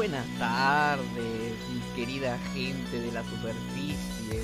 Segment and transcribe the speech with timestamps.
[0.00, 4.42] Buenas tardes, mi querida gente de la superficie.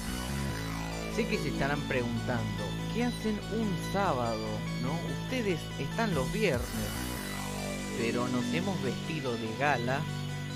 [1.14, 4.46] Sé que se estarán preguntando, ¿qué hacen un sábado?
[4.82, 4.92] ¿No?
[5.24, 6.60] Ustedes están los viernes,
[7.96, 10.00] pero nos hemos vestido de gala,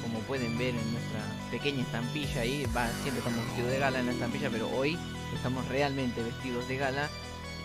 [0.03, 4.07] como pueden ver en nuestra pequeña estampilla ahí, va, siempre estamos vestidos de gala en
[4.07, 4.99] la estampilla, pero hoy
[5.35, 7.09] estamos realmente vestidos de gala.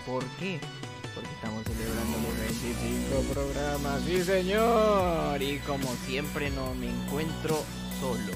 [0.05, 0.61] ¿Por qué?
[1.45, 5.39] Estamos celebrando los 25 programas, sí señor.
[5.39, 7.63] Y como siempre no me encuentro
[7.99, 8.33] solo.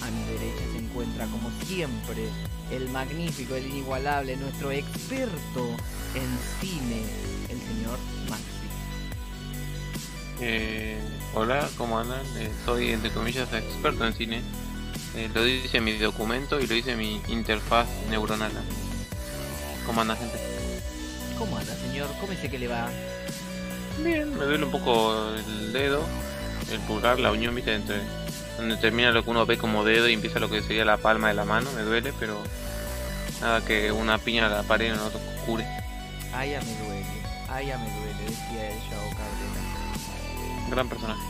[0.00, 2.30] A mi derecha se encuentra como siempre
[2.70, 5.68] el magnífico, el inigualable, nuestro experto
[6.14, 7.02] en cine,
[7.50, 7.98] el señor
[8.30, 8.68] Maxi.
[10.40, 10.98] Eh,
[11.34, 12.24] hola, ¿cómo andan?
[12.38, 14.42] Eh, soy, entre comillas, experto en cine.
[15.14, 18.52] Eh, lo dice mi documento y lo dice mi interfaz neuronal.
[19.84, 20.43] ¿Cómo anda, gente?
[21.94, 22.20] ¿Cómo anda, señor?
[22.20, 22.88] ¿Cómo dice que le va?
[24.02, 26.04] Bien, me duele un poco el dedo,
[26.70, 28.00] el pulgar, la unión, viste, entre
[28.56, 31.28] donde termina lo que uno ve como dedo y empieza lo que sería la palma
[31.28, 32.38] de la mano, me duele, pero
[33.40, 35.12] nada que una piña a la pared no nos
[35.46, 35.64] cure.
[36.32, 37.06] Ay, ya me duele,
[37.48, 40.70] ay, ya me duele, decía el Shao Cabrera.
[40.70, 41.22] Gran personaje.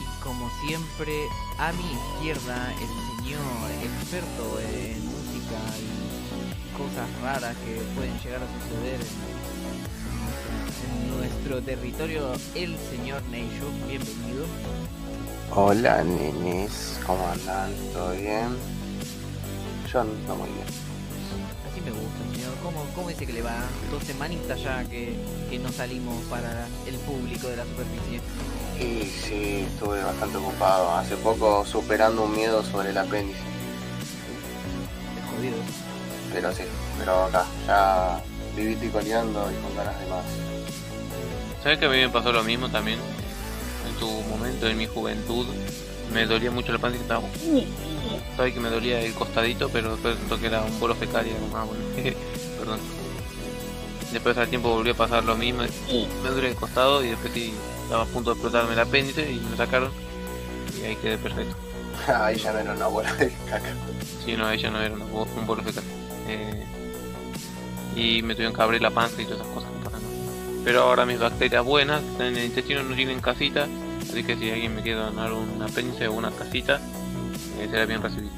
[0.00, 1.26] Y como siempre,
[1.58, 6.03] a mi izquierda, el señor experto en música y
[6.74, 9.00] cosas raras que pueden llegar a suceder
[10.84, 13.70] en, nuestro territorio, el señor Neisho.
[13.88, 14.44] Bienvenido.
[15.54, 17.70] Hola nenes, ¿cómo andan?
[17.92, 18.56] ¿Todo bien?
[19.90, 20.66] Yo ando muy bien.
[21.70, 22.54] Así me gusta, señor.
[22.62, 23.56] ¿Cómo, cómo dice que le va?
[23.90, 25.14] Dos semanitas ya que,
[25.48, 28.20] que no salimos para el público de la superficie.
[28.80, 30.90] Y sí, estuve bastante ocupado.
[30.96, 33.38] Hace poco superando un miedo sobre el apéndice.
[35.14, 35.83] De jodido.
[36.34, 36.64] Pero sí,
[36.98, 38.20] pero acá, ya
[38.56, 40.24] vivito y coleando y con ganas de más.
[41.62, 42.98] ¿Sabes que a mí me pasó lo mismo también?
[43.88, 45.46] En tu momento, en mi juventud,
[46.12, 47.22] me dolía mucho la panza y estaba...
[48.36, 51.30] Sabes que me dolía el costadito, pero después sentó que era un bolo fecal y
[51.30, 51.84] era como, ah, bueno,
[52.58, 52.80] perdón.
[54.12, 57.32] Después al tiempo volvió a pasar lo mismo, y, me duele el costado y después
[57.32, 59.92] sí estaba a punto de explotarme el apéndice y me sacaron
[60.80, 61.54] y ahí quedé perfecto.
[62.12, 63.72] Ahí ya no era una bola de caca.
[64.24, 65.84] Sí, no, ella no era una un bolo fecal.
[66.34, 66.64] Eh,
[67.96, 69.74] y me tuvieron que abrir la panza y todas esas cosas.
[70.64, 73.68] Pero ahora mis bacterias buenas están en el intestino, no tienen casita.
[74.00, 76.80] Así que si alguien me quiere donar un apéndice o una casita,
[77.60, 78.32] eh, será bien recibido.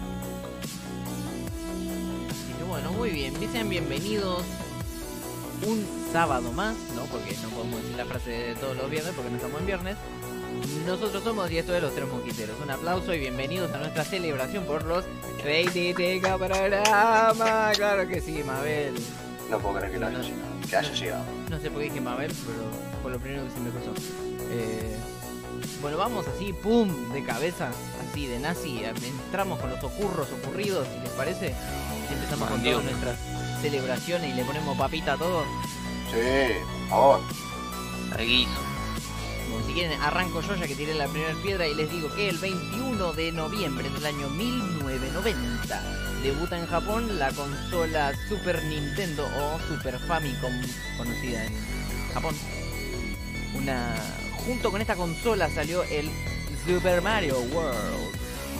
[2.29, 3.35] Así bueno, muy bien.
[3.53, 4.43] Sean bienvenidos
[5.65, 7.03] un sábado más, ¿no?
[7.05, 9.97] Porque no podemos decir la frase de todos los viernes porque no estamos en viernes.
[10.87, 12.57] Nosotros somos y esto de los tres mosquiteros.
[12.63, 15.05] Un aplauso y bienvenidos a nuestra celebración por los
[15.45, 17.77] 25 programas.
[17.77, 18.95] Claro que sí, Mabel.
[19.51, 20.25] No puedo creer que, lo haya No.
[20.25, 21.25] llegado, que haya llegado.
[21.51, 23.93] No sé por qué dije Mabel, pero fue lo primero que se me cruzó.
[24.51, 24.97] Eh,
[25.81, 27.71] bueno, vamos así, pum, de cabeza,
[28.11, 28.83] así de nazi.
[28.85, 31.55] Entramos con los ocurros ocurridos, si les parece.
[32.13, 33.17] Empezamos con todas nuestras
[33.61, 35.43] celebraciones y le ponemos papita a todo.
[36.13, 36.55] Sí,
[36.89, 37.21] por favor.
[38.17, 38.51] Al guiso.
[38.51, 38.76] Bueno,
[39.67, 42.39] si quieren, arranco yo ya que tiré la primera piedra y les digo que el
[42.39, 45.83] 21 de noviembre del año 1990
[46.23, 50.53] debuta en Japón la consola Super Nintendo o Super Famicom,
[50.97, 51.53] conocida en
[52.13, 52.35] Japón.
[53.55, 53.95] Una
[54.45, 56.11] junto con esta consola salió el
[56.67, 58.17] Super Mario World.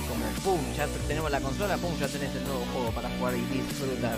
[0.09, 3.41] Como pum, ya tenemos la consola, pum, ya tenés el nuevo juego para jugar y
[3.53, 4.17] disfrutar.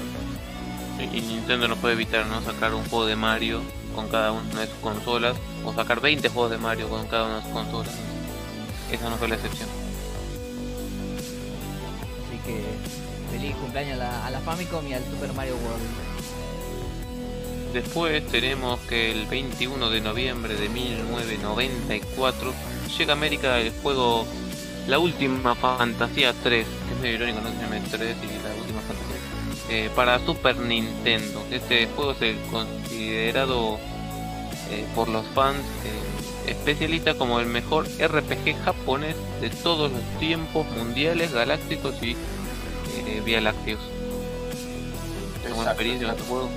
[1.00, 3.62] Y Nintendo no puede evitar no sacar un juego de Mario
[3.98, 7.36] con cada una de sus consolas o sacar 20 juegos de Mario con cada una
[7.38, 7.92] de sus consolas.
[8.92, 9.69] Esa no fue la excepción.
[12.28, 12.62] Así que
[13.33, 15.83] feliz cumpleaños a la, a la Famicom y al Super Mario World.
[17.72, 22.54] Después tenemos que el 21 de noviembre de 1994
[22.97, 24.28] llega a América el juego
[24.86, 28.80] La Última Fantasía 3, que es medio irónico, no se llama 3 y La Última
[28.83, 29.08] Fantasía,
[29.70, 31.44] eh, para Super Nintendo.
[31.50, 33.78] Este juego es considerado
[34.70, 40.66] eh, por los fans eh, especialistas como el mejor RPG japonés de todos los tiempos
[40.72, 43.80] mundiales, galácticos y eh, vía lácteos.
[45.44, 46.48] ¿Alguna Exacto, experiencia con este juego?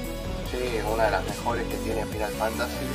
[0.52, 2.86] Sí, es una de las mejores que tiene Final Fantasy.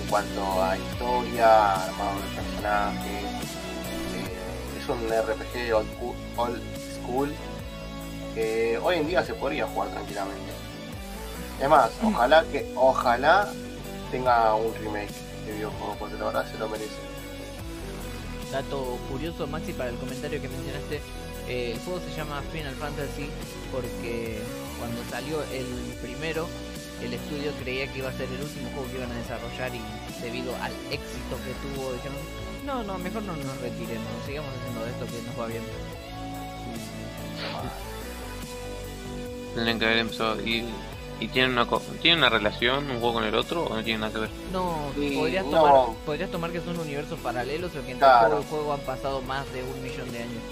[0.00, 3.24] En cuanto a historia, armado de personajes.
[4.78, 5.88] es un RPG old,
[6.36, 6.62] old
[6.94, 7.32] school
[8.82, 10.52] hoy en día se podría jugar tranquilamente.
[11.60, 13.52] Es más, ojalá que ojalá
[14.10, 15.12] tenga un remake
[15.46, 16.94] de videojuego porque la verdad se lo merece.
[18.52, 21.00] Dato curioso, Maxi, para el comentario que mencionaste.
[21.48, 23.28] eh, el juego se llama Final Fantasy
[23.72, 24.38] porque
[24.78, 25.66] cuando salió el
[26.00, 26.46] primero,
[27.02, 29.80] el estudio creía que iba a ser el último juego que iban a desarrollar y
[30.22, 32.18] debido al éxito que tuvo, dijeron,
[32.64, 35.62] No, no, mejor no nos retiremos, sigamos haciendo esto que nos va bien.
[39.58, 40.64] Tendrían que haber empezado y
[41.20, 41.66] ¿Y tienen una,
[42.00, 44.30] ¿tienen una relación un juego con el otro o no tienen nada que ver?
[44.52, 45.50] No, Sí, podrías, no.
[45.50, 48.28] Tomar, podrías tomar que son universos paralelos o que entre Claro.
[48.28, 50.42] juego y juego han pasado más de un millón de años.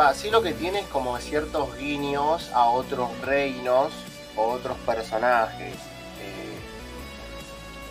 [0.00, 3.92] Va, sí lo que tiene es como ciertos guiños a otros reinos
[4.36, 5.74] o otros personajes.
[5.74, 6.56] eh,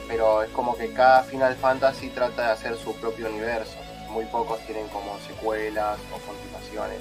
[0.08, 3.76] pero es como que cada Final Fantasy trata de hacer su propio universo.
[4.10, 7.00] Muy pocos tienen como secuelas o continuaciones.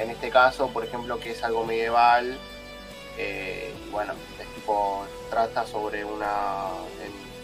[0.00, 2.38] En este caso, por ejemplo, que es algo medieval,
[3.18, 6.68] eh, bueno, es tipo, trata sobre una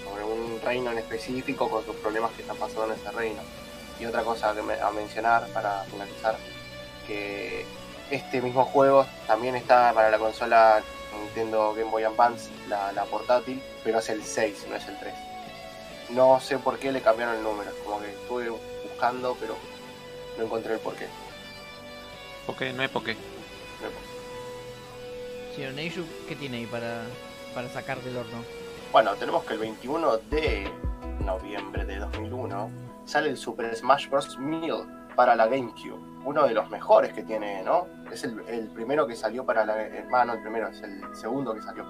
[0.03, 3.43] sobre un reino en específico con sus problemas que están pasando en ese reino.
[4.01, 6.39] Y otra cosa a mencionar para finalizar,
[7.07, 7.67] que
[8.11, 10.83] este mismo juego también está para la consola
[11.25, 15.15] Nintendo Game Boy Advance, la, la portátil, pero es el 6, no es el 3.
[16.09, 19.57] No sé por qué le cambiaron el número, como que estuve buscando, pero
[20.39, 21.07] no encontré el porqué.
[22.47, 22.73] ¿Por qué?
[22.73, 23.17] No hay por qué.
[25.55, 27.03] Señor Neishu, ¿qué tiene ahí para,
[27.55, 28.39] para sacar del horno?
[28.93, 30.71] Bueno, tenemos que el 21 de
[31.25, 32.71] noviembre de 2001
[33.05, 34.39] sale el Super Smash Bros.
[34.39, 34.85] Melee
[35.17, 35.99] para la GameCube.
[36.25, 37.87] Uno de los mejores que tiene, ¿no?
[38.13, 39.81] Es el, el primero que salió para la...
[39.87, 41.85] eh, ah, no, el primero, es el segundo que salió.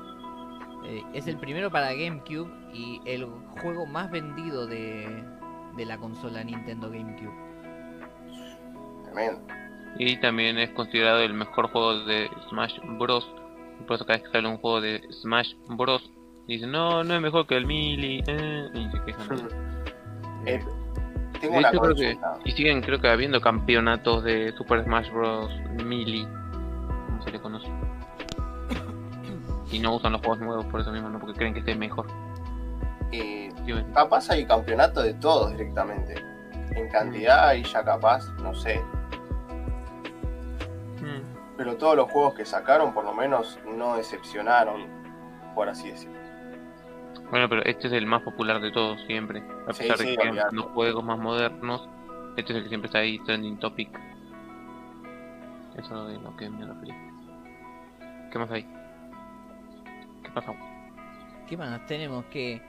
[0.85, 3.27] Eh, es el primero para GameCube y el
[3.61, 5.25] juego más vendido de,
[5.77, 7.35] de la consola Nintendo GameCube.
[9.05, 9.41] Tremendo.
[9.99, 13.27] Y también es considerado el mejor juego de Smash Bros.
[13.87, 16.11] Por eso cada vez que sale un juego de Smash Bros.
[16.47, 18.23] Dicen, no, no es mejor que el Melee.
[18.27, 19.49] Eh, y se quejan.
[20.45, 20.61] Eh,
[21.41, 25.11] tengo De una hecho, creo que, y siguen creo que habiendo campeonatos de Super Smash
[25.11, 25.51] Bros.
[25.85, 26.25] Melee,
[27.07, 27.67] como se le conoce.
[29.73, 32.07] Y no usan los juegos nuevos por eso mismo, no porque creen que esté mejor.
[33.11, 33.89] Eh, Sí, bueno.
[33.93, 36.15] capaz hay campeonato de todos directamente.
[36.77, 38.81] En cantidad y ya capaz, no sé.
[41.57, 44.89] Pero todos los juegos que sacaron por lo menos no decepcionaron,
[45.55, 46.21] por así decirlo.
[47.31, 49.45] Bueno, pero este es el más popular de todos siempre.
[49.67, 50.55] A Sí, pesar sí, de que olvidate.
[50.55, 51.89] los juegos más modernos,
[52.37, 53.91] este es el que siempre está ahí, trending topic.
[55.75, 56.97] Eso es lo que me refería.
[58.31, 58.67] ¿Qué más hay?
[60.23, 60.55] ¿Qué pasa?
[61.47, 61.85] ¿Qué más?
[61.87, 62.67] Tenemos que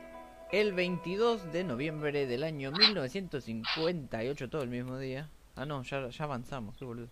[0.50, 5.32] el 22 de noviembre del año 1958, todo el mismo día.
[5.56, 7.10] Ah, no, ya, ya avanzamos, qué boludo.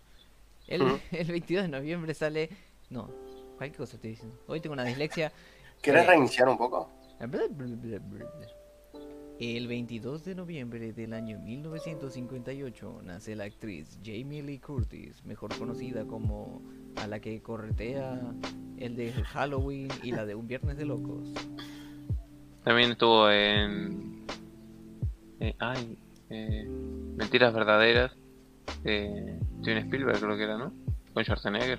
[0.68, 0.98] El, Ujú.
[1.12, 2.50] el 22 de noviembre sale...
[2.90, 3.10] No,
[3.56, 4.38] cualquier cosa estoy diciendo.
[4.46, 5.32] Hoy tengo una dislexia.
[5.82, 6.08] ¿Querés Sí.
[6.08, 6.90] reiniciar un poco?
[9.38, 16.06] El 22 de noviembre del año 1958 nace la actriz Jamie Lee Curtis, mejor conocida
[16.06, 16.62] como
[16.96, 18.18] a la que corretea
[18.78, 21.28] el de Halloween y la de Un Viernes de Locos.
[22.64, 24.24] También estuvo en.
[25.40, 25.98] eh, ay,
[26.30, 26.64] eh,
[27.16, 28.16] Mentiras Verdaderas.
[28.82, 30.72] De Steven Spielberg, creo que era, ¿no?
[31.14, 31.78] Con Schwarzenegger.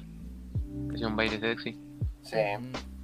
[0.89, 1.79] Que hacía un baile sexy.
[2.21, 2.37] Sí.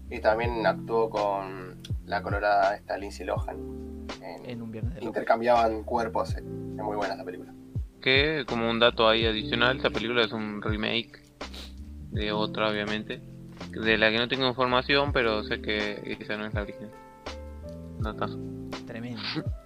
[0.09, 1.75] Y también actuó con
[2.05, 3.57] la colorada esta Lindsay Lohan.
[4.21, 6.33] En- En Un Viernes de intercambiaban cuerpos.
[6.35, 6.39] eh.
[6.39, 7.53] Es muy buena esa película.
[8.01, 11.21] Que, como un dato ahí adicional, esta película es un remake
[12.11, 13.21] de otra, obviamente.
[13.71, 16.91] De la que no tengo información, pero sé que esa no es la original.
[17.99, 18.37] Datazo.
[18.85, 19.21] Tremendo.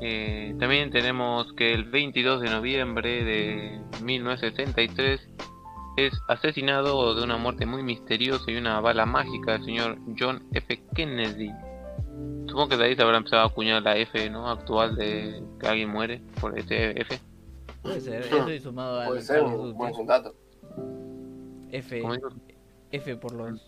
[0.00, 5.20] Eh, también tenemos que el 22 de noviembre de 1973
[5.96, 10.80] es asesinado de una muerte muy misteriosa y una bala mágica el señor John F.
[10.94, 11.50] Kennedy.
[12.46, 14.48] Supongo que de ahí se habrá empezado a acuñar la F ¿no?
[14.48, 17.18] actual de que alguien muere por ese F.
[17.82, 20.34] Puede ser, eso y sumado al Puede ser un buen dato.
[21.70, 22.02] F,
[22.92, 23.60] F por los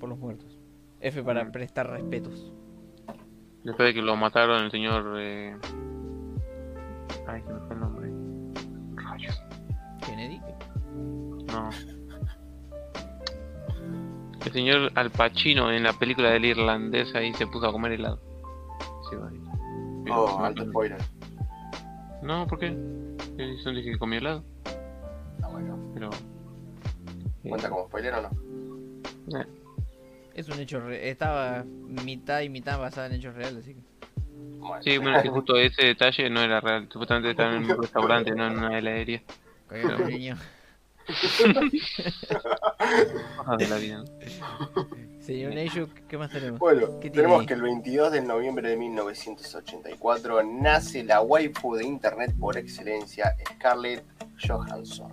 [0.00, 0.58] por los muertos.
[1.00, 1.52] F para Mm.
[1.52, 2.52] prestar respetos.
[3.64, 5.16] Después de que lo mataron el señor...
[5.18, 5.56] Eh...
[7.26, 8.10] Ay, se me fue el nombre.
[9.02, 9.42] Rayos.
[10.06, 10.40] Kennedy.
[11.52, 11.70] No.
[14.44, 18.20] El señor Al Pacino en la película del irlandés ahí se puso a comer helado.
[19.10, 19.38] Sí, vale.
[20.12, 20.98] Oh, no, alto spoiler.
[22.22, 22.68] No, ¿por qué?
[23.38, 24.44] Hizo- dije que comió helado,
[25.42, 25.78] Ah, bueno.
[25.94, 26.10] pero...
[27.42, 29.38] eh, ¿Cuenta como spoiler o no?
[29.38, 29.46] eh,
[30.34, 33.80] Es un hecho re- estaba mitad y mitad basada en hechos reales, así que
[34.58, 34.82] Bueno.
[34.82, 36.88] Sí, bueno, que justo ese detalle no era real.
[36.90, 39.22] Supuestamente estaba en un restaurante, no en una heladería.
[39.68, 40.36] cagado niño.
[43.58, 44.04] De la vida.
[45.20, 46.58] Señor Neishu, ¿qué más tenemos?
[46.58, 47.46] Bueno, ¿Qué tiene tenemos ahí?
[47.46, 54.02] que el 22 de noviembre de 1984 nace la waifu de internet por excelencia, Scarlett
[54.46, 55.10] Johansson.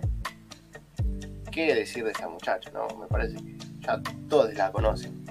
[1.50, 2.70] ¿Qué decir de esta muchacha?
[2.72, 5.22] No, me parece que ya todos la conocen.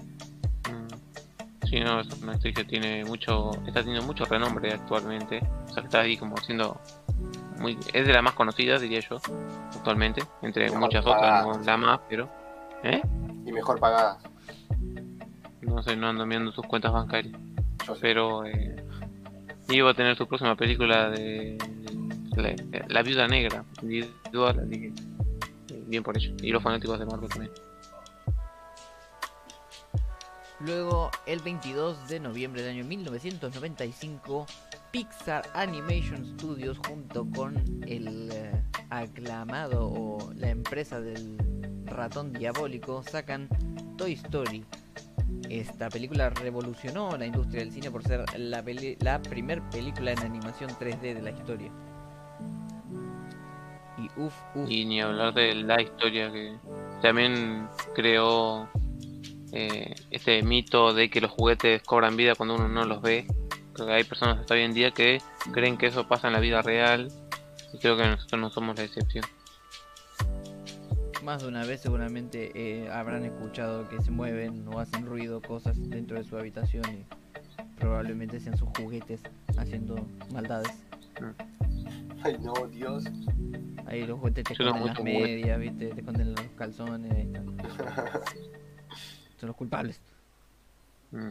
[1.71, 5.41] Sí, no, es una actriz que tiene mucho, está teniendo mucho renombre actualmente.
[5.69, 6.77] O sea, que está ahí como siendo
[7.59, 9.21] muy, es de las más conocidas, diría yo,
[9.73, 11.47] actualmente, entre Mejor muchas pagada.
[11.47, 12.29] otras, no la más, pero,
[12.83, 13.01] ¿eh?
[13.45, 14.17] Y mejor pagadas.
[15.61, 17.39] No sé, no ando mirando sus cuentas bancarias,
[17.87, 18.83] Yo pero eh,
[19.69, 21.57] iba a tener su próxima película de
[22.35, 24.87] la, La Viuda Negra, individual, así que
[25.73, 26.33] eh, bien por ello.
[26.41, 27.51] Y los fanáticos de Marvel también.
[30.65, 34.45] Luego, el 22 de noviembre del año 1995,
[34.91, 37.55] Pixar Animation Studios junto con
[37.87, 38.51] el eh,
[38.91, 41.37] aclamado o la empresa del
[41.85, 43.49] ratón diabólico sacan
[43.97, 44.63] Toy Story.
[45.49, 48.63] Esta película revolucionó la industria del cine por ser la,
[48.99, 51.71] la primer película en animación 3D de la historia.
[53.97, 54.69] Y uff, uff.
[54.69, 56.55] Y ni hablar de la historia que
[57.01, 58.69] también creó
[59.51, 63.27] eh, este mito de que los juguetes cobran vida cuando uno no los ve.
[63.73, 66.39] Creo que hay personas hasta hoy en día que creen que eso pasa en la
[66.39, 67.11] vida real
[67.73, 69.25] y creo que nosotros no somos la excepción.
[71.23, 75.77] Más de una vez seguramente eh, habrán escuchado que se mueven o hacen ruido cosas
[75.89, 77.05] dentro de su habitación y
[77.79, 79.21] probablemente sean sus juguetes
[79.57, 79.95] haciendo
[80.33, 80.83] maldades.
[82.23, 83.05] Ay, no, Dios.
[83.85, 85.87] Ahí los juguetes te esconden las medias, ¿viste?
[85.87, 87.57] te esconden los calzones, ahí están.
[89.41, 89.99] Son los culpables.
[91.09, 91.29] Mm.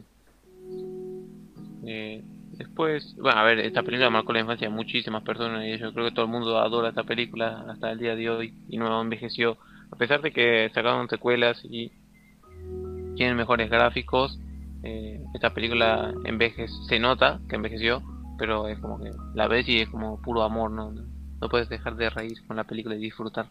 [1.86, 2.24] Eh,
[2.58, 6.06] después, bueno, a ver, esta película marcó la infancia de muchísimas personas y yo creo
[6.06, 9.58] que todo el mundo adora esta película hasta el día de hoy y no envejeció.
[9.92, 11.92] A pesar de que sacaron secuelas y
[13.14, 14.40] tienen mejores gráficos,
[14.82, 18.02] eh, esta película envejece, se nota que envejeció,
[18.38, 20.90] pero es como que la ves y es como puro amor, ¿no?
[21.40, 23.46] No puedes dejar de reír con la película y disfrutar.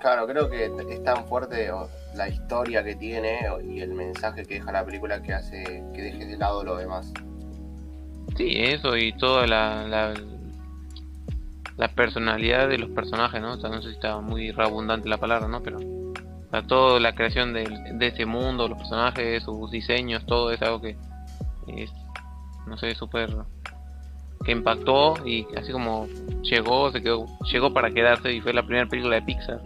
[0.00, 1.70] Claro, creo que es tan fuerte
[2.14, 6.28] la historia que tiene y el mensaje que deja la película que hace que dejes
[6.28, 7.12] de lado lo demás.
[8.36, 10.14] Sí, eso y toda la,
[11.76, 13.54] la, personalidad de los personajes, ¿no?
[13.54, 15.62] O sea, no sé si está muy abundante la palabra, ¿no?
[15.62, 15.78] Pero
[16.50, 17.64] o toda la creación de,
[17.94, 20.96] de ese mundo, los personajes, sus diseños, todo es algo que
[21.66, 21.90] es,
[22.66, 23.30] no sé, súper
[24.44, 26.06] que impactó y así como
[26.42, 29.60] llegó, se quedó, llegó para quedarse y fue la primera película de Pixar.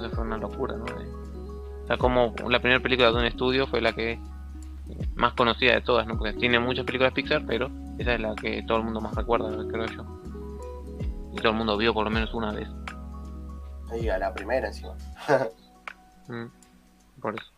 [0.00, 0.84] Entonces fue una locura, ¿no?
[0.84, 4.18] O sea, como la primera película de un estudio fue la que
[5.14, 6.16] más conocida de todas, ¿no?
[6.16, 9.50] Porque tiene muchas películas Pixar, pero esa es la que todo el mundo más recuerda,
[9.68, 10.04] creo yo.
[11.34, 12.68] Y todo el mundo vio por lo menos una vez.
[14.00, 14.94] Y a la primera encima.
[16.28, 16.46] Mm,
[17.20, 17.50] por eso.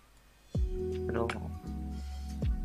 [1.06, 1.26] Pero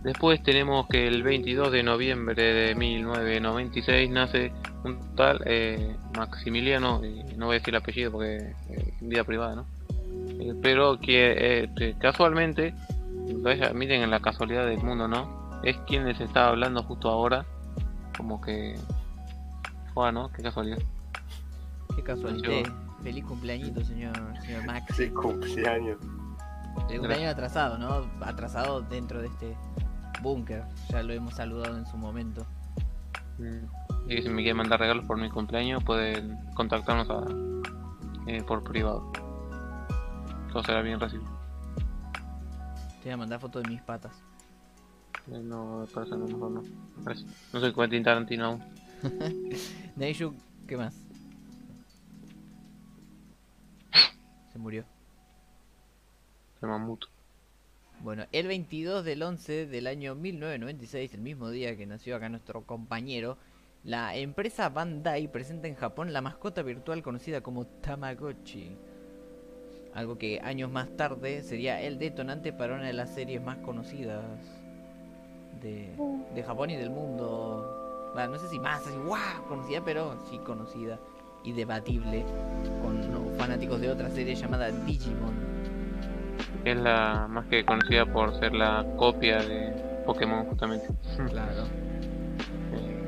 [0.04, 4.52] después tenemos que el 22 de noviembre de 1996 nace
[4.84, 9.56] un tal eh, Maximiliano, y no voy a decir el apellido porque eh, vida privada,
[9.56, 9.66] ¿no?
[10.40, 12.74] Eh, pero que eh, que casualmente,
[13.42, 15.60] vaya, miren en la casualidad del mundo, ¿no?
[15.64, 17.46] Es quien les está hablando justo ahora,
[18.16, 18.76] como que...
[20.14, 20.32] ¿no?
[20.32, 20.78] Qué casualidad.
[21.96, 22.72] Qué casualidad.
[23.02, 24.96] Feliz cumpleañito, señor, señor Max.
[24.96, 25.98] Sí, cumpleaños.
[26.88, 28.06] Feliz cumpleaños atrasado, ¿no?
[28.22, 29.58] Atrasado dentro de este
[30.22, 30.64] búnker.
[30.90, 32.46] Ya lo hemos saludado en su momento.
[33.38, 34.12] Mm.
[34.12, 37.26] Y si me quieren mandar regalos por mi cumpleaños, pueden contactarnos a,
[38.28, 39.12] eh, por privado.
[40.52, 41.30] Todo será bien recibido.
[43.02, 44.14] Te voy a mandar fotos de mis patas.
[45.32, 46.64] Eh, No, para eso no, mejor no.
[47.04, 47.30] Gracias.
[47.54, 48.64] No soy Quentin Tarantino aún.
[49.96, 50.34] Neishu,
[50.68, 50.96] ¿qué más?
[54.54, 54.84] Se murió.
[56.60, 57.06] Se mamut.
[58.00, 62.62] Bueno, el 22 del 11 del año 1996, el mismo día que nació acá nuestro
[62.62, 63.38] compañero,
[63.84, 68.78] la empresa Bandai presenta en Japón la mascota virtual conocida como Tamagotchi.
[69.96, 74.24] Algo que años más tarde sería el detonante para una de las series más conocidas
[75.62, 75.90] de,
[76.36, 78.12] de Japón y del mundo.
[78.14, 81.00] Bueno, no sé si más así, wow, conocida, pero sí conocida
[81.44, 82.24] y debatible
[82.84, 83.02] con
[83.38, 85.77] fanáticos de otra serie llamada Digimon.
[86.66, 89.74] Es la más que conocida por ser la copia de
[90.06, 90.88] Pokémon, justamente.
[91.30, 91.64] Claro.
[92.74, 93.04] Eh,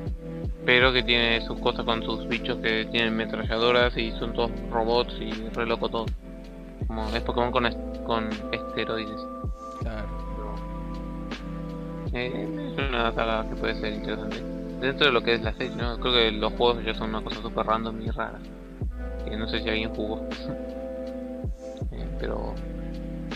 [0.66, 5.14] Pero que tiene sus cosas con sus bichos que tienen metralladoras y son todos robots
[5.20, 6.06] y re loco todo.
[6.88, 9.20] Como es Pokémon con, est- con esteroides.
[9.82, 10.08] Claro.
[12.14, 14.42] Eh, es una saga que puede ser interesante.
[14.80, 16.00] Dentro de lo que es la serie, ¿no?
[16.00, 18.40] Creo que los juegos ya son una cosa super random y rara.
[19.26, 20.28] Que no sé si alguien jugó.
[21.92, 22.54] Eh, pero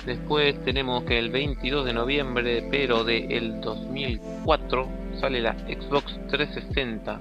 [0.06, 4.88] después tenemos que el 22 de noviembre, pero del 2004,
[5.20, 7.20] sale la Xbox 360.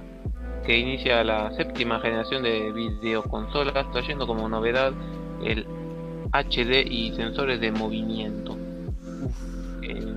[0.65, 4.93] Que inicia la séptima generación de videoconsolas, trayendo como novedad
[5.43, 5.65] el
[6.31, 8.57] HD y sensores de movimiento.
[9.81, 10.13] Eh,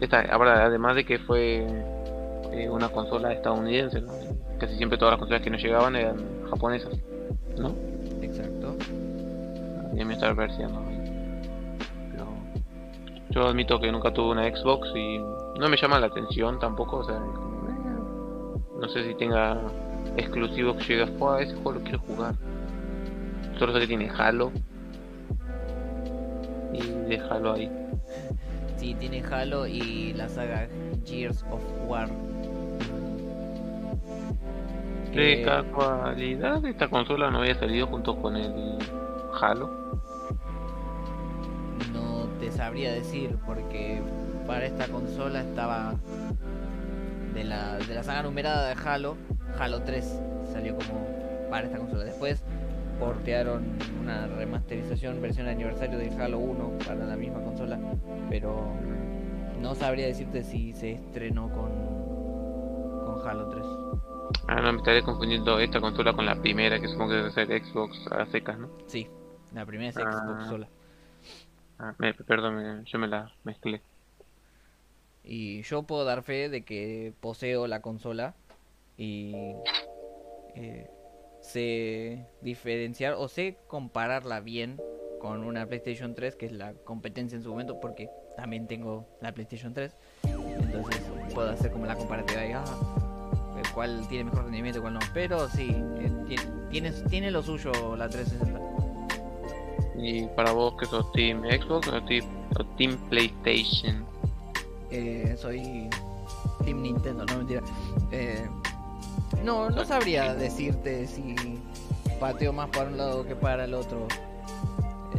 [0.00, 1.66] esta, ahora, además de que fue
[2.52, 4.12] eh, una consola estadounidense, ¿no?
[4.58, 6.16] casi siempre todas las consolas que nos llegaban eran
[6.50, 6.92] japonesas,
[7.56, 7.74] ¿no?
[8.22, 8.76] Exacto.
[9.96, 10.87] Y me estar verseando.
[13.30, 17.04] Yo admito que nunca tuve una Xbox y no me llama la atención tampoco, o
[17.04, 17.20] sea,
[18.80, 19.60] no sé si tenga
[20.16, 22.34] exclusivos que llegas, a ese juego lo quiero jugar.
[23.58, 24.52] Solo sé que tiene Halo.
[26.72, 27.70] Y déjalo ahí.
[28.76, 30.68] Sí, tiene Halo y la saga
[31.04, 32.08] Gears of War.
[35.12, 38.78] De casualidad, esta consola no había salido junto con el
[39.40, 39.77] Halo.
[42.58, 44.02] Sabría decir porque
[44.44, 45.94] para esta consola estaba
[47.32, 49.16] de la, de la saga numerada de Halo,
[49.60, 50.20] Halo 3
[50.52, 51.06] salió como
[51.50, 52.02] para esta consola.
[52.02, 52.42] Después
[52.98, 53.64] portearon
[54.02, 57.78] una remasterización versión de aniversario de Halo 1 para la misma consola,
[58.28, 58.72] pero
[59.60, 61.70] no sabría decirte si se estrenó con,
[63.06, 63.64] con Halo 3.
[64.48, 67.46] Ah, no, me estaré confundiendo esta consola con la primera, que supongo que debe ser
[67.64, 68.68] Xbox a secas, ¿no?
[68.86, 69.06] Sí,
[69.54, 70.10] la primera es Ah.
[70.10, 70.68] Xbox sola.
[71.78, 73.80] Ah, me, perdón, me- yo me la mezclé.
[75.24, 78.34] Y yo puedo dar fe de que poseo la consola
[78.96, 79.32] y
[80.54, 80.90] eh,
[81.40, 84.80] sé diferenciar o sé compararla bien
[85.20, 89.32] con una PlayStation 3, que es la competencia en su momento, porque también tengo la
[89.32, 89.92] PlayStation 3.
[90.24, 91.02] Entonces
[91.34, 92.64] puedo hacer como la comparativa de ah,
[93.74, 95.00] cuál tiene mejor rendimiento y cuál no.
[95.12, 98.77] Pero sí, eh, tiene, tiene, tiene lo suyo la 360.
[99.98, 102.24] Y para vos, que sos Team Xbox o Team,
[102.58, 104.04] o team PlayStation?
[104.90, 105.90] Eh, soy
[106.64, 107.62] Team Nintendo, no mentira.
[108.12, 108.46] Eh,
[109.44, 111.34] no, no sabría decirte si
[112.20, 114.06] pateo más para un lado que para el otro.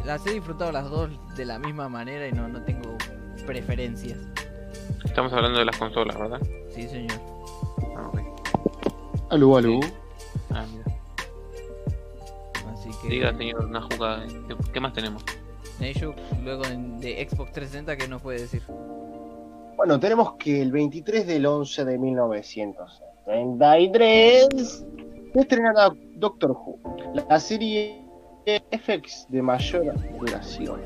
[0.05, 2.95] Las he disfrutado las dos de la misma manera y no, no tengo
[3.45, 4.17] preferencias.
[5.03, 6.41] Estamos hablando de las consolas, ¿verdad?
[6.73, 7.19] Sí, señor.
[7.95, 8.19] Ah, ok.
[9.29, 9.79] Aló, aló.
[10.51, 10.88] Ah, mira.
[13.01, 13.09] Que.
[13.09, 14.25] Diga, señor, una jugada.
[14.27, 15.23] ¿Qué, qué más tenemos?
[15.79, 18.61] Neishu, luego de, de Xbox 360, ¿qué nos puede decir?
[19.77, 24.85] Bueno, tenemos que el 23 del 11 de 1933
[25.33, 25.71] se estrena
[26.15, 26.77] Doctor Who,
[27.29, 28.03] la serie
[28.71, 30.81] FX de mayor duración,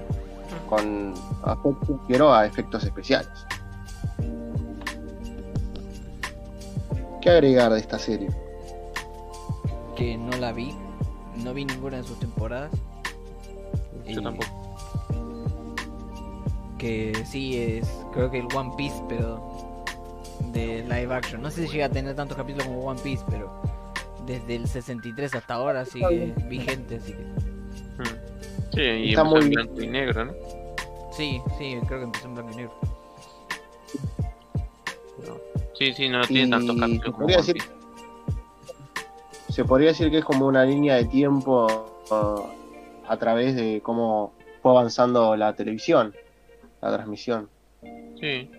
[0.69, 1.15] con
[2.07, 3.47] quiero a efectos especiales.
[7.21, 8.29] ¿Qué agregar de esta serie?
[9.95, 10.75] Que no la vi.
[11.43, 12.71] No vi ninguna de sus temporadas.
[14.05, 14.47] Yo Y- tampoco.
[16.77, 19.85] que sí es creo que el One Piece pero
[20.51, 23.61] de live action no sé si llega a tener tantos capítulos como One Piece pero
[24.25, 27.25] desde el 63 hasta ahora sigue vigente así que.
[28.73, 30.33] Sí, y Está empezó muy en blanco y negro, ¿no?
[31.15, 32.73] sí sí creo que empezó en blanco y negro
[35.25, 35.37] No.
[35.79, 37.69] Sí, sí, no tiene tantos capítulos como One decir, Piece.
[39.53, 41.67] Se podría decir que es como una línea de tiempo
[42.09, 46.13] uh, a través de cómo fue avanzando la televisión,
[46.81, 47.49] la transmisión.
[48.19, 48.49] Sí.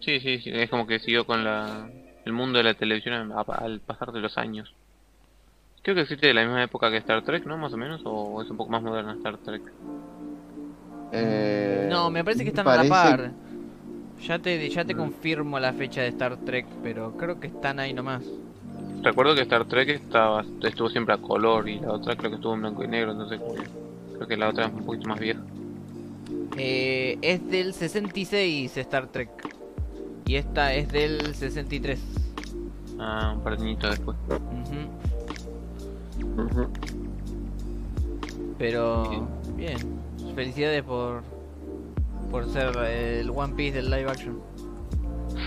[0.00, 1.88] sí, sí, sí, es como que siguió con la,
[2.24, 4.74] el mundo de la televisión a- al pasar de los años.
[5.82, 7.58] Creo que existe de la misma época que Star Trek, ¿no?
[7.58, 9.62] Más o menos, o es un poco más moderna Star Trek.
[11.12, 13.30] Eh, no me parece que están a la par
[14.26, 14.98] ya te ya te Mm.
[14.98, 18.24] confirmo la fecha de Star Trek pero creo que están ahí nomás
[19.04, 22.54] Recuerdo que Star Trek estaba estuvo siempre a color y la otra creo que estuvo
[22.54, 23.38] en blanco y negro, entonces
[24.14, 25.40] creo que la otra es un poquito más vieja.
[26.56, 29.28] Eh, es del 66 Star Trek
[30.24, 32.00] y esta es del 63
[32.98, 34.16] Ah, un par de añitos después.
[38.56, 39.76] Pero bien,
[40.34, 41.22] felicidades por
[42.30, 44.40] por ser el One Piece del live action.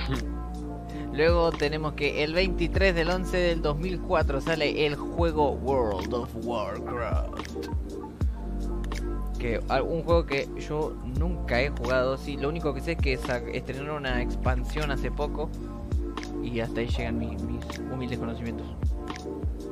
[1.18, 7.58] Luego tenemos que el 23 del 11 del 2004 sale el juego World of Warcraft.
[9.40, 13.14] Que un juego que yo nunca he jugado, sí, lo único que sé es que
[13.54, 15.50] estrenaron una expansión hace poco
[16.44, 18.68] y hasta ahí llegan mi- mis humildes conocimientos.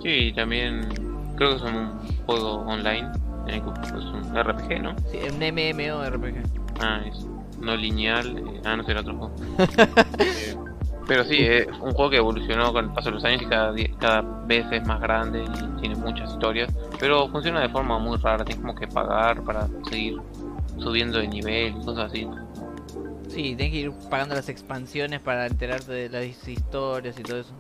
[0.02, 0.88] Sí, también
[1.36, 1.92] creo que es un
[2.26, 3.08] juego online,
[3.48, 4.96] es un RPG, ¿no?
[5.12, 6.44] Sí, un MMORPG.
[6.80, 7.26] Ah, es
[7.60, 8.38] no lineal.
[8.38, 9.36] eh, ah, no sé el otro juego.
[11.06, 13.46] Eh, pero sí, es un juego que evolucionó con el paso de los años y
[13.46, 16.72] cada, cada vez es más grande y tiene muchas historias.
[17.00, 20.16] Pero funciona de forma muy rara, tienes como que pagar para seguir
[20.80, 22.28] subiendo de nivel y cosas así.
[23.30, 27.54] Sí, tienes que ir pagando las expansiones para enterarte de las historias y todo eso.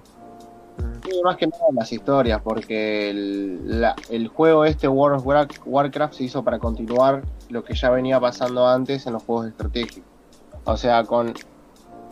[1.03, 5.49] Sí, más que nada las historias, porque el, la- el juego este World of War-
[5.65, 9.51] Warcraft se hizo para continuar lo que ya venía pasando antes en los juegos de
[9.51, 10.03] estrategia.
[10.63, 11.37] O sea, con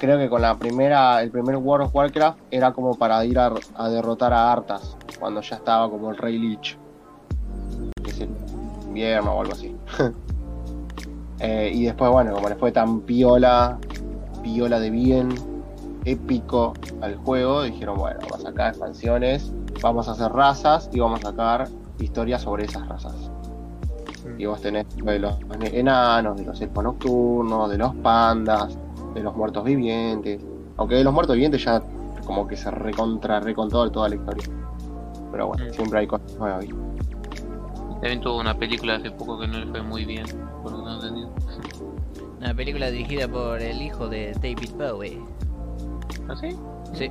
[0.03, 3.53] creo que con la primera, el primer World of Warcraft era como para ir a,
[3.75, 6.77] a derrotar a Arthas, cuando ya estaba como el Rey Lich.
[8.03, 8.29] Que es el
[8.85, 9.75] invierno o algo así.
[11.39, 13.77] Eh, y después, bueno, como le fue tan piola,
[14.43, 15.29] piola de bien,
[16.05, 21.19] épico al juego, dijeron, bueno, vamos a sacar expansiones, vamos a hacer razas y vamos
[21.25, 21.67] a sacar
[21.99, 23.29] historias sobre esas razas.
[24.37, 25.35] Y vos tenés de los
[25.73, 28.77] enanos, de los elfos nocturnos, de los pandas,
[29.13, 30.41] de los muertos vivientes.
[30.77, 31.81] Aunque de los muertos vivientes ya
[32.25, 34.45] como que se recontra, recontó toda la historia.
[35.31, 35.73] Pero bueno, Mm.
[35.73, 36.69] siempre hay cosas nuevas ahí.
[38.01, 40.25] También tuvo una película hace poco que no le fue muy bien,
[40.61, 41.29] por lo que tengo entendido.
[42.39, 45.19] Una película dirigida por el hijo de David Bowie.
[46.27, 46.49] ¿Ah, sí?
[46.93, 47.09] Sí.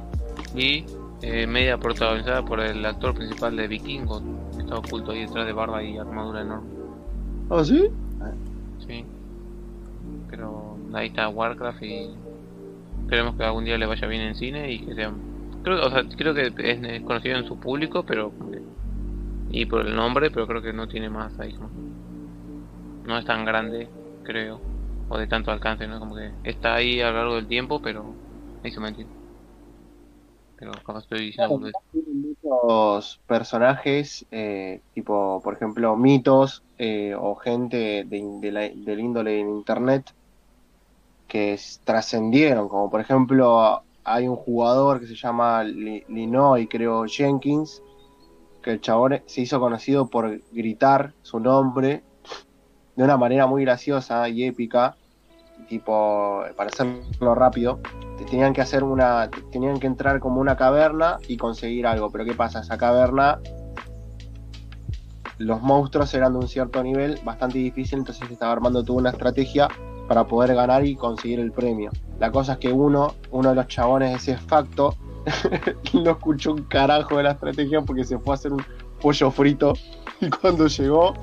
[0.55, 0.85] Y
[1.23, 4.23] eh, media protagonizada por el actor principal de Vikingos,
[4.55, 6.69] que está oculto ahí detrás de barba y armadura enorme.
[7.51, 7.89] ¿Ah, sí?
[8.87, 9.05] Sí.
[10.29, 12.17] Pero ahí está Warcraft y
[13.03, 15.13] esperemos que algún día le vaya bien en cine y que sea...
[15.63, 18.33] Creo, o sea, creo que es, conocido en su público, pero...
[18.33, 18.51] como
[19.49, 21.55] Y por el nombre, pero creo que no tiene más ahí.
[21.55, 21.71] como-
[23.05, 23.91] No es tan grande,
[24.23, 24.63] creo.
[25.09, 25.99] O de tanto alcance, ¿no?
[25.99, 28.17] Como que está ahí a lo largo del tiempo, pero...
[28.63, 29.13] Ahí se me entiende.
[30.57, 31.55] Pero capaz estoy diciendo...
[31.55, 31.75] boludez.
[31.91, 39.01] Tienen muchos personajes, eh, tipo, por ejemplo, mitos eh, o gente de, de la- del
[39.01, 40.05] índole en internet
[41.33, 47.83] que trascendieron, como por ejemplo hay un jugador que se llama Li- Linoy, creo, Jenkins,
[48.63, 52.03] que el chabón se hizo conocido por gritar su nombre
[52.95, 54.99] de una manera muy graciosa y épica,
[55.69, 57.81] tipo, para hacerlo rápido,
[58.19, 62.27] te tenían que hacer una, tenían que entrar como una caverna y conseguir algo, pero
[62.27, 62.61] ¿qué pasa?
[62.61, 63.41] Esa caverna,
[65.39, 69.11] los monstruos eran de un cierto nivel, bastante difícil, entonces se estaba armando toda una
[69.11, 69.69] estrategia
[70.09, 71.91] para poder ganar y conseguir el premio.
[72.19, 74.95] La cosa es que uno, uno de los chabones ese facto,
[75.95, 78.63] no escuchó un carajo de la estrategia porque se fue a hacer un
[79.01, 79.73] pollo frito
[80.21, 81.15] y cuando llegó,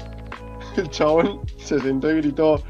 [0.77, 2.61] el chabón se sentó y gritó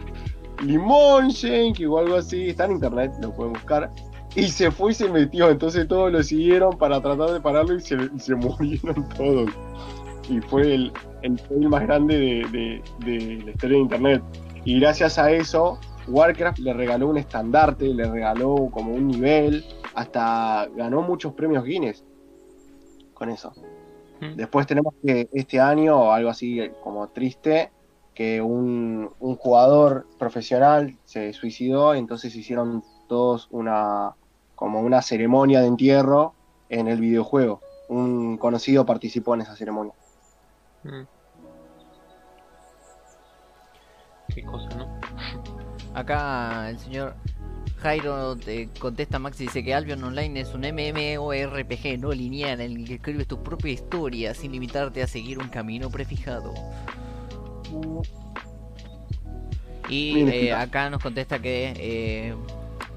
[0.64, 3.90] limón Yankee o algo así, está en internet, lo pueden buscar.
[4.36, 7.82] Y se fue y se metió, entonces todos lo siguieron para tratar de pararlo y
[7.82, 9.50] se, y murieron todos.
[10.30, 10.92] Y fue el,
[11.24, 14.24] el fail más grande de, de- de la historia de internet.
[14.66, 20.68] Y gracias a eso, Warcraft le regaló un estandarte, le regaló como un nivel, hasta
[20.76, 22.04] ganó muchos premios Guinness
[23.14, 23.54] con eso.
[24.20, 24.36] Mm.
[24.36, 27.72] Después tenemos que este año, algo así como triste,
[28.14, 34.16] que un, un jugador profesional se suicidó y entonces hicieron todos una
[34.56, 36.34] como una ceremonia de entierro
[36.68, 37.62] en el videojuego.
[37.88, 39.94] Un conocido participó en esa ceremonia.
[40.84, 41.04] Mm.
[44.36, 45.59] Qué cosa, ¿no?
[46.00, 47.14] Acá el señor
[47.82, 52.62] Jairo te contesta a Max y dice que Albion Online es un MMORPG no lineal
[52.62, 56.54] en el que escribes tu propia historia sin limitarte a seguir un camino prefijado.
[59.90, 62.36] Y eh, acá nos contesta que eh,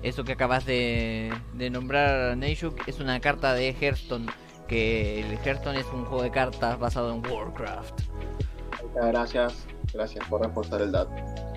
[0.04, 4.26] eso que acabas de, de nombrar, Neishuk, es una carta de Hearthstone.
[4.68, 8.00] Que el Hearthstone es un juego de cartas basado en Warcraft.
[8.84, 11.51] Muchas gracias, gracias por reforzar el dato.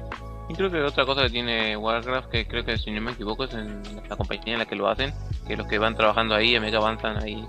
[0.47, 3.45] Y creo que otra cosa que tiene Warcraft, que creo que si no me equivoco
[3.45, 5.13] es en la compañía en la que lo hacen,
[5.47, 7.47] que los que van trabajando ahí, a medida que avanzan ahí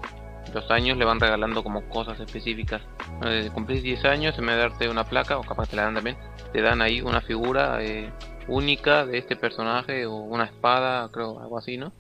[0.54, 2.80] los años, le van regalando como cosas específicas.
[3.20, 5.94] Desde cumplir 10 años, en vez de darte una placa, o capaz te la dan
[5.94, 6.16] también,
[6.52, 8.10] te dan ahí una figura eh,
[8.48, 11.92] única de este personaje, o una espada, creo, algo así, ¿no?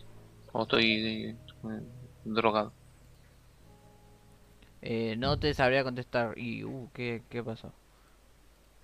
[0.52, 1.82] O estoy eh,
[2.24, 2.72] drogado.
[4.80, 6.38] Eh, no te sabría contestar.
[6.38, 7.72] Y, uh, ¿qué, ¿qué pasó?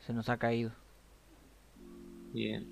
[0.01, 0.72] Se nos ha caído.
[2.33, 2.66] Bien.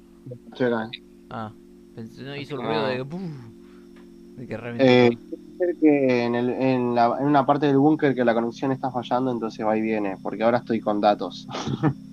[1.31, 1.53] Ah,
[1.95, 4.85] pensé, no hizo el Como- ruido de, de que reventó.
[4.85, 5.19] Eh,
[5.57, 8.73] puede ser que en, el- en la- en una parte del búnker que la conexión
[8.73, 11.47] está fallando, entonces va y viene, porque ahora estoy con datos.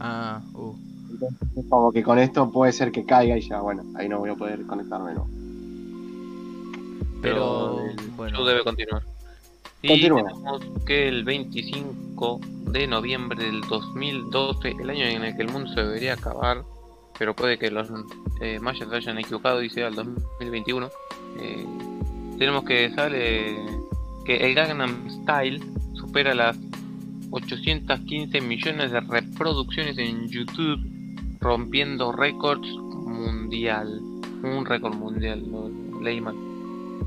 [0.00, 0.74] Ah, uh.
[1.12, 1.38] Entonces,
[1.70, 4.34] como que con esto puede ser que caiga y ya, bueno, ahí no voy a
[4.34, 5.28] poder conectarme, ¿no?
[7.22, 7.78] Pero,
[8.16, 8.44] bueno.
[8.44, 9.02] debe continuar.
[9.82, 10.24] Y Continúa.
[10.24, 12.40] tenemos que el 25
[12.72, 16.62] de noviembre del 2012, el año en el que el mundo se debería acabar,
[17.18, 17.88] pero puede que los
[18.40, 20.90] eh, se hayan equivocado y sea el 2021,
[21.40, 21.66] eh,
[22.38, 23.56] tenemos que sale
[24.24, 25.62] que el Gangnam Style
[25.94, 26.58] supera las
[27.30, 30.80] 815 millones de reproducciones en YouTube,
[31.40, 34.00] rompiendo récords mundial.
[34.42, 36.22] Un récord mundial, lo leí.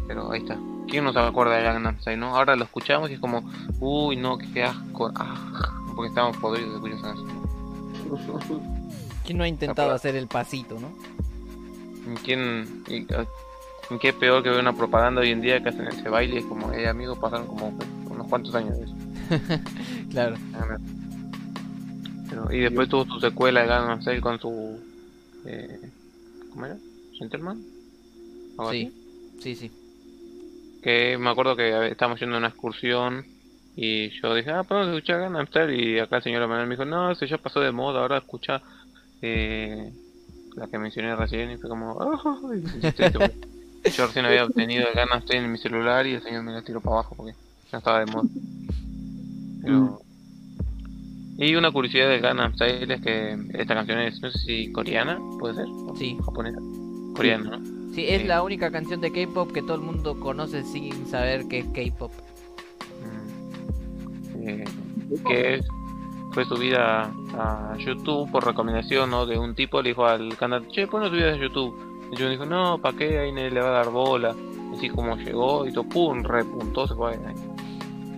[0.08, 0.58] Pero ahí está.
[0.88, 2.36] ¿Quién no se acuerda de Gangnam Style, no?
[2.36, 3.44] Ahora lo escuchamos y es como,
[3.80, 5.12] uy, no, qué asco.
[5.16, 7.16] Ah, porque estamos podridos de escuchar.
[9.28, 9.96] ¿Quién no ha intentado Acuerdo.
[9.98, 10.92] hacer el pasito, no?
[12.24, 12.84] ¿Quién?
[12.88, 13.26] y, ah,
[14.02, 16.40] qué peor que ver una propaganda hoy en día que hacen ese baile?
[16.40, 17.78] Es como, eh, amigos, pasaron como
[18.10, 18.96] unos cuantos años de eso.
[20.12, 20.38] claro.
[22.30, 24.80] Pero, y después tuvo su secuela de Gangnam Style con su...
[25.46, 25.80] Eh,
[26.52, 26.78] ¿Cómo era?
[27.18, 27.62] ¿Gentleman?
[28.58, 28.94] ¿Algo Sí,
[29.38, 29.42] así?
[29.42, 29.72] sí, sí.
[30.82, 33.26] Que me acuerdo que estábamos yendo a una excursión
[33.76, 36.86] y yo dije, ah, podemos escuchar Gangnam Style y acá el señor Manuel me dijo,
[36.86, 38.62] no, eso ya pasó de moda, ahora escucha
[39.22, 39.92] eh,
[40.56, 42.92] la que mencioné recién y fue como, "Oh", y porque
[43.96, 46.62] yo recién había obtenido el Gangnam Style en mi celular y el señor me la
[46.62, 47.34] tiró para abajo porque
[47.72, 48.28] ya estaba de moda.
[49.62, 50.02] Pero...
[51.40, 55.20] Y una curiosidad de Gangnam Style es que esta canción es, no sé si coreana,
[55.40, 56.18] puede ser, o Sí.
[56.26, 56.58] japonesa,
[57.16, 57.94] coreana, ¿no?
[57.94, 58.28] Sí, es Sí.
[58.28, 62.12] la única canción de K-pop que todo el mundo conoce sin saber que es K-pop.
[63.04, 64.48] Mm.
[64.50, 64.64] Eh,
[65.28, 65.66] que es-
[66.38, 69.26] fue subida a YouTube por recomendación ¿no?
[69.26, 71.76] de un tipo, le dijo al canal, che, ponlo subida a YouTube.
[72.12, 73.18] Y yo dijo, no, ¿para qué?
[73.18, 74.36] Ahí nadie le va a dar bola.
[74.72, 77.20] Así como llegó y todo, pum, repuntó, se fue ahí.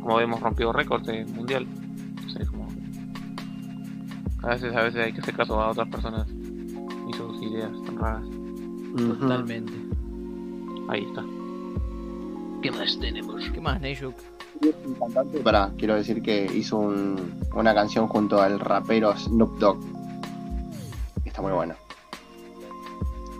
[0.01, 1.65] Como vemos, rompió récords mundial.
[2.17, 2.67] Entonces, como...
[4.43, 7.97] A veces, a veces hay que hacer caso a otras personas y sus ideas tan
[7.99, 8.25] raras.
[8.97, 9.73] Totalmente.
[10.89, 11.23] Ahí está.
[12.61, 13.49] ¿Qué más tenemos?
[13.49, 14.15] ¿Qué más, Neyuk?
[15.43, 19.79] Pará, quiero decir que hizo un- una canción junto al rapero Snoop Dogg.
[21.25, 21.75] Está muy buena.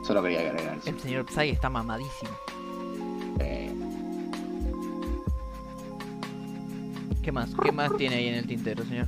[0.05, 0.89] Solo quería agregar eso.
[0.89, 2.31] El señor Psy está mamadísimo.
[3.39, 3.71] Eh,
[7.21, 7.49] ¿Qué más?
[7.63, 9.07] ¿Qué más tiene ahí en el tintero, señor?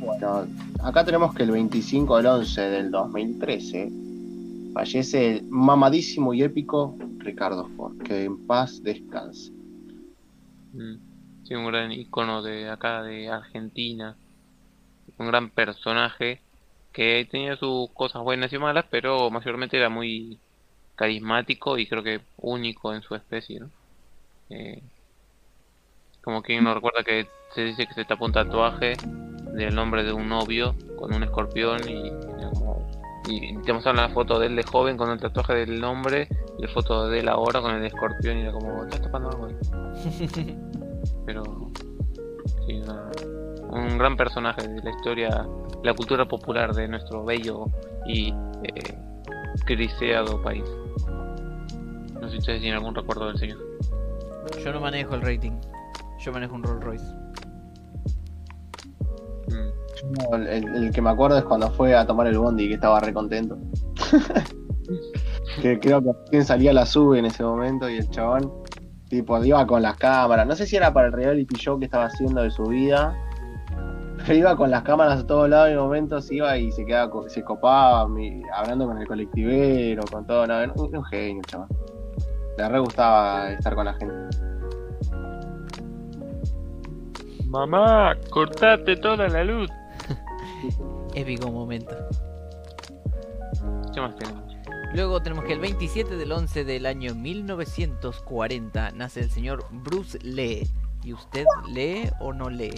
[0.00, 0.46] bueno,
[0.84, 3.90] acá tenemos que el 25 del 11 del 2013
[4.72, 7.98] fallece el mamadísimo y épico Ricardo Ford.
[8.02, 9.50] Que en paz descanse.
[10.72, 11.44] Mm.
[11.44, 14.16] Sí, un gran icono de acá de Argentina.
[15.18, 16.42] Un gran personaje
[16.92, 20.40] que tenía sus cosas buenas y malas, pero mayormente era muy
[20.94, 23.70] carismático y creo que único en su especie, ¿no?
[24.50, 24.82] Eh,
[26.22, 28.96] como que uno recuerda que se dice que se tapó un tatuaje
[29.54, 32.10] del nombre de un novio con un escorpión y,
[33.28, 36.62] y te mostraron la foto de él de joven con el tatuaje del nombre y
[36.62, 39.56] la foto de él ahora con el escorpión y era como, estás tapando algo ahí?".
[41.26, 41.42] pero
[42.66, 43.10] sí, una-
[43.70, 45.46] un gran personaje de la historia,
[45.82, 47.66] la cultura popular de nuestro bello
[48.06, 48.32] y
[48.64, 48.98] eh,
[49.66, 50.64] criseado país.
[52.14, 53.58] No sé si ustedes tienen algún recuerdo del señor.
[54.64, 55.52] Yo no manejo el rating.
[56.18, 57.04] Yo manejo un Rolls Royce.
[60.30, 63.00] No, el, el que me acuerdo es cuando fue a tomar el bondi que estaba
[63.00, 63.58] re contento.
[65.62, 68.52] que creo que salía la sube en ese momento y el chabón
[69.08, 70.46] tipo iba con las cámaras.
[70.46, 73.16] No sé si era para el reality show que estaba haciendo de su vida.
[74.26, 77.10] Pero iba con las cámaras a todos lados y en momentos iba y se quedaba
[77.28, 81.68] se copaba mi- hablando con el colectivero, con todo, no, era un, un genio, chaval.
[82.58, 84.14] Le re gustaba estar con la gente.
[87.46, 89.70] Mamá, cortate toda la luz.
[91.18, 91.96] Épico momento.
[93.92, 94.54] ¿Qué más tenemos?
[94.94, 100.68] Luego tenemos que el 27 del 11 del año 1940 nace el señor Bruce Lee.
[101.02, 102.70] ¿Y usted lee o no lee?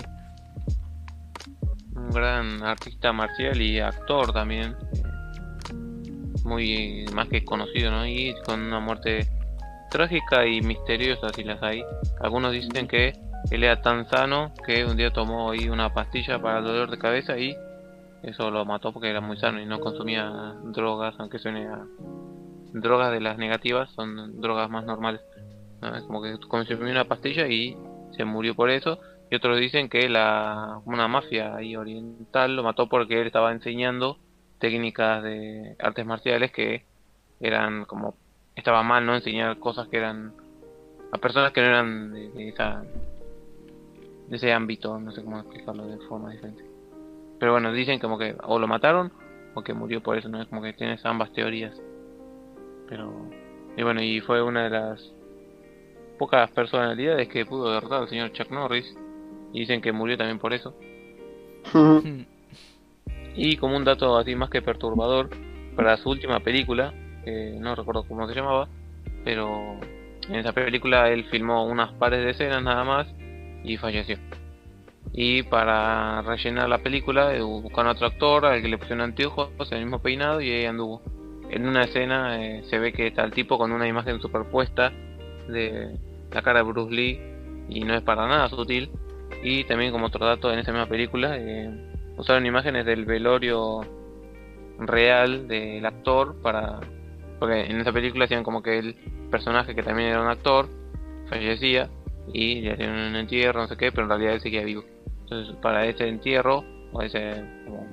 [1.94, 4.74] Un gran artista marcial y actor también.
[6.42, 8.07] Muy más que conocido, ¿no?
[8.07, 9.29] Y con una muerte
[9.90, 11.85] trágica y misteriosa, si las hay.
[12.22, 13.12] Algunos dicen que
[13.50, 16.96] él era tan sano que un día tomó ahí una pastilla para el dolor de
[16.98, 17.55] cabeza y
[18.22, 21.66] eso lo mató porque era muy sano y no consumía drogas, aunque suene
[22.72, 25.20] drogas de las negativas, son drogas más normales.
[25.80, 25.96] ¿no?
[25.96, 27.76] Es como que consumió una pastilla y
[28.16, 28.98] se murió por eso.
[29.30, 34.18] Y otros dicen que la una mafia ahí oriental lo mató porque él estaba enseñando
[34.59, 36.85] técnicas de artes marciales que
[37.40, 38.16] eran como
[38.54, 40.35] estaba mal no enseñar cosas que eran
[41.12, 42.83] a personas que no eran de, de esa
[44.28, 46.69] de ese ámbito, no sé cómo explicarlo de forma diferente.
[47.40, 49.11] Pero bueno, dicen como que o lo mataron
[49.55, 51.74] o que murió por eso, no es como que tienes ambas teorías.
[52.88, 53.29] Pero
[53.76, 55.12] y bueno, y fue una de las
[56.18, 58.94] pocas personalidades que pudo derrotar al señor Chuck Norris
[59.53, 60.74] y dicen que murió también por eso.
[63.37, 65.31] Y como un dato así más que perturbador,
[65.76, 66.92] para su última película,
[67.24, 68.68] que no recuerdo cómo se llamaba,
[69.24, 69.79] pero
[70.29, 73.07] en esa película él filmó unas pares de escenas nada más
[73.62, 74.18] y falleció.
[75.12, 79.51] Y para rellenar la película eh, buscaron a otro actor al que le pusieron anteojos,
[79.73, 81.03] el mismo peinado y ahí anduvo.
[81.51, 84.92] En una escena eh, se ve que está el tipo con una imagen superpuesta
[85.49, 85.99] de
[86.31, 87.20] la cara de Bruce Lee
[87.68, 88.90] y no es para nada sutil.
[89.42, 91.70] Y también como otro dato en esa misma película eh,
[92.16, 93.81] usaron imágenes del velorio
[94.79, 96.81] real del actor para
[97.38, 98.96] porque en esa película hacían como que él
[99.31, 100.68] personaje que también era un actor
[101.29, 101.88] fallecía
[102.33, 104.85] y le hacían un entierro, no sé qué, pero en realidad él seguía vivo.
[105.30, 107.44] Entonces, para ese entierro, o ese.
[107.64, 107.86] Como...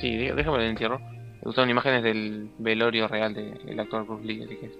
[0.00, 1.00] Sí, déjame el entierro.
[1.42, 4.78] Usaron imágenes del velorio real del actor Bruce Lee, así que es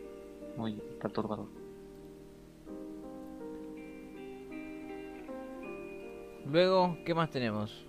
[0.57, 1.48] muy perturbador.
[6.50, 7.85] Luego, ¿qué más tenemos?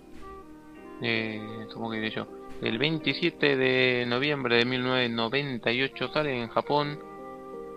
[1.00, 2.26] Eh, supongo que diré yo.
[2.60, 6.98] El 27 de noviembre de 1998 sale en Japón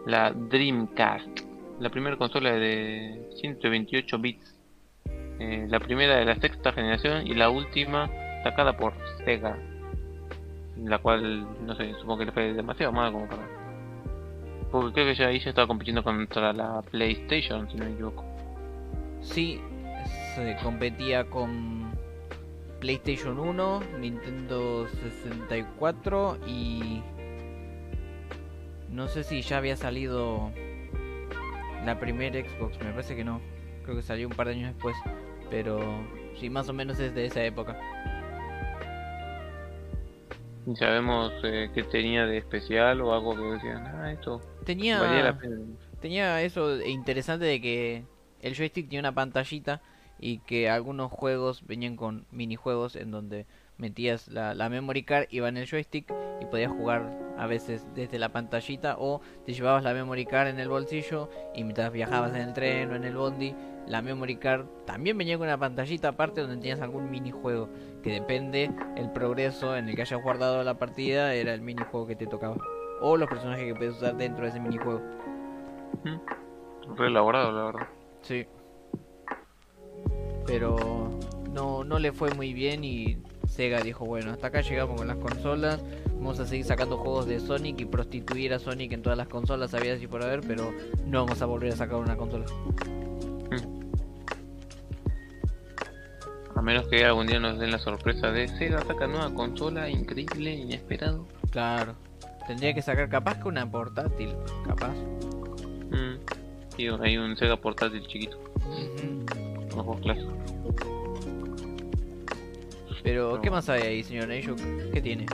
[0.08, 1.42] la Dreamcast,
[1.80, 4.59] la primera consola de 128 bits,
[5.40, 8.10] eh, la primera de la sexta generación y la última
[8.44, 9.58] sacada por Sega,
[10.78, 13.48] la cual, no sé, supongo que le fue demasiado mal como para...
[14.72, 18.24] Porque creo que ya ahí ya estaba compitiendo contra la PlayStation, si no me equivoco.
[19.22, 19.60] Sí,
[20.36, 21.92] se competía con
[22.80, 27.02] PlayStation 1, Nintendo 64 y
[28.92, 30.52] no sé si ya había salido
[31.86, 33.42] la primera Xbox, me parece que no.
[33.84, 34.96] Creo que salió un par de años después,
[35.50, 35.80] pero
[36.40, 37.78] sí, más o menos es de esa época.
[40.68, 43.88] ¿Y sabemos eh, qué tenía de especial o algo que decían?
[43.88, 45.58] Ah, esto tenía, valía la pena.
[46.00, 48.04] Tenía eso interesante de que
[48.42, 49.82] el joystick tenía una pantallita
[50.20, 53.46] y que algunos juegos venían con minijuegos en donde
[53.78, 58.20] metías la, la memory card, iba en el joystick y podías jugar a veces desde
[58.20, 62.42] la pantallita o te llevabas la memory card en el bolsillo y mientras viajabas en
[62.42, 63.56] el tren o en el bondi,
[63.90, 67.70] la memory card también venía con una pantallita aparte donde tenías algún minijuego
[68.04, 72.16] que depende el progreso en el que hayas guardado la partida, era el minijuego que
[72.16, 72.56] te tocaba
[73.02, 75.02] o los personajes que puedes usar dentro de ese minijuego.
[76.96, 77.88] Re elaborado, la verdad.
[78.22, 78.46] Sí.
[80.46, 81.10] Pero
[81.52, 85.18] no, no le fue muy bien y Sega dijo, bueno, hasta acá llegamos con las
[85.18, 89.28] consolas, vamos a seguir sacando juegos de Sonic y prostituir a Sonic en todas las
[89.28, 90.72] consolas, había así por haber, pero
[91.06, 92.46] no vamos a volver a sacar una consola.
[96.56, 100.54] A menos que algún día nos den la sorpresa de Sega saca nueva consola, increíble,
[100.54, 101.26] inesperado.
[101.52, 101.96] Claro,
[102.48, 104.36] tendría que sacar capaz que una portátil,
[104.66, 104.94] capaz.
[105.92, 106.18] Mm.
[106.76, 108.38] Sí, hay un Sega portátil chiquito,
[110.02, 110.34] clásicos.
[113.02, 113.42] Pero, No.
[113.42, 114.56] ¿qué más hay ahí, señor Neisho?
[114.94, 115.26] ¿Qué tiene?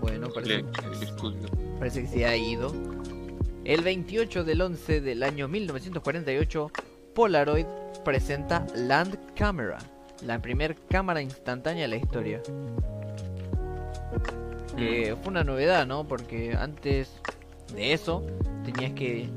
[0.00, 1.48] Bueno, parece, El- el estudio.
[1.78, 2.72] Parece que se ha ido.
[3.64, 6.70] El 28 del 11 del año 1948,
[7.14, 7.66] Polaroid
[8.04, 9.78] presenta Land Camera,
[10.22, 12.42] la primer cámara instantánea de la historia.
[14.76, 16.06] Que fue una novedad, ¿no?
[16.06, 17.10] Porque antes
[17.74, 18.24] de eso
[18.64, 19.28] tenías que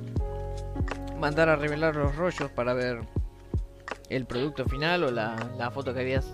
[1.20, 3.00] mandar a revelar los rollos para ver
[4.10, 6.26] el producto final o la, la foto que habías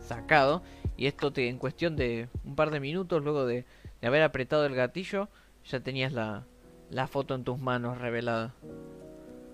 [0.00, 0.62] sacado.
[0.96, 3.64] Y esto te, en cuestión de un par de minutos, luego de,
[4.00, 5.28] de haber apretado el gatillo,
[5.64, 6.44] ya tenías la,
[6.90, 8.54] la foto en tus manos revelada.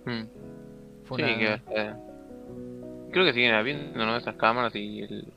[0.04, 0.22] Mm.
[1.04, 1.98] Fue Sí, que hasta-
[3.12, 4.16] Creo que siguen habiendo ¿no?
[4.16, 5.32] esas cámaras y el...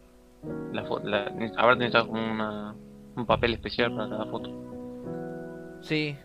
[0.74, 1.08] la foto.
[1.08, 1.32] La...
[1.58, 2.76] Ahora necesitas como una...
[3.16, 4.50] un papel especial para cada foto.
[5.82, 6.16] Sí,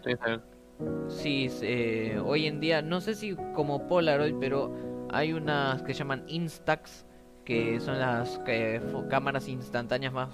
[1.09, 6.25] Sí, eh, hoy en día, no sé si como Polaroid, pero hay unas que llaman
[6.27, 7.07] Instax,
[7.45, 10.31] que son las que- fo- cámaras instantáneas más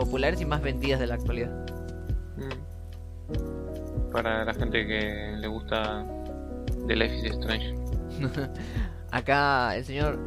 [0.00, 1.50] populares y más vendidas de la actualidad.
[2.36, 4.10] Mm.
[4.12, 6.04] Para la gente que le gusta
[6.86, 7.74] The Life is Strange.
[9.12, 10.18] Acá el señor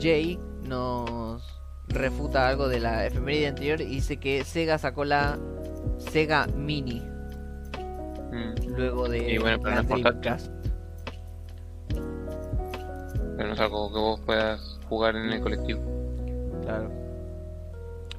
[0.00, 1.42] Jay nos
[1.88, 5.38] refuta algo de la efeméride anterior y dice que Sega sacó la
[5.98, 7.02] Sega Mini
[8.36, 8.76] Mm.
[8.76, 10.50] luego de Y bueno, pero no es.
[13.36, 15.80] Pero no es algo que vos puedas jugar en el colectivo.
[16.62, 16.90] Claro.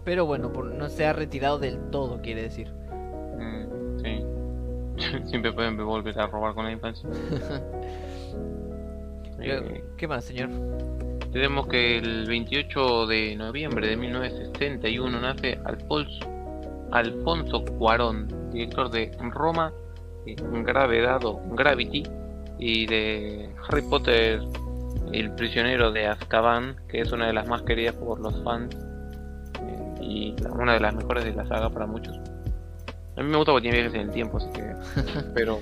[0.07, 2.71] Pero bueno, por- no se ha retirado del todo, quiere decir.
[3.37, 4.23] Mm, sí.
[5.25, 7.09] Siempre pueden volver a robar con la infancia.
[9.39, 10.49] Eh, ¿Qué más, señor?
[11.31, 16.25] tenemos que el 28 de noviembre de 1961 nace Alfonso,
[16.91, 19.71] Alfonso Cuarón, director de Roma,
[20.25, 20.35] eh,
[20.65, 22.01] Gravedad o Gravity
[22.57, 24.41] y de Harry Potter,
[25.11, 28.75] el prisionero de Azkaban, que es una de las más queridas por los fans
[30.07, 32.17] y una de las mejores de la saga para muchos.
[33.15, 34.73] A mí me gusta porque tiene viajes en el tiempo, así que.
[35.33, 35.59] pero.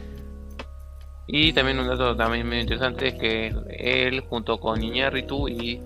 [1.28, 5.82] Y también un dato también medio interesante es que él, junto con Iñárritu y.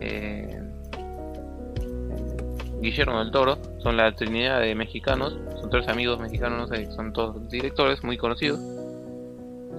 [0.00, 0.58] eh,
[2.82, 7.12] Guillermo del Toro, son la trinidad de mexicanos, son tres amigos mexicanos, no sé, son
[7.12, 8.58] todos directores muy conocidos.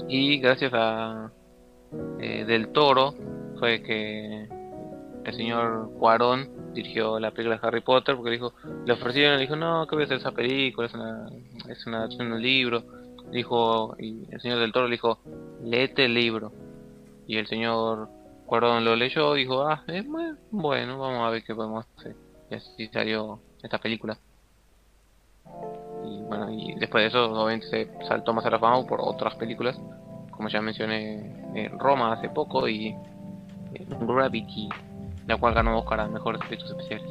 [0.08, 1.30] Y gracias a
[2.20, 3.14] eh, Del Toro
[3.60, 4.48] fue que
[5.26, 8.54] el señor Cuarón dirigió la película Harry Potter porque dijo,
[8.86, 10.88] le ofrecieron, le dijo, no, ¿qué voy a hacer esa película?
[10.88, 11.30] Es una,
[11.70, 12.84] es una adaptación de un libro.
[13.32, 15.20] Dijo, y el señor del Toro le dijo,
[15.64, 16.52] léete el libro.
[17.26, 18.10] Y el señor
[18.46, 22.16] Cuarón lo leyó y dijo, ah, es muy bueno, vamos a ver qué podemos hacer.
[22.52, 24.18] Y así salió esta película.
[26.06, 29.36] Y bueno, y después de eso, obviamente se saltó más a la fama por otras
[29.36, 29.80] películas,
[30.32, 32.88] como ya mencioné, en Roma hace poco y
[33.74, 34.70] eh, Gravity,
[35.28, 37.08] la cual ganó Oscar a mejores efectos especiales.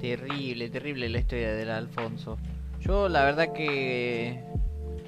[0.00, 2.36] Terrible, terrible la historia del Alfonso.
[2.80, 4.44] Yo la verdad que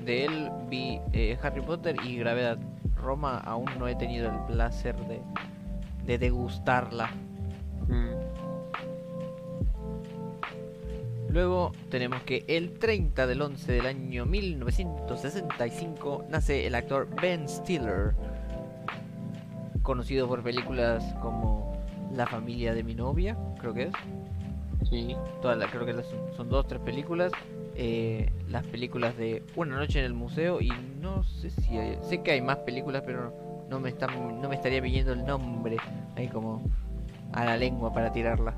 [0.04, 2.58] de él vi eh, Harry Potter y Gravedad.
[2.96, 5.20] Roma aún no he tenido el placer de,
[6.06, 7.10] de degustarla.
[7.88, 8.16] Mm.
[11.28, 18.14] Luego tenemos que el 30 del 11 del año 1965 nace el actor Ben Stiller,
[19.86, 21.72] conocido por películas como
[22.12, 23.92] La familia de mi novia, creo que es.
[24.90, 26.06] Sí, Todas las- creo que las-
[26.36, 27.32] son dos tres películas.
[27.78, 30.70] eh, las películas de Una noche en el museo y
[31.00, 33.34] no sé si hay- sé que hay más películas, pero
[33.68, 35.76] no me están no me estaría pidiendo el nombre
[36.16, 36.62] ahí como
[37.34, 38.54] a la lengua para tirarla.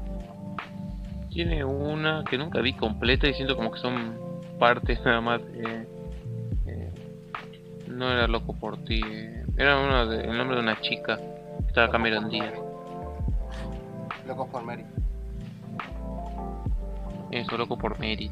[1.30, 4.16] tiene una que nunca vi completa y siento como que son
[4.58, 5.40] partes nada más.
[5.54, 5.86] eh,
[6.66, 6.90] eh,
[7.88, 11.18] no era loco por ti, eh, era uno de- el nombre de una chica.
[11.66, 12.54] Estaba Cameron Díaz.
[14.26, 14.84] Locos por Mary.
[17.30, 18.30] Eso, loco por Mary.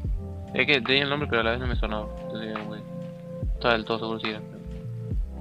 [0.53, 2.07] Es que tenía el nombre, pero a la vez no me sonaba.
[2.23, 2.81] Entonces, güey.
[3.53, 4.41] Estaba del todo seguro si era.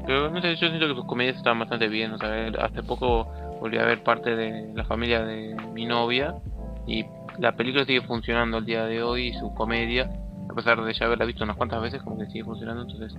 [0.07, 2.13] Pero no sé, yo siento que sus comedias estaban bastante bien.
[2.13, 3.25] O sea, hace poco
[3.61, 6.35] volví a ver parte de la familia de mi novia.
[6.87, 7.05] Y
[7.39, 9.33] la película sigue funcionando al día de hoy.
[9.35, 10.11] Su comedia,
[10.51, 12.83] a pesar de ya haberla visto unas cuantas veces, como que sigue funcionando.
[12.83, 13.19] Entonces,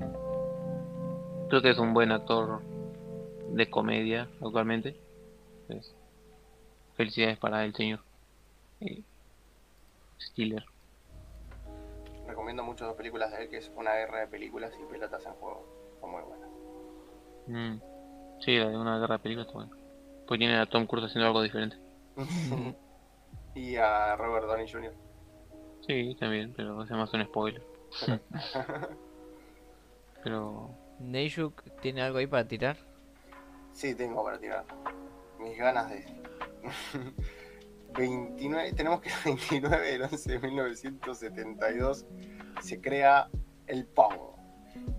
[1.47, 2.61] creo que es un buen actor
[3.49, 4.99] de comedia actualmente.
[5.61, 5.95] Entonces,
[6.95, 7.99] felicidades para el señor
[8.81, 9.03] eh,
[10.19, 10.65] Stiller.
[12.27, 15.33] Recomiendo mucho dos películas de él, que es Una guerra de películas y Pelotas en
[15.33, 15.65] juego.
[15.99, 16.49] Son muy buenas.
[17.47, 17.81] Mm.
[18.41, 19.77] Sí, la de una guerra de películas está buena.
[20.27, 21.77] Pues tiene a Tom Cruise haciendo algo diferente.
[23.55, 24.93] y a Robert Downey Jr.
[25.87, 27.63] Sí, también, pero es más un spoiler.
[30.23, 32.77] pero Neyuk tiene algo ahí para tirar.
[33.73, 34.65] Sí, tengo para tirar.
[35.39, 36.05] Mis ganas de.
[37.97, 42.05] 29, tenemos que el 29 del 11 de 1972
[42.61, 43.29] se crea
[43.65, 44.13] el Pong,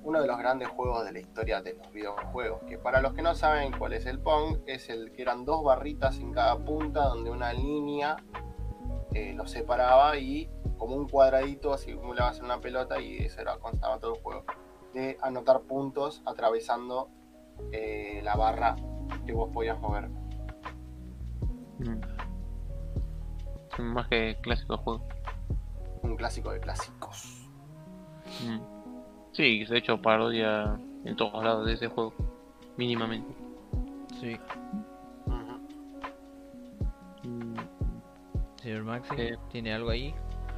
[0.03, 2.63] uno de los grandes juegos de la historia de los videojuegos.
[2.69, 5.65] Que para los que no saben cuál es el Pong, es el que eran dos
[5.65, 8.17] barritas en cada punta donde una línea
[9.15, 13.59] eh, los separaba y como un cuadradito así acumulabas en una pelota y eso era
[13.59, 14.45] constaba todo el juego.
[14.95, 17.09] De anotar puntos atravesando
[17.73, 18.77] eh, la barra
[19.27, 20.09] que vos podías mover.
[21.79, 22.01] mm.
[23.79, 25.05] es más que clásico juego.
[26.03, 27.49] Un clásico de clásicos.
[28.45, 28.59] Mm.
[29.33, 32.13] Sí, se ha hecho parodia en todos lados de ese juego,
[32.77, 33.33] mínimamente.
[34.21, 34.37] Sí.
[37.25, 37.55] Mm.
[38.63, 39.39] señor Maxi, Eh.
[39.51, 40.15] tiene algo ahí.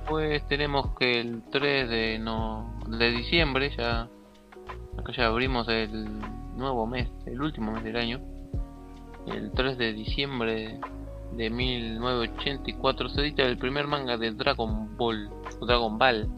[0.08, 4.08] Pues tenemos que el 3 de no de diciembre ya
[5.00, 6.20] acá ya abrimos el
[6.56, 8.20] nuevo mes, el último mes del año.
[9.26, 10.80] El 3 de diciembre
[11.32, 15.28] de 1984 se edita el primer manga de Dragon Ball,
[15.60, 16.28] o Dragon Ball.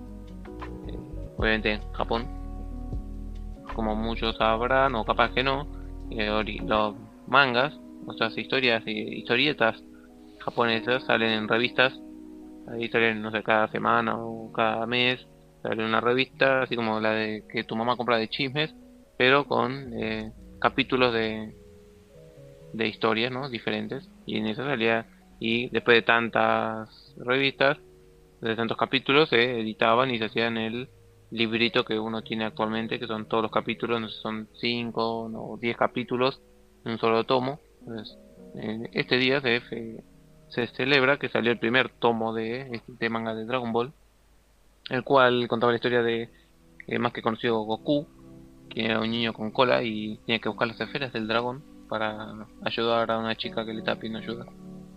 [0.89, 0.99] eh,
[1.37, 2.27] obviamente en Japón.
[3.75, 5.67] Como muchos sabrán o capaz que no,
[6.11, 6.29] eh,
[6.67, 6.95] los
[7.27, 7.73] mangas,
[8.19, 9.83] sea, historias y historietas
[10.41, 11.93] japonesas salen en revistas
[12.69, 15.21] Ahí salen, no sé, cada semana o cada mes
[15.63, 18.75] sale una revista, así como la de que tu mamá compra de chismes,
[19.17, 21.55] pero con eh, capítulos de,
[22.73, 23.49] de historias, ¿no?
[23.49, 24.09] Diferentes.
[24.27, 25.07] Y en esa salía,
[25.39, 27.79] y después de tantas revistas,
[28.41, 30.89] de tantos capítulos, se editaban y se hacían el
[31.31, 35.59] librito que uno tiene actualmente, que son todos los capítulos, no sé, son 5 o
[35.59, 36.41] 10 capítulos
[36.85, 37.61] en un solo tomo.
[37.81, 38.19] Entonces,
[38.55, 39.61] en este día se,
[40.49, 43.93] se celebra que salió el primer tomo de este manga de Dragon Ball,
[44.91, 46.31] el cual contaba la historia de
[46.87, 48.07] el más que conocido Goku,
[48.69, 52.47] que era un niño con cola y tenía que buscar las esferas del dragón para
[52.63, 54.47] ayudar a una chica que le estaba pidiendo ayuda.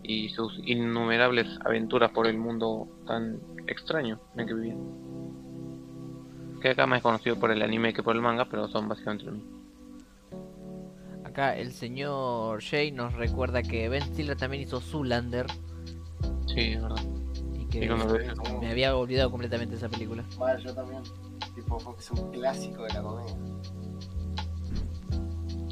[0.01, 4.75] Y sus innumerables aventuras por el mundo tan extraño en el que vivía.
[6.61, 9.25] Que acá más es conocido por el anime que por el manga, pero son básicamente
[9.25, 9.55] lo mismo.
[11.23, 15.47] Acá el señor Jay nos recuerda que Ben Stiller también hizo Zoolander
[16.47, 17.03] Sí, es verdad.
[17.79, 17.89] Que
[18.59, 20.23] me había olvidado completamente esa película.
[20.37, 21.03] Vale, yo también.
[21.53, 23.35] Tipo, es un clásico de la comedia.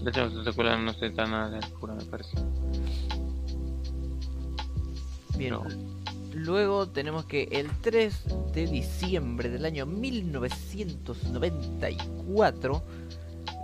[0.04, 2.36] De hecho, su secuela no se tan a la me parece.
[5.38, 5.54] Bien.
[5.54, 5.64] No.
[6.34, 8.24] Luego tenemos que el 3
[8.54, 12.82] de diciembre del año 1994,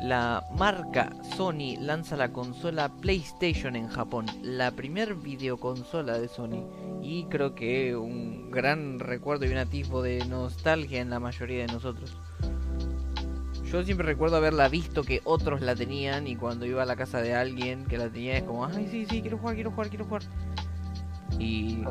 [0.01, 6.65] la marca Sony lanza la consola PlayStation en Japón, la primer videoconsola de Sony.
[7.01, 11.73] Y creo que un gran recuerdo y un atisbo de nostalgia en la mayoría de
[11.73, 12.17] nosotros.
[13.71, 17.21] Yo siempre recuerdo haberla visto que otros la tenían y cuando iba a la casa
[17.21, 20.05] de alguien que la tenía es como, ay, sí, sí, quiero jugar, quiero jugar, quiero
[20.05, 20.23] jugar.
[21.37, 21.83] Y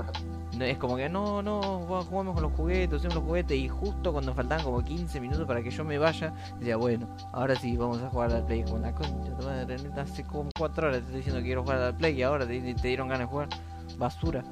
[0.56, 1.60] no, es como que no, no,
[2.08, 3.56] jugamos con los juguetes, usemos los juguetes.
[3.56, 7.54] Y justo cuando faltaban como 15 minutos para que yo me vaya, decía, bueno, ahora
[7.56, 8.64] sí, vamos a jugar al Play.
[8.64, 11.62] Con la concha, tu madre, neta, hace como 4 horas te estoy diciendo que quiero
[11.62, 13.48] jugar al Play y ahora te, te dieron ganas de jugar.
[13.96, 14.42] Basura.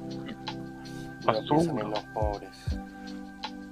[1.29, 2.79] En los pobres.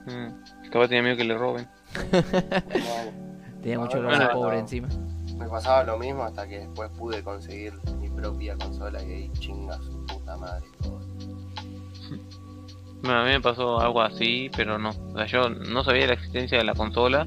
[0.07, 0.71] Mm.
[0.71, 1.69] Capaz tenía miedo que le roben.
[3.63, 4.41] Tenía mucho Ahora, olor a bueno.
[4.41, 4.89] pobre encima.
[5.39, 9.79] me pasaba lo mismo hasta que después pude conseguir mi propia consola y ahí chinga
[9.81, 11.01] su puta madre todo.
[13.07, 14.91] A mí me pasó algo así, pero no.
[14.91, 17.27] O sea, yo no sabía la existencia de la consola.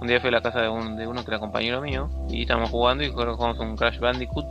[0.00, 2.42] Un día fui a la casa de, un, de uno que era compañero mío y
[2.42, 4.44] estábamos jugando y creo que jugamos un Crash Bandicoot.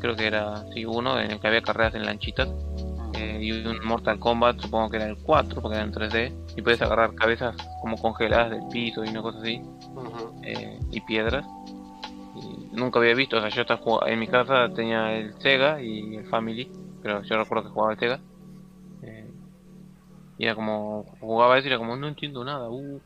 [0.00, 2.48] Creo que era, sí, uno en el que había carreras en lanchitas.
[3.14, 6.32] eh, y un Mortal Kombat, supongo que era el 4 porque era en 3D.
[6.56, 9.62] Y puedes agarrar cabezas como congeladas del piso y una cosa así.
[10.42, 11.46] Eh, y piedras.
[12.36, 16.16] Y nunca había visto, o sea, yo estaba en mi casa tenía el Sega y
[16.16, 16.70] el Family,
[17.02, 18.20] pero yo recuerdo que jugaba el Sega.
[20.40, 22.70] Y era como, jugaba eso y era como, no entiendo nada.
[22.70, 22.98] uh".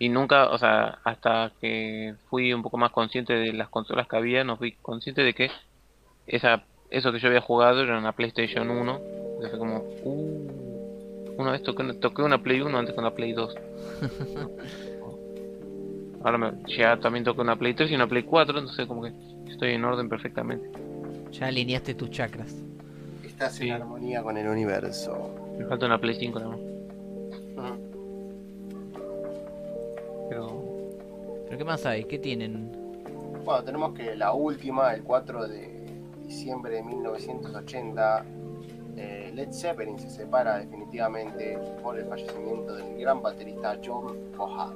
[0.00, 4.16] Y nunca, o sea, hasta que fui un poco más consciente de las consolas que
[4.16, 5.48] había, no fui consciente de que
[6.26, 8.96] esa eso que yo había jugado era una PlayStation 1.
[9.00, 13.32] Entonces fue como, uh, una vez toqué, toqué una Play 1 antes con la Play
[13.32, 13.54] 2.
[16.24, 19.12] Ahora me, ya también toqué una Play 3 y una Play 4, entonces como que
[19.48, 20.68] estoy en orden perfectamente.
[21.30, 22.56] Ya alineaste tus chakras.
[23.24, 23.68] Estás Sí.
[23.68, 25.45] en armonía con el universo.
[25.58, 26.60] Me falta una Play 5 nada más.
[30.28, 30.62] Pero
[31.46, 32.04] ¿Pero qué más hay?
[32.04, 32.72] ¿Qué tienen?
[33.44, 35.70] Bueno, tenemos que la última, el 4 de
[36.24, 38.24] diciembre de 1980,
[38.96, 44.72] eh, Led Zeppelin se separa definitivamente por el fallecimiento del gran baterista John Bonham.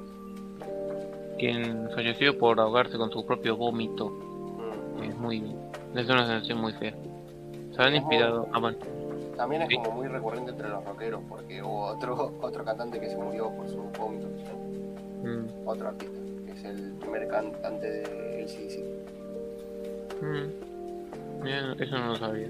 [1.37, 4.09] quien falleció por ahogarse con su propio vómito.
[4.99, 5.03] Mm.
[5.03, 5.43] Es muy.
[5.95, 6.93] Es una sensación muy fea.
[7.75, 8.41] Se han inspirado.
[8.43, 8.77] muy- Ah, bueno.
[9.41, 13.17] También es como muy recurrente entre los rockeros porque hubo otro, otro cantante que se
[13.17, 14.27] murió por su vómito,
[15.23, 20.21] Mm, otro artista, que es el primer cantante de ACDC.
[20.21, 21.81] mm.
[21.81, 22.47] Eso no lo sabía.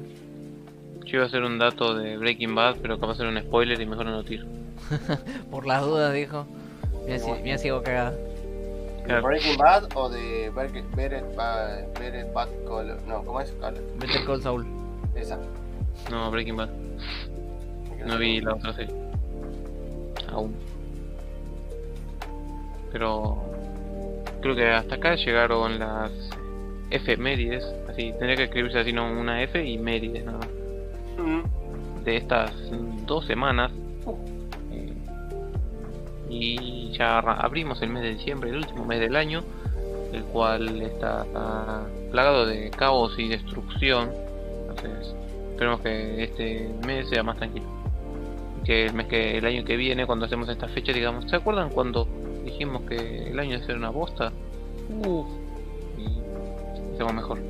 [1.06, 3.86] Yo iba a hacer un dato de Breaking Bad, pero capaz era un spoiler y
[3.86, 4.46] mejor no lo tiro.
[5.52, 6.46] Por las dudas, dijo.
[7.06, 8.12] Mira si, mira si hago cagada.
[8.12, 9.28] ¿De Claro.
[9.28, 12.98] Breaking Bad o de Better, Better, Ba- Better Bad Call?
[13.08, 13.54] No, ¿cómo es?
[13.98, 14.66] Better Call Saul.
[15.16, 15.38] Esa.
[16.10, 16.70] No, Breaking Bad.
[18.06, 18.94] No vi la otra serie.
[20.32, 20.56] Aún.
[22.92, 23.38] Pero
[24.42, 26.12] creo que hasta acá llegaron las
[26.90, 27.64] efemérides.
[27.90, 30.50] Así, tendría que escribirse así, no una F y mérides nada más.
[31.18, 32.04] Mm.
[32.04, 32.52] De estas
[33.06, 33.72] dos semanas.
[34.72, 34.94] Eh,
[36.30, 39.44] y ya abrimos el mes de diciembre, el último mes del año.
[40.12, 41.26] El cual está
[42.12, 44.12] plagado de caos y destrucción.
[44.70, 45.16] Entonces,
[45.62, 47.68] esperemos que este mes sea más tranquilo.
[48.66, 51.30] Que el mes que el año que viene cuando hacemos esta fecha digamos.
[51.30, 52.08] ¿se acuerdan cuando
[52.44, 54.32] dijimos que el año debe ser una bosta?
[55.06, 55.28] Uff
[56.00, 57.40] y hacemos mejor.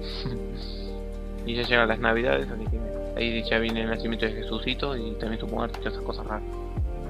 [1.43, 2.79] Y ya llegan las navidades así que
[3.17, 6.27] ahí ya viene el nacimiento de Jesucito y también su muerte y todas esas cosas
[6.27, 6.43] raras.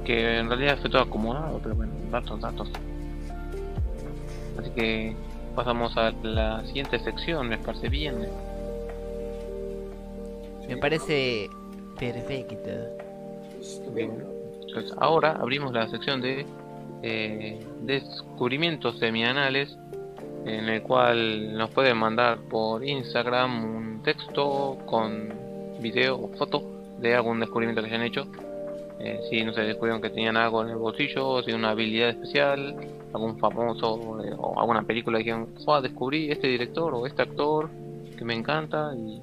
[0.06, 2.70] Que en realidad fue todo acomodado pero bueno datos datos.
[4.58, 5.16] Así que
[5.54, 8.26] pasamos a la siguiente sección me parece bien
[10.68, 11.50] Me parece
[12.00, 12.70] perfecto.
[13.94, 14.12] Bien.
[14.68, 16.46] Entonces, ahora abrimos la sección de
[17.04, 19.78] eh, descubrimientos semianales,
[20.46, 25.30] en el cual nos pueden mandar por Instagram un texto con
[25.80, 26.64] video o foto
[27.00, 28.28] de algún descubrimiento que hayan hecho.
[29.00, 32.76] Eh, si no se descubrieron que tenían algo en el bolsillo, si una habilidad especial,
[33.14, 37.70] algún famoso eh, o alguna película que dijeron, "Fua, descubrí este director o este actor
[38.18, 39.20] que me encanta y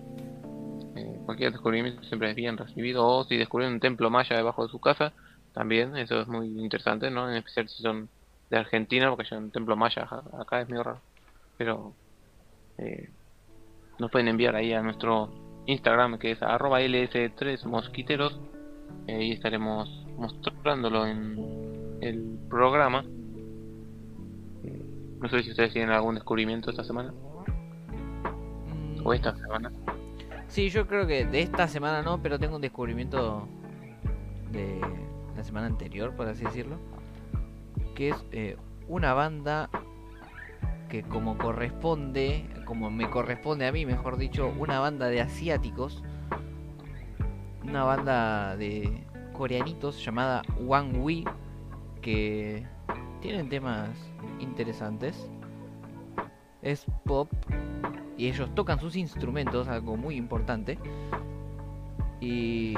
[1.29, 3.07] cualquier descubrimiento siempre es bien recibido.
[3.07, 5.12] O si descubrieron un templo maya debajo de su casa,
[5.53, 7.29] también eso es muy interesante, ¿no?
[7.29, 8.09] En especial si son
[8.49, 10.09] de Argentina, porque hay un templo maya
[10.41, 11.03] acá, es medio raro.
[11.59, 11.93] Pero
[12.79, 13.11] eh,
[13.99, 15.29] nos pueden enviar ahí a nuestro
[15.66, 18.41] Instagram que es arroba ls3mosquiteros
[19.07, 23.05] eh, y estaremos mostrándolo en el programa.
[25.20, 27.12] No sé si ustedes tienen algún descubrimiento esta semana.
[29.05, 29.70] o esta semana.
[30.49, 33.47] Sí, yo creo que de esta semana no, pero tengo un descubrimiento
[34.51, 34.81] de
[35.37, 36.79] la semana anterior, por así decirlo,
[37.95, 38.57] que es eh,
[38.89, 39.69] una banda
[40.89, 46.03] que como corresponde, como me corresponde a mí, mejor dicho, una banda de asiáticos,
[47.63, 51.25] una banda de coreanitos llamada One We,
[52.01, 52.67] que
[53.21, 53.91] tienen temas
[54.41, 55.29] interesantes.
[56.63, 57.31] Es pop
[58.17, 60.79] y ellos tocan sus instrumentos, algo muy importante.
[62.21, 62.75] Y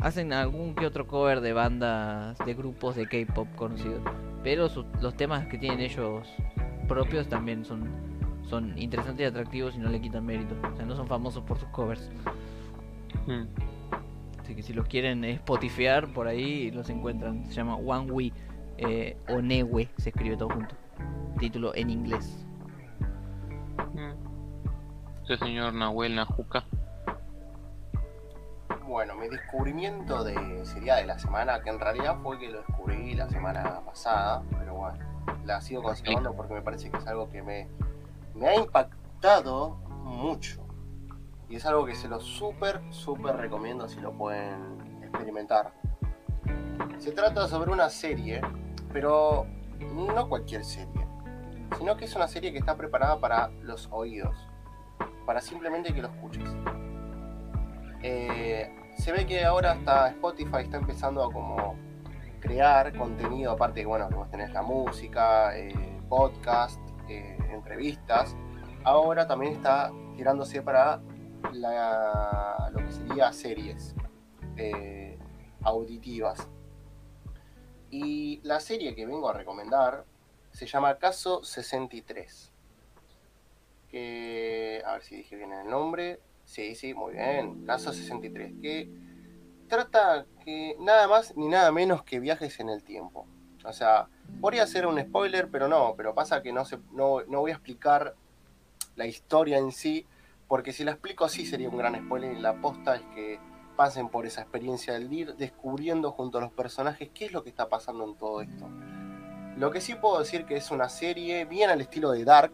[0.00, 4.02] hacen algún que otro cover de bandas, de grupos de K-pop conocidos.
[4.42, 6.28] Pero sus- los temas que tienen ellos
[6.86, 7.88] propios también son,
[8.48, 10.54] son interesantes y atractivos y no le quitan mérito.
[10.72, 12.10] O sea, no son famosos por sus covers.
[13.26, 13.44] Mm.
[14.40, 17.46] Así que si los quieren spotifear por ahí los encuentran.
[17.46, 18.32] Se llama One We
[18.76, 20.76] eh, Onewe, se escribe todo junto.
[21.40, 22.44] Título en inglés.
[25.24, 26.64] Ese señor Nahuel Najuca.
[28.86, 33.14] Bueno, mi descubrimiento de sería de la semana, que en realidad fue que lo descubrí
[33.14, 34.98] la semana pasada, pero bueno,
[35.44, 37.68] la sigo conservando porque me parece que es algo que me,
[38.34, 40.62] me ha impactado mucho.
[41.48, 45.72] Y es algo que se lo súper, súper recomiendo si lo pueden experimentar.
[46.98, 48.40] Se trata sobre una serie,
[48.92, 49.46] pero
[49.94, 51.03] no cualquier serie,
[51.78, 54.36] sino que es una serie que está preparada para los oídos,
[55.26, 56.48] para simplemente que lo escuches.
[58.02, 61.76] Eh, se ve que ahora hasta Spotify está empezando a como
[62.40, 65.74] crear contenido, aparte que bueno, que vos tenés la música, eh,
[66.08, 68.36] podcast, eh, entrevistas,
[68.84, 71.00] ahora también está tirándose para
[71.52, 73.94] lo que sería series
[75.62, 76.48] auditivas.
[77.90, 80.04] Y la serie que vengo a recomendar
[80.54, 82.52] se llama Caso 63.
[83.90, 86.20] Que, a ver si dije bien el nombre.
[86.44, 87.66] Sí, sí, muy bien.
[87.66, 88.52] Caso 63.
[88.62, 88.88] Que
[89.68, 93.26] trata que nada más ni nada menos que viajes en el tiempo.
[93.64, 94.08] O sea,
[94.40, 95.94] podría ser un spoiler, pero no.
[95.96, 98.14] Pero pasa que no, se, no, no voy a explicar
[98.94, 100.06] la historia en sí.
[100.46, 102.32] Porque si la explico así sería un gran spoiler.
[102.32, 103.40] Y la aposta es que
[103.74, 107.50] pasen por esa experiencia del ir descubriendo junto a los personajes qué es lo que
[107.50, 108.68] está pasando en todo esto.
[109.56, 112.52] Lo que sí puedo decir que es una serie bien al estilo de Dark,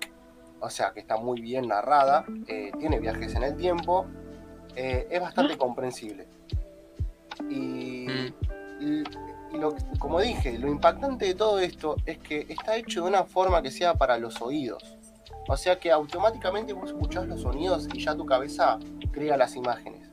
[0.60, 4.06] o sea que está muy bien narrada, eh, tiene viajes en el tiempo,
[4.76, 6.26] eh, es bastante comprensible.
[7.48, 8.06] Y,
[8.80, 9.04] y-
[9.52, 13.24] y lo, como dije, lo impactante de todo esto es que está hecho de una
[13.24, 14.96] forma que sea para los oídos.
[15.48, 18.78] O sea que automáticamente vos escuchás los sonidos y ya tu cabeza
[19.10, 20.08] crea las imágenes.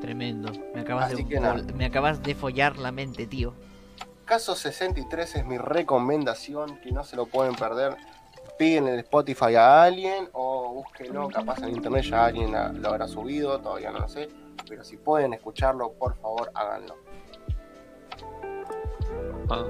[0.00, 0.50] Tremendo.
[0.74, 3.52] Me acabas, Así de, me acabas de follar la mente, tío.
[4.30, 7.96] Caso 63 es mi recomendación, que no se lo pueden perder.
[8.56, 13.08] Piden el Spotify a alguien o búsquenlo, capaz en internet ya alguien la- lo habrá
[13.08, 14.28] subido, todavía no lo sé.
[14.68, 16.94] Pero si pueden escucharlo, por favor, háganlo.
[19.50, 19.64] Ah,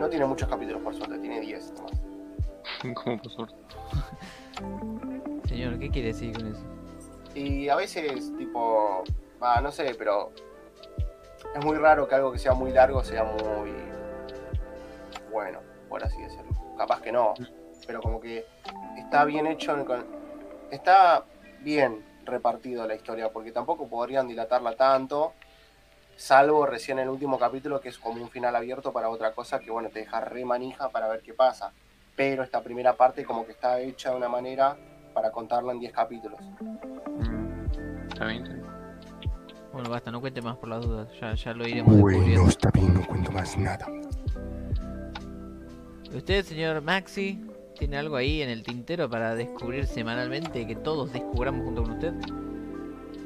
[0.00, 2.00] No tiene muchos capítulos, por suerte, tiene 10 nomás.
[3.04, 3.54] como por suerte.
[5.46, 6.62] Señor, ¿qué quiere decir con eso?
[7.34, 9.04] Y a veces, tipo,
[9.42, 10.32] va, no sé, pero
[11.54, 13.72] es muy raro que algo que sea muy largo sea muy
[15.30, 16.52] bueno, por así decirlo.
[16.76, 17.34] Capaz que no,
[17.86, 18.46] pero como que
[18.96, 19.86] está bien hecho, en-
[20.70, 21.24] está
[21.60, 25.32] bien repartido la historia, porque tampoco podrían dilatarla tanto,
[26.16, 29.70] salvo recién el último capítulo que es como un final abierto para otra cosa que,
[29.70, 31.72] bueno, te deja re manija para ver qué pasa.
[32.16, 34.76] Pero esta primera parte como que está hecha de una manera
[35.14, 36.40] para contarla en 10 capítulos.
[36.60, 38.62] Mm, está bien.
[39.78, 41.08] Bueno, basta, no cuente más por las dudas.
[41.20, 42.48] Ya, ya lo iremos Bueno, descubriendo.
[42.48, 43.86] está bien, no cuento más nada.
[46.12, 47.38] ¿Usted, señor Maxi,
[47.78, 52.12] tiene algo ahí en el tintero para descubrir semanalmente que todos descubramos junto con usted?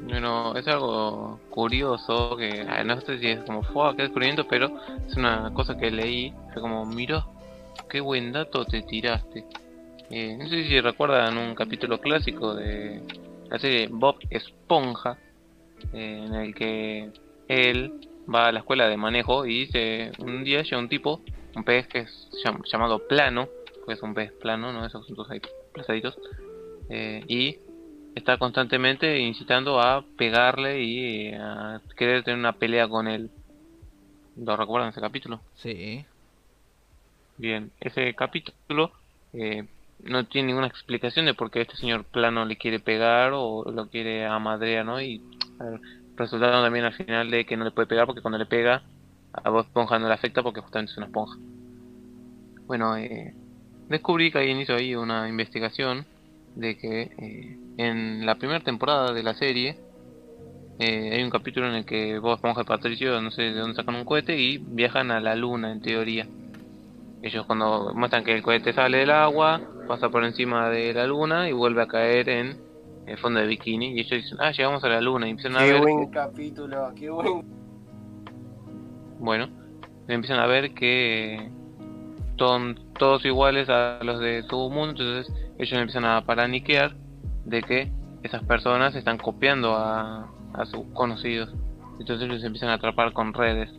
[0.03, 4.69] Bueno, es algo curioso que ah, no sé si es como fue qué descubrimiento, pero
[5.07, 6.35] es una cosa que leí.
[6.53, 7.25] Fue como, mira,
[7.89, 9.43] qué buen dato te tiraste.
[10.11, 13.01] Eh, no sé si recuerdan un capítulo clásico de
[13.49, 15.17] la serie Bob Esponja,
[15.91, 17.11] eh, en el que
[17.47, 17.91] él
[18.33, 21.21] va a la escuela de manejo y dice, un día llega un tipo,
[21.55, 23.49] un pez que es llam- llamado plano,
[23.85, 25.41] que es un pez plano, no esos asuntos ahí
[25.73, 26.17] plazaditos,
[26.89, 27.57] eh, y
[28.15, 33.29] está constantemente incitando a pegarle y a querer tener una pelea con él.
[34.35, 35.41] ¿Lo recuerdan ese capítulo?
[35.55, 36.05] Sí.
[37.37, 38.93] Bien, ese capítulo
[39.33, 39.67] eh,
[40.03, 43.89] no tiene ninguna explicación de por qué este señor plano le quiere pegar o lo
[43.89, 45.01] quiere amadrear, ¿no?
[45.01, 45.21] Y
[45.59, 45.79] ver,
[46.15, 48.83] resultando también al final de que no le puede pegar porque cuando le pega
[49.33, 51.37] a Bob Esponja no le afecta porque justamente es una esponja.
[52.67, 53.33] Bueno, eh,
[53.89, 56.05] descubrí que alguien hizo ahí una investigación
[56.55, 59.77] de que eh, en la primera temporada de la serie
[60.79, 63.75] eh, hay un capítulo en el que vos, Esponja y Patricio, no sé de dónde
[63.75, 66.27] sacan un cohete y viajan a la luna en teoría.
[67.23, 71.49] Ellos cuando muestran que el cohete sale del agua, pasa por encima de la luna
[71.49, 72.57] y vuelve a caer en
[73.07, 73.93] el fondo de bikini.
[73.93, 75.27] Y ellos dicen, ah, llegamos a la luna.
[75.27, 77.45] Y empiezan a Qué ver, buen capítulo, qué buen.
[79.19, 79.47] bueno,
[80.07, 81.49] empiezan a ver que
[82.37, 85.01] son todos iguales a los de su mundo.
[85.01, 86.95] Entonces ellos empiezan a paraniquear
[87.45, 87.91] de que
[88.23, 91.53] esas personas están copiando a, a sus conocidos.
[91.99, 93.69] Entonces los empiezan a atrapar con redes.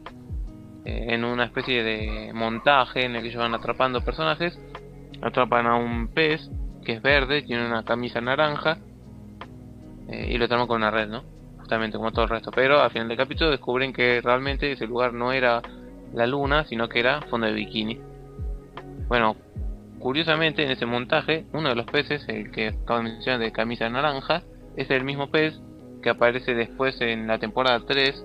[0.84, 4.58] En una especie de montaje en el que ellos van atrapando personajes.
[5.22, 6.50] Atrapan a un pez
[6.84, 8.78] que es verde, tiene una camisa naranja.
[10.08, 11.22] eh, y lo atrapan con una red, ¿no?
[11.58, 12.50] Justamente como todo el resto.
[12.50, 15.62] Pero al final del capítulo descubren que realmente ese lugar no era
[16.12, 17.98] la luna, sino que era fondo de bikini.
[19.08, 19.36] Bueno,
[19.98, 23.88] curiosamente en ese montaje, uno de los peces, el que acabo de mencionar de camisa
[23.88, 24.42] naranja,
[24.76, 25.58] es el mismo pez
[26.02, 28.22] que aparece después en la temporada 3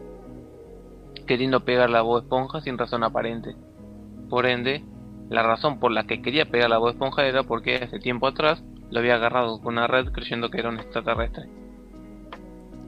[1.29, 3.55] queriendo pegar la voz esponja sin razón aparente.
[4.31, 4.83] Por ende,
[5.29, 8.63] la razón por la que quería pegar la voz esponja era porque hace tiempo atrás
[8.89, 11.43] lo había agarrado con una red creyendo que era un extraterrestre.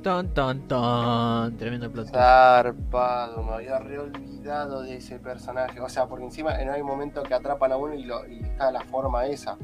[0.01, 1.55] Ton, ton, ton.
[1.57, 2.07] Tremendo plot.
[2.07, 5.79] Zarpado, me había reolvidado de ese personaje.
[5.79, 8.39] O sea, porque encima en hay un momento que atrapan a uno y, lo, y
[8.41, 9.59] está la forma esa.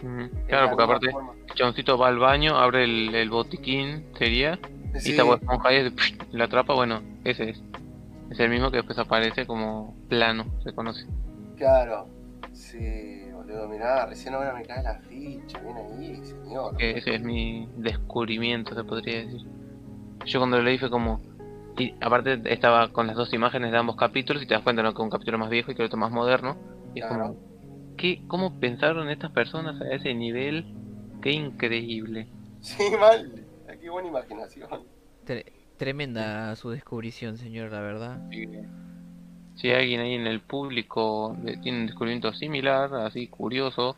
[0.00, 1.34] Mm, Es Claro, la porque aparte forma.
[1.46, 4.58] el chaboncito va al baño, abre el, el botiquín, sería,
[4.94, 5.94] y Sí, esta voz esponja ahí
[6.32, 7.62] y la atrapa, bueno, ese es.
[8.30, 11.06] Es el mismo que después aparece como plano, se conoce.
[11.56, 12.08] claro.
[12.52, 15.58] Sí, boludo, mirá, recién ahora me cae la ficha.
[15.60, 16.76] Bien ahí, señor.
[16.76, 19.46] que ese es mi descubrimiento, se podría decir.
[20.26, 21.20] Yo cuando lo leí fue como...
[21.78, 24.92] Y aparte estaba con las dos imágenes de ambos capítulos y te das cuenta ¿no?
[24.92, 26.56] que un capítulo más viejo y que el otro más moderno.
[26.94, 27.36] Y es como...
[27.96, 30.74] ¿qué, ¿Cómo pensaron estas personas a ese nivel?
[31.22, 32.26] Qué increíble.
[32.60, 33.46] Sí, mal.
[33.80, 34.68] Qué buena imaginación.
[35.80, 38.20] Tremenda su descubrición, señor, la verdad.
[39.56, 43.96] Si, alguien ahí en el público tiene un descubrimiento similar, así curioso,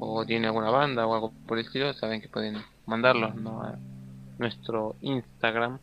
[0.00, 2.56] o tiene alguna banda o algo por el estilo, saben que pueden
[2.86, 3.62] mandarlos ¿no?
[3.62, 3.78] a
[4.38, 5.78] nuestro Instagram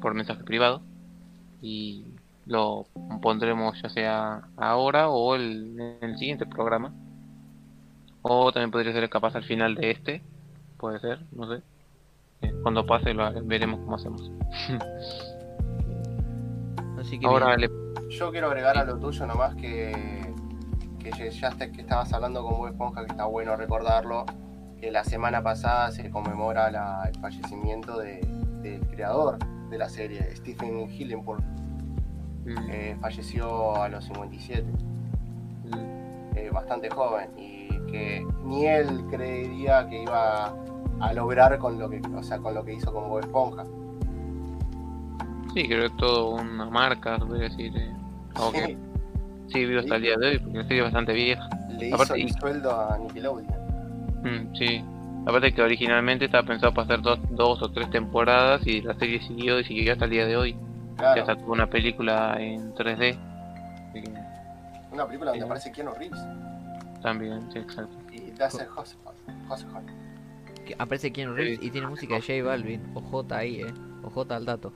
[0.00, 0.82] por mensaje privado
[1.60, 2.04] y
[2.46, 2.84] lo
[3.22, 6.92] pondremos ya sea ahora o el, en el siguiente programa.
[8.22, 10.22] O también podría ser capaz al final de este,
[10.76, 11.62] puede ser, no sé.
[12.42, 14.30] Eh, Cuando pase lo veremos cómo hacemos.
[17.00, 17.68] Así que Ahora le
[18.10, 20.32] Yo quiero agregar a lo tuyo nomás que,
[20.98, 24.24] que ya- esté- que estabas hablando con Bob Esponja, que está bueno recordarlo,
[24.78, 28.20] que la semana pasada se conmemora la- el fallecimiento de-
[28.62, 29.38] del creador
[29.70, 31.42] de la serie, Stephen Hillenburg,
[32.44, 34.64] mm, eh, falleció a los 57,
[35.64, 40.54] mm, eh, bastante joven, y que ni él creería que iba
[41.00, 43.64] a lograr con lo que, o sea, con lo que hizo con Bob Esponja.
[45.54, 47.72] Sí, creo que es todo una marca, se podría decir.
[47.76, 47.92] eh,
[48.52, 48.76] que
[49.52, 51.48] sigue vivo hasta el día de hoy, porque la serie es bastante vieja.
[51.68, 53.46] Le hizo Aparte, el y- sueldo a Nickelodeon.
[54.22, 54.84] Mm, sí.
[55.26, 59.20] Aparte que originalmente estaba pensado para hacer dos, dos o tres temporadas y la serie
[59.20, 60.56] siguió y siguió hasta el día de hoy.
[60.98, 63.16] Ya hasta tuvo una película en 3D.
[63.90, 64.10] así que
[64.92, 65.44] una película donde Sí.
[65.44, 66.20] aparece Keanu Reeves
[67.02, 67.94] también, sí, exacto.
[68.12, 69.84] y Dustin Hoffman.
[70.66, 72.80] Que aparece Keanu Reeves y tiene música de J Balvin.
[72.94, 73.72] OJ ahí, eh.
[74.04, 74.72] OJ al dato.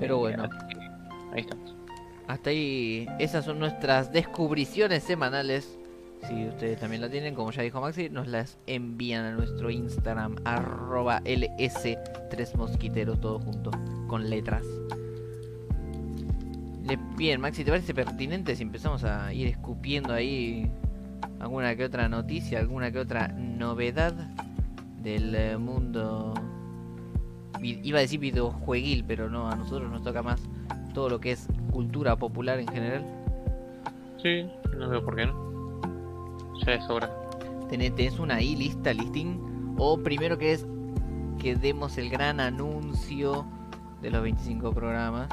[0.00, 0.44] Pero bueno.
[1.32, 1.74] ahí estamos.
[2.26, 5.78] Hasta ahí, esas son nuestras descubriciones semanales.
[6.28, 10.36] Si ustedes también la tienen, como ya dijo Maxi, nos las envían a nuestro Instagram,
[10.44, 13.70] arroba ls3 mosquiteros, todo junto,
[14.08, 14.64] con letras.
[16.84, 20.70] Le- Bien, Maxi, ¿te parece pertinente si empezamos a ir escupiendo ahí
[21.40, 24.12] alguna que otra noticia, alguna que otra novedad
[25.02, 26.34] del eh, mundo?
[27.60, 30.40] Iba a decir videojueguil, pero no, a nosotros nos toca más
[30.94, 33.04] todo lo que es cultura popular en general.
[34.22, 35.80] Sí, no veo por qué no.
[36.64, 37.10] Ya es hora.
[37.68, 39.74] ¿Tenés, tenés una ahí lista, listing?
[39.76, 40.66] ¿O primero que es
[41.38, 43.46] que demos el gran anuncio
[44.02, 45.28] de los 25 programas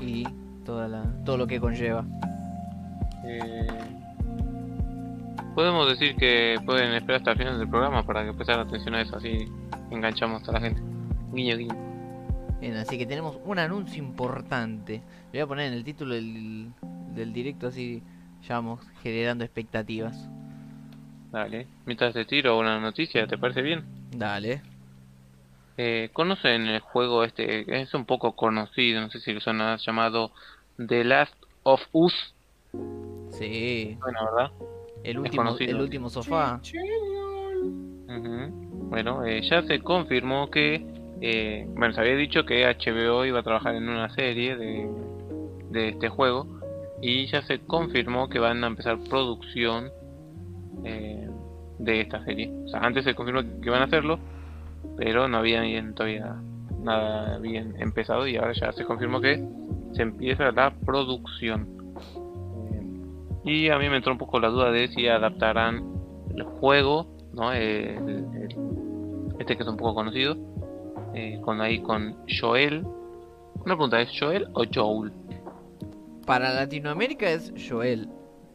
[0.00, 0.26] y
[0.64, 2.04] toda la, todo lo que conlleva?
[3.24, 4.03] Eh,
[5.54, 9.02] podemos decir que pueden esperar hasta el final del programa para que prestar atención a
[9.02, 9.48] eso, así
[9.90, 10.80] enganchamos a la gente.
[11.32, 11.76] Guiño, guiño.
[12.60, 15.02] Bien, así que tenemos un anuncio importante.
[15.32, 16.72] Le voy a poner en el título del,
[17.14, 18.02] del directo así
[18.48, 20.16] ya vamos generando expectativas.
[21.30, 21.66] Dale.
[21.86, 23.84] Mientras te tiro una noticia, ¿te parece bien?
[24.10, 24.62] Dale.
[25.76, 27.80] Eh, ¿Conocen el juego este?
[27.80, 30.30] Es un poco conocido, no sé si lo suena, llamado
[30.76, 31.34] The Last
[31.64, 32.34] of Us.
[33.30, 33.96] Sí.
[34.00, 34.52] Bueno, ¿verdad?
[35.04, 36.60] El último, el último sofá.
[38.88, 40.86] Bueno, eh, ya se confirmó que,
[41.20, 44.88] eh, bueno, se había dicho que HBO iba a trabajar en una serie de,
[45.70, 46.60] de este juego
[47.02, 49.90] y ya se confirmó que van a empezar producción
[50.84, 51.28] eh,
[51.78, 52.50] de esta serie.
[52.64, 54.18] O sea, antes se confirmó que iban a hacerlo,
[54.96, 56.36] pero no había bien todavía
[56.80, 59.42] nada bien empezado y ahora ya se confirmó que
[59.92, 61.83] se empieza la producción.
[63.44, 65.84] Eh, y a mí me entró un poco la duda de si adaptarán
[66.34, 67.52] el juego, ¿no?
[67.52, 70.36] El- el- este que es un poco conocido,
[71.14, 72.84] eh, con ahí con Joel.
[73.64, 75.12] Una pregunta, ¿es Joel o Joel?
[76.26, 78.08] Para Latinoamérica es Joel.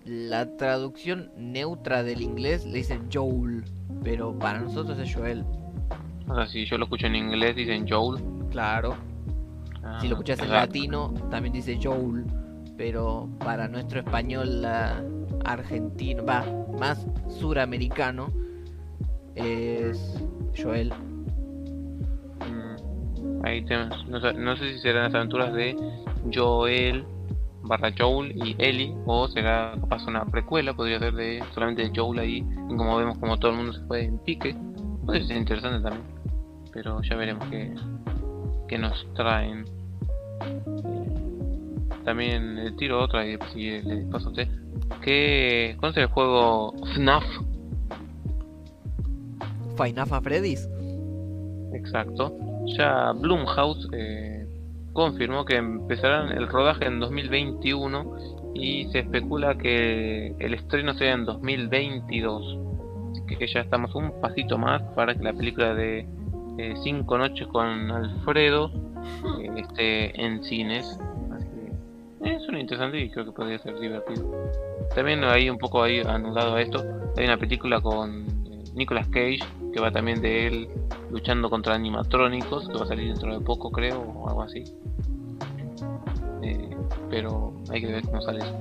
[0.05, 3.63] La traducción neutra del inglés le dice Joel.
[4.03, 5.43] Pero para nosotros es Joel.
[6.27, 8.23] O sea, si yo lo escucho en inglés dicen Joel.
[8.49, 8.95] Claro.
[9.83, 12.25] Ah, Si lo escuchas en latino, también dice Joel.
[12.79, 14.65] Pero para nuestro español
[15.43, 16.45] argentino, va,
[16.79, 18.31] más suramericano,
[19.35, 20.17] es
[20.57, 20.93] Joel.
[22.39, 25.75] mm, ahí tenemos, no sé si serán las aventuras de
[26.33, 27.05] Joel
[27.63, 32.19] barra Joel y Ellie o será capaz una precuela, podría ser de solamente de Joel
[32.19, 32.37] ahí,
[32.69, 34.55] y como vemos como todo el mundo se fue en pique,
[35.05, 36.05] podría ser interesante también,
[36.71, 37.73] pero ya veremos qué,
[38.67, 39.65] qué nos traen.
[42.03, 44.47] También eh, tiro otra y si le paso a usted.
[45.01, 47.23] ¿Qué conoce el juego FNAF?
[49.75, 50.69] Fainafa Freddy's.
[51.73, 52.35] Exacto.
[52.77, 54.47] Ya Blumhouse eh,
[54.93, 61.25] confirmó que empezarán el rodaje en 2021 y se especula que el estreno sea en
[61.25, 62.59] 2022.
[63.11, 66.07] Así que ya estamos un pasito más para que la película de
[66.57, 68.71] eh, Cinco Noches con Alfredo
[69.41, 70.99] eh, esté en cines.
[72.23, 74.29] Es un interesante y creo que podría ser divertido.
[74.93, 76.83] También hay un poco ahí anulado a esto.
[77.17, 79.39] Hay una película con eh, Nicolas Cage
[79.73, 80.69] que va también de él
[81.11, 84.63] luchando contra animatrónicos, que va a salir dentro de poco creo, o algo así.
[86.43, 86.75] Eh,
[87.09, 88.57] pero hay que ver cómo sale eso.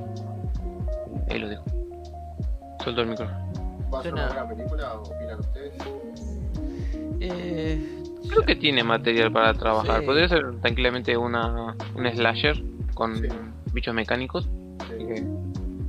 [1.30, 1.64] Ahí lo dejo.
[2.82, 3.52] Suelto el micrófono.
[3.92, 4.94] ¿Va a ser una buena película?
[4.94, 5.74] ¿Opinan ustedes?
[7.20, 7.98] Eh,
[8.28, 10.00] Creo que tiene material para trabajar.
[10.00, 10.06] Sí.
[10.06, 12.62] Podría ser tranquilamente una un slasher
[12.98, 13.28] con Sí.
[13.72, 14.48] bichos mecánicos.
[14.80, 15.06] así Sí.
[15.06, 15.26] que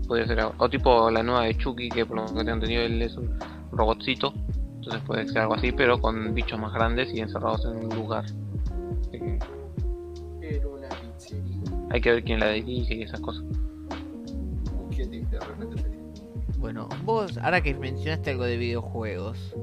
[0.08, 0.54] podría ser algo.
[0.60, 3.32] O tipo la nueva de Chucky, que por lo que tengo entendido él es un
[3.72, 4.34] robotcito.
[4.76, 8.26] Entonces puede ser algo así, pero con bichos más grandes y encerrados en un lugar.
[8.26, 9.40] Así que
[10.42, 11.88] En una pizzería.
[11.92, 13.44] hay que ver quién la dirige y esas cosas.
[16.60, 19.56] Bueno, vos, ahora que mencionaste algo de videojuegos,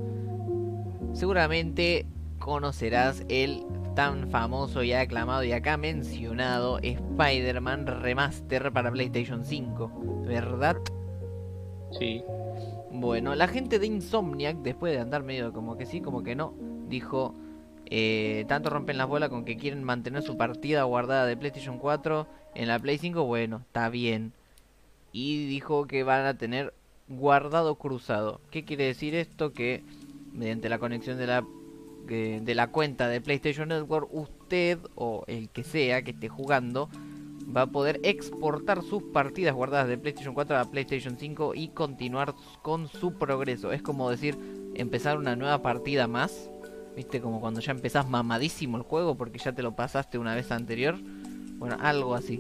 [1.12, 2.06] seguramente
[2.38, 3.62] conocerás el
[3.96, 10.76] tan famoso y aclamado y acá mencionado Spider-Man Remaster para PlayStation 5, ¿verdad?
[11.98, 12.22] Sí.
[12.92, 16.52] Bueno, la gente de Insomniac, después de andar medio como que sí, como que no,
[16.88, 17.34] dijo,
[17.86, 22.26] eh, tanto rompen las bolas con que quieren mantener su partida guardada de PlayStation 4
[22.54, 24.34] en la Play 5, bueno, está bien.
[25.10, 26.74] Y dijo que van a tener
[27.08, 28.42] guardado cruzado.
[28.50, 29.54] ¿Qué quiere decir esto?
[29.54, 29.82] Que
[30.34, 31.46] mediante la conexión de la
[32.06, 36.88] que- de la cuenta de PlayStation Network, usted o el que sea que esté jugando
[37.54, 42.34] va a poder exportar sus partidas guardadas de PlayStation 4 a PlayStation 5 y continuar
[42.62, 43.72] con su progreso.
[43.72, 44.36] Es como decir,
[44.74, 46.50] empezar una nueva partida más.
[46.96, 47.20] ¿Viste?
[47.20, 50.96] Como cuando ya empezás mamadísimo el juego porque ya te lo pasaste una vez anterior.
[51.58, 52.38] Bueno, algo así.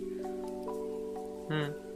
[1.50, 1.86] Mm.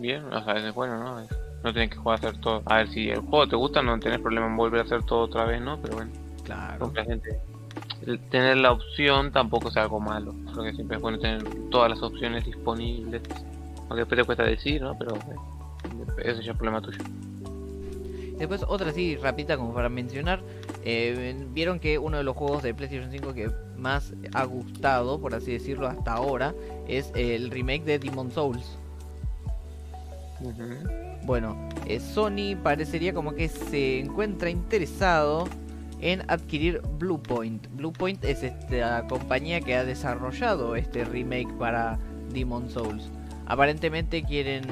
[0.00, 1.20] Bien, o sea, es bueno, ¿no?
[1.20, 1.28] Es-
[1.64, 2.62] No tenés que jugar a hacer todo.
[2.66, 5.20] A ver, si el juego te gusta, no tenés problema en volver a hacer todo
[5.20, 5.80] otra vez, ¿no?
[5.80, 6.10] Pero bueno,
[6.44, 6.92] Claro.
[6.94, 7.40] gente.
[8.30, 10.32] tener la opción tampoco es algo malo.
[10.52, 13.22] Creo que siempre es bueno tener todas las opciones disponibles.
[13.88, 14.96] Aunque después te cuesta decir, ¿no?
[14.98, 16.98] Pero eh, eso ya es problema tuyo.
[18.38, 20.40] Después otra así rapidita como para mencionar.
[20.84, 25.34] eh, Vieron que uno de los juegos de PlayStation 5 que más ha gustado, por
[25.34, 26.54] así decirlo, hasta ahora,
[26.86, 28.78] es el remake de Demon Souls.
[31.24, 31.56] Bueno,
[31.86, 35.48] eh, Sony parecería como que se encuentra interesado
[36.00, 37.66] en adquirir Bluepoint.
[37.74, 41.98] Bluepoint es esta compañía que ha desarrollado este remake para
[42.32, 43.10] Demon Souls.
[43.46, 44.62] Aparentemente quieren...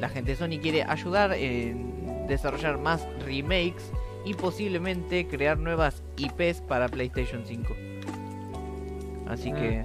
[0.00, 3.92] La gente de Sony quiere ayudar en desarrollar más remakes
[4.24, 7.74] y posiblemente crear nuevas IPs para PlayStation 5.
[9.28, 9.56] Así Mm.
[9.56, 9.84] que...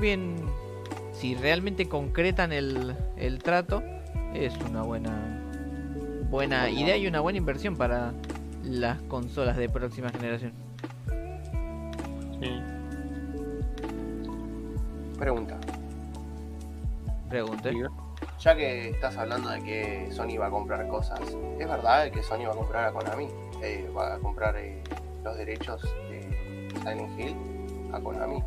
[0.00, 0.36] Bien...
[1.18, 3.82] Si realmente concretan el, el trato,
[4.34, 5.42] es una buena
[6.30, 8.12] buena idea y una buena inversión para
[8.62, 10.52] las consolas de próxima generación.
[12.40, 12.60] Sí.
[15.18, 15.58] Pregunta.
[17.28, 17.72] Pregunte.
[18.40, 21.20] Ya que estás hablando de que Sony va a comprar cosas,
[21.58, 23.28] ¿es verdad que Sony va a comprar a Konami?
[23.62, 24.82] Eh, va a comprar eh,
[25.24, 27.36] los derechos de Silent Hill
[27.92, 28.42] a Konami.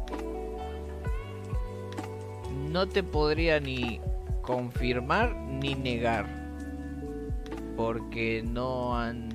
[2.69, 3.99] No te podría ni
[4.43, 6.27] confirmar ni negar.
[7.75, 9.29] Porque no han...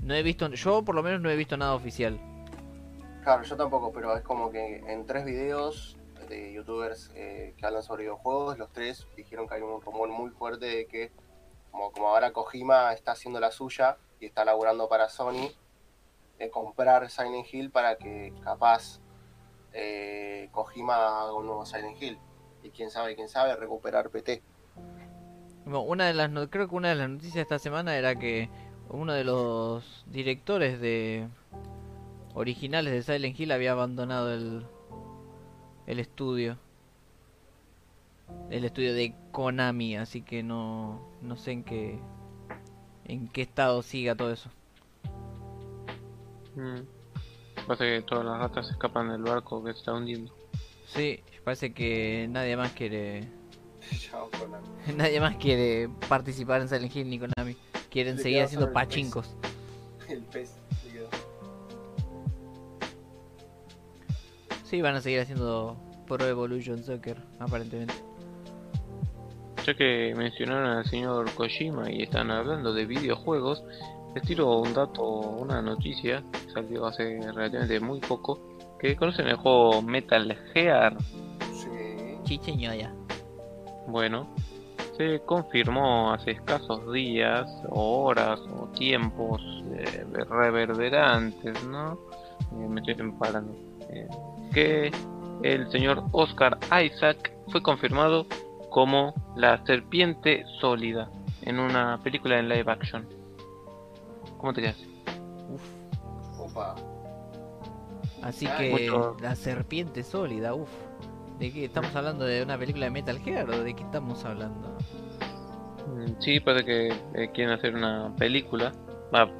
[0.00, 0.48] No he visto...
[0.48, 2.18] Yo por lo menos no he visto nada oficial.
[3.22, 5.98] Claro, yo tampoco, pero es como que en tres videos
[6.30, 10.30] de youtubers eh, que hablan sobre videojuegos, los tres dijeron que hay un rumor muy
[10.30, 11.12] fuerte de que
[11.70, 15.50] como, como ahora Kojima está haciendo la suya y está laburando para Sony,
[16.38, 19.00] de comprar Silent Hill para que capaz
[19.76, 22.18] eh, Kojima haga un nuevo Silent Hill.
[22.62, 24.42] Y quién sabe, quién sabe, recuperar PT.
[25.64, 28.16] Bueno, una de las no- creo que una de las noticias de esta semana era
[28.16, 28.48] que
[28.88, 31.28] uno de los directores de
[32.34, 34.64] originales de Silent Hill había abandonado el
[35.86, 36.56] el estudio.
[38.50, 41.98] El estudio de Konami, así que no no sé en qué
[43.06, 44.50] en qué estado siga todo eso.
[46.56, 46.80] Mm.
[47.66, 50.32] Pasa que todas las ratas escapan del barco que se está hundiendo.
[50.86, 53.28] Sí, parece que nadie más quiere
[53.98, 54.66] Chao, Konami.
[54.96, 57.56] nadie más quiere participar en Silent Hill ni Konami.
[57.90, 58.88] Quieren seguir haciendo solo el pez.
[58.88, 59.36] pachincos.
[60.08, 60.54] El pez.
[60.82, 61.08] se quedó.
[64.64, 67.94] Sí, van a seguir haciendo Pro Evolution Soccer, aparentemente.
[69.64, 73.64] Ya que mencionaron al señor Kojima y están hablando de videojuegos,
[74.16, 78.40] les tiro un dato, una noticia que salió hace relativamente muy poco,
[78.78, 80.96] que conocen el juego Metal Gear.
[81.52, 82.16] Sí.
[82.24, 82.94] Chicheñoya.
[83.86, 84.26] Bueno,
[84.96, 89.42] se confirmó hace escasos días, o horas, o tiempos
[89.72, 91.98] eh, reverberantes, ¿no?
[92.52, 93.54] Eh, me estoy parando.
[93.90, 94.08] Eh,
[94.54, 94.92] que
[95.42, 98.26] el señor Oscar Isaac fue confirmado
[98.70, 101.10] como la serpiente sólida
[101.42, 103.15] en una película en live action.
[104.38, 104.76] ¿Cómo te quedas?
[105.50, 105.62] Uf.
[106.38, 106.74] Opa.
[108.22, 110.70] Así que mucho- la serpiente sólida, uff.
[111.38, 112.24] ¿De qué estamos hablando?
[112.24, 114.76] ¿De una película de Metal Gear o de qué estamos hablando?
[115.86, 118.72] Mm, Sí, parece que eh, quieren hacer una película.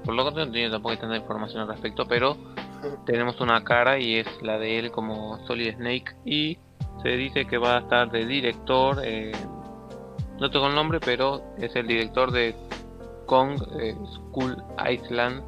[0.05, 2.37] Por lo que tengo entendido tampoco hay tanta información al respecto, pero
[3.07, 6.59] tenemos una cara y es la de él como Solid Snake y
[7.03, 9.33] se dice que va a estar de director, eh,
[10.39, 12.55] no tengo el nombre, pero es el director de
[13.27, 14.57] Kong eh, School
[14.91, 15.43] Island,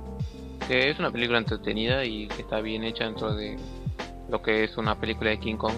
[0.66, 3.56] que es una película entretenida y que está bien hecha dentro de
[4.28, 5.74] lo que es una película de King Kong.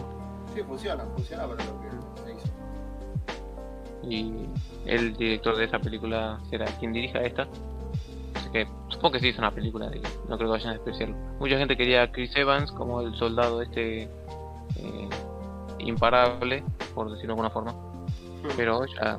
[0.54, 2.52] Sí, funciona, funciona para lo que se hizo.
[4.02, 4.48] y
[4.86, 7.46] el director de esa película será quien dirija esta.
[8.34, 11.14] Así que supongo que sí es una película, de- no creo que vayan a despreciarlo.
[11.38, 14.02] Mucha gente quería a Chris Evans como el soldado este
[14.76, 15.08] eh,
[15.78, 17.74] imparable, por decirlo de alguna forma,
[18.56, 19.18] pero ya,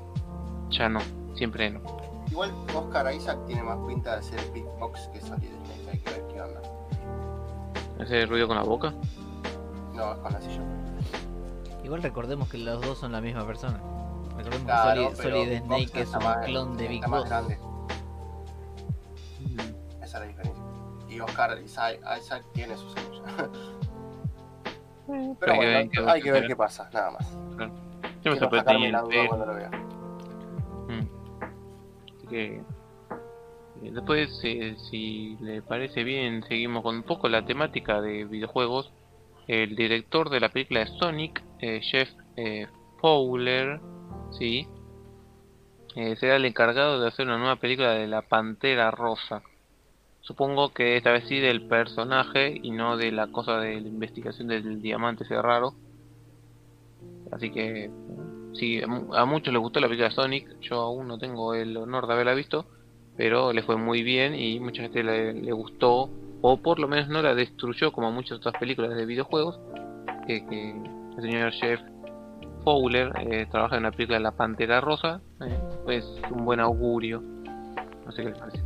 [0.72, 1.00] ya no,
[1.36, 1.80] siempre no.
[2.32, 6.10] Igual Oscar Isaac tiene más pinta de ser Big Box que Solid Snake, hay que
[6.12, 6.62] ver qué onda.
[8.00, 8.94] Ese ruido con la boca.
[9.94, 10.62] No, es con la silla.
[11.84, 13.80] Igual recordemos que los dos son la misma persona.
[14.38, 17.08] Recordemos Claro, que Solid, pero Solid Big Snake es un más- clon de Big está
[17.10, 17.30] más Boss.
[17.30, 17.60] grande,
[20.02, 20.64] esa es la diferencia.
[21.10, 23.22] Y Oscar Isaac, Isaac tiene sus años.
[25.40, 27.30] Pero Hay que bueno, ver qué hay que ver qué pasa, nada más.
[28.24, 28.96] Yo me sorprendí sacarme en
[32.32, 32.64] eh,
[33.82, 38.92] después, eh, si le parece bien, seguimos con un poco la temática de videojuegos.
[39.48, 42.10] El director de la película de Sonic, eh, Jeff
[43.02, 43.82] Fowler,
[44.38, 44.68] sí,
[45.94, 49.42] será el encargado de hacer una nueva película de la Pantera Rosa.
[50.22, 54.48] Supongo que esta vez sí del personaje y no de la cosa de la investigación
[54.48, 55.74] del diamante ese raro.
[57.32, 57.90] Así que
[58.54, 61.54] Sí, a mu- a muchos les gustó la película de Sonic, yo aún no tengo
[61.54, 62.66] el honor de haberla visto,
[63.18, 66.10] pero le fue muy bien y mucha gente le, le gustó,
[66.42, 69.60] o por lo menos no la destruyó como muchas otras películas de videojuegos,
[70.28, 70.72] que, que
[71.18, 71.80] el señor Jeff
[72.64, 77.22] Fowler eh, trabaja en la película de La Pantera Rosa, eh, pues un buen augurio,
[78.06, 78.62] no sé qué les parece.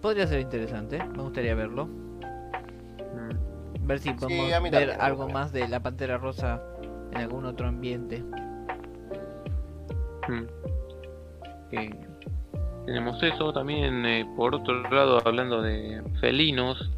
[0.00, 1.86] Podría ser interesante, me gustaría verlo.
[1.86, 6.60] Mm, Ver si podemos ver algo más de la Pantera Rosa
[7.12, 8.22] en algún otro ambiente.
[10.28, 10.44] Mm.
[11.72, 11.90] Eh,
[12.86, 16.90] tenemos eso también, eh, por otro lado, hablando de felinos,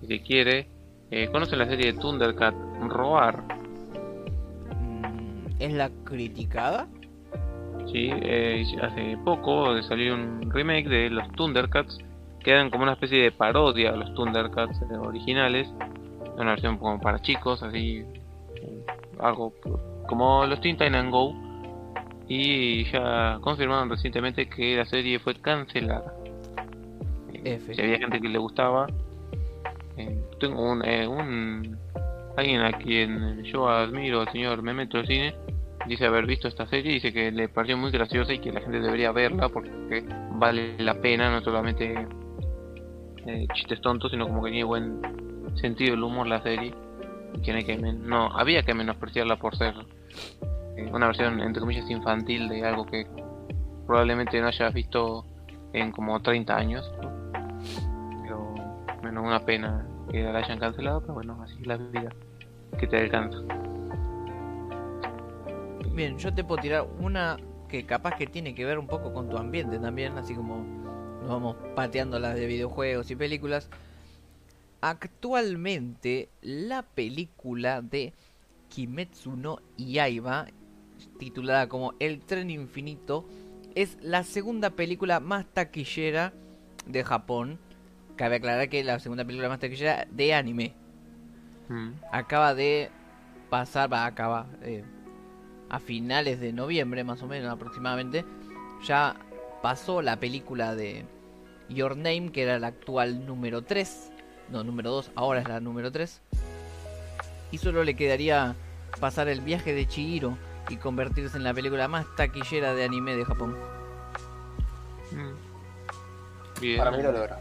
[0.00, 0.68] si se quiere,
[1.10, 2.54] eh, ¿conocen la serie de Thundercat
[2.88, 3.42] Roar?
[4.76, 6.86] Mm, ¿Es la criticada?
[7.90, 11.98] Sí, eh, hace poco salió un remake de los Thundercats,
[12.40, 15.68] que eran como una especie de parodia a los Thundercats originales,
[16.36, 18.04] una versión como para chicos, así,
[19.18, 19.52] algo
[20.06, 21.34] como los Teen Titans Go
[22.28, 26.14] y ya confirmaron recientemente que la serie fue cancelada.
[27.44, 27.74] F.
[27.74, 28.86] Si había gente que le gustaba,
[29.96, 31.76] eh, tengo un, eh, un
[32.36, 35.34] alguien a quien yo admiro, el señor Memento del Cine,
[35.86, 38.60] dice haber visto esta serie y dice que le pareció muy graciosa y que la
[38.60, 40.04] gente debería verla porque
[40.36, 42.06] vale la pena, no solamente
[43.26, 45.00] eh, chistes tontos, sino como que tiene buen
[45.56, 46.72] sentido el humor la serie
[47.34, 49.74] y que men- no había que menospreciarla por ser
[50.76, 53.06] eh, una versión entre comillas infantil de algo que
[53.86, 55.24] probablemente no hayas visto
[55.72, 56.90] en como 30 años
[58.22, 58.54] pero
[59.02, 62.10] bueno una pena que la hayan cancelado pero bueno así es la vida
[62.78, 63.38] que te alcanza
[65.94, 67.36] Bien, yo te puedo tirar una
[67.68, 70.56] que capaz que tiene que ver un poco con tu ambiente también, así como
[71.20, 73.68] nos vamos pateando las de videojuegos y películas.
[74.82, 78.12] Actualmente, la película de
[78.68, 80.48] Kimetsu no Yaiba,
[81.18, 83.26] titulada como El tren infinito,
[83.74, 86.34] es la segunda película más taquillera
[86.86, 87.58] de Japón.
[88.16, 90.74] Cabe aclarar que la segunda película más taquillera de anime
[91.68, 91.92] Mm.
[92.10, 92.90] acaba de
[93.48, 94.84] pasar, va, acaba eh,
[95.70, 98.24] a finales de noviembre más o menos aproximadamente,
[98.84, 99.16] ya
[99.62, 101.06] pasó la película de
[101.68, 104.11] Your Name, que era la actual número 3,
[104.52, 106.20] no, número 2, ahora es la número 3,
[107.50, 108.54] y solo le quedaría
[109.00, 110.36] pasar el viaje de Chihiro
[110.68, 113.56] y convertirse en la película más taquillera de anime de Japón.
[115.10, 116.60] Mm.
[116.60, 116.78] Bien.
[116.78, 117.38] Para mí lo logra.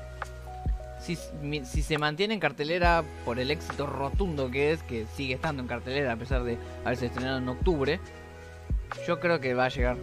[1.02, 5.62] Si, si se mantiene en cartelera por el éxito rotundo que es, que sigue estando
[5.62, 8.00] en cartelera a pesar de haberse estrenado en octubre,
[9.08, 9.98] yo creo que va a llegar.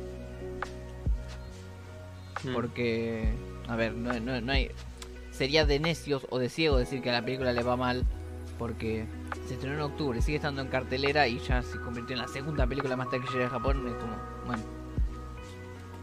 [2.44, 2.52] Mm.
[2.52, 3.32] Porque,
[3.68, 4.70] a ver, no, no- no hay.
[5.38, 8.04] Sería de necios o de ciego decir que a la película le va mal.
[8.58, 9.06] Porque
[9.46, 12.66] se estrenó en octubre, sigue estando en cartelera y ya se convirtió en la segunda
[12.66, 13.86] película más taquillera de Japón.
[13.86, 14.16] Es como,
[14.46, 14.64] bueno,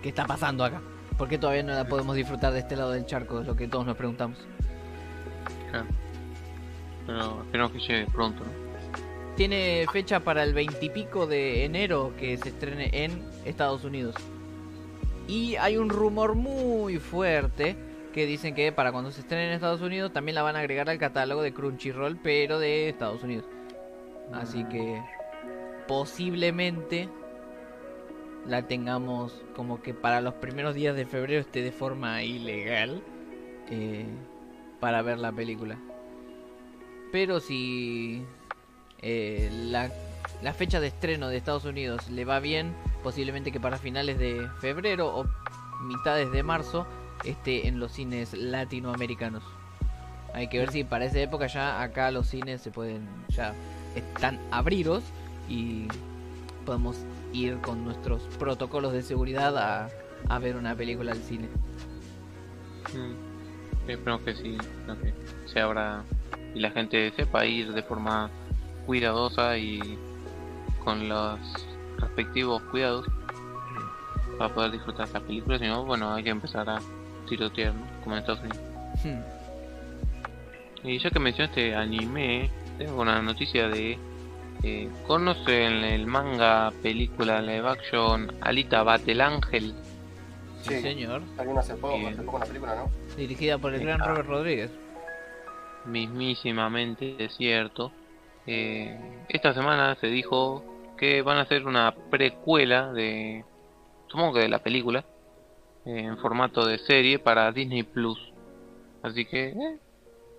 [0.02, 0.82] ¿qué está pasando acá?
[1.18, 3.42] ¿Por qué todavía no la podemos disfrutar de este lado del charco?
[3.42, 4.38] Es lo que todos nos preguntamos.
[5.70, 7.44] Claro.
[7.52, 8.52] Pero que llegue pronto, ¿no?
[9.36, 14.16] Tiene fecha para el 20 y pico de enero que se estrene en Estados Unidos.
[15.28, 17.76] Y hay un rumor muy fuerte
[18.16, 20.90] que dicen que para cuando se estrene en Estados Unidos también la van a agregar
[20.90, 23.44] al catálogo de Crunchyroll, pero de Estados Unidos.
[24.32, 25.04] Así que
[25.86, 27.10] posiblemente
[28.48, 33.04] la tengamos como que para los primeros días de febrero esté de forma ilegal
[33.70, 34.06] eh,
[34.80, 35.78] para ver la película.
[37.12, 38.24] Pero si
[39.02, 39.92] eh, la,
[40.42, 44.48] la fecha de estreno de Estados Unidos le va bien, posiblemente que para finales de
[44.62, 45.26] febrero o
[45.82, 46.88] mitades de marzo
[47.26, 49.44] esté en los cines latinoamericanos.
[50.34, 53.54] Hay que ver si para esa época ya acá los cines se pueden, ya
[53.96, 55.04] están abridos
[55.48, 55.88] y
[56.66, 56.98] podemos
[57.32, 59.90] ir con nuestros protocolos de seguridad a,
[60.28, 61.48] a ver una película al cine.
[62.94, 63.90] Mm.
[63.90, 64.58] Esperemos que sí,
[64.88, 65.14] no, que
[65.46, 66.04] se abra
[66.54, 68.30] y la gente sepa ir de forma
[68.86, 69.80] cuidadosa y
[70.84, 71.40] con los
[71.98, 73.06] respectivos cuidados
[74.38, 75.62] para poder disfrutar las películas.
[75.62, 76.80] Si no, bueno, hay que empezar a
[77.26, 77.86] tirotear, ¿no?
[78.04, 78.60] Como en Estados Unidos.
[79.04, 80.88] Hmm.
[80.88, 83.98] Y ya que mencionaste anime, tengo una noticia de.
[84.64, 89.74] Eh, ¿Conocen el manga película live action Alita Battle Angel?
[90.62, 90.82] Sí, Sí.
[90.82, 91.22] señor.
[91.36, 92.90] Salió hace poco, hace poco una película, ¿no?
[93.16, 94.06] Dirigida por el Sí, gran ah.
[94.08, 94.72] Robert Rodríguez.
[95.86, 97.92] mismísimamente es cierto.
[98.48, 98.98] Eh,
[99.30, 100.64] esta semana se dijo
[100.98, 103.44] que van a hacer una precuela de,
[104.08, 105.04] supongo que de la película,
[105.86, 108.20] en formato de serie para Disney Plus.
[109.04, 109.78] Así que eh,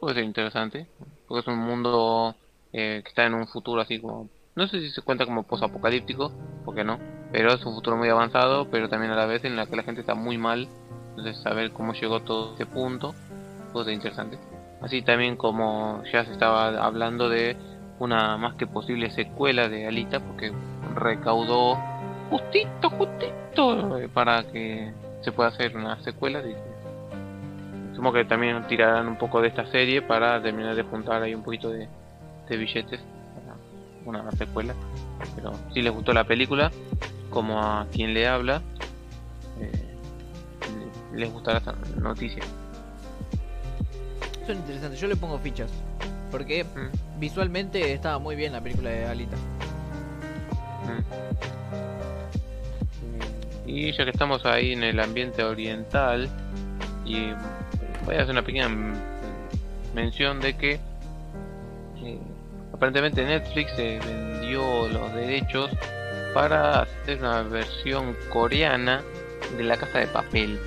[0.00, 0.86] puede ser interesante,
[1.26, 2.34] porque es un mundo
[2.72, 6.32] eh, que está en un futuro así como, no sé si se cuenta como posapocalíptico,
[6.64, 6.98] porque no,
[7.32, 9.82] pero es un futuro muy avanzado, pero también a la vez en la que la
[9.82, 10.68] gente está muy mal.
[11.10, 13.14] Entonces saber cómo llegó todo este punto
[13.72, 14.38] puede ser interesante.
[14.82, 17.56] Así también como ya se estaba hablando de
[17.98, 20.52] una más que posible secuela de Alita, porque
[20.94, 21.78] recaudó
[22.30, 24.92] justito, justito eh, para que
[25.26, 26.40] se pueda hacer una secuela.
[27.96, 31.42] Supongo que también tirarán un poco de esta serie para terminar de juntar ahí un
[31.42, 31.88] poquito de,
[32.48, 33.00] de billetes
[34.04, 34.72] para una secuela.
[35.34, 36.70] Pero si les gustó la película,
[37.30, 38.62] como a quien le habla,
[39.60, 39.72] eh,
[41.12, 42.44] le- les gustará esta noticia.
[44.46, 45.72] Son interesantes, yo le pongo fichas.
[46.30, 47.18] Porque Mm.
[47.18, 49.36] visualmente estaba muy bien la película de Alita.
[50.86, 51.85] Mm.
[53.66, 56.28] Y ya que estamos ahí en el ambiente oriental,
[57.04, 57.32] y
[58.04, 58.68] voy a hacer una pequeña
[59.94, 60.72] mención de que
[62.02, 62.18] eh,
[62.72, 65.70] aparentemente Netflix se vendió los derechos
[66.34, 69.02] para hacer una versión coreana
[69.56, 70.58] de La Casa de Papel.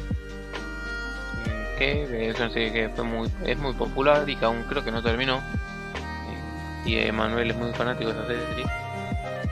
[1.79, 4.83] Eh, que es una serie que fue muy, es muy popular y que aún creo
[4.83, 5.37] que no terminó.
[5.37, 8.65] Eh, y Emanuel es muy fanático de esa serie.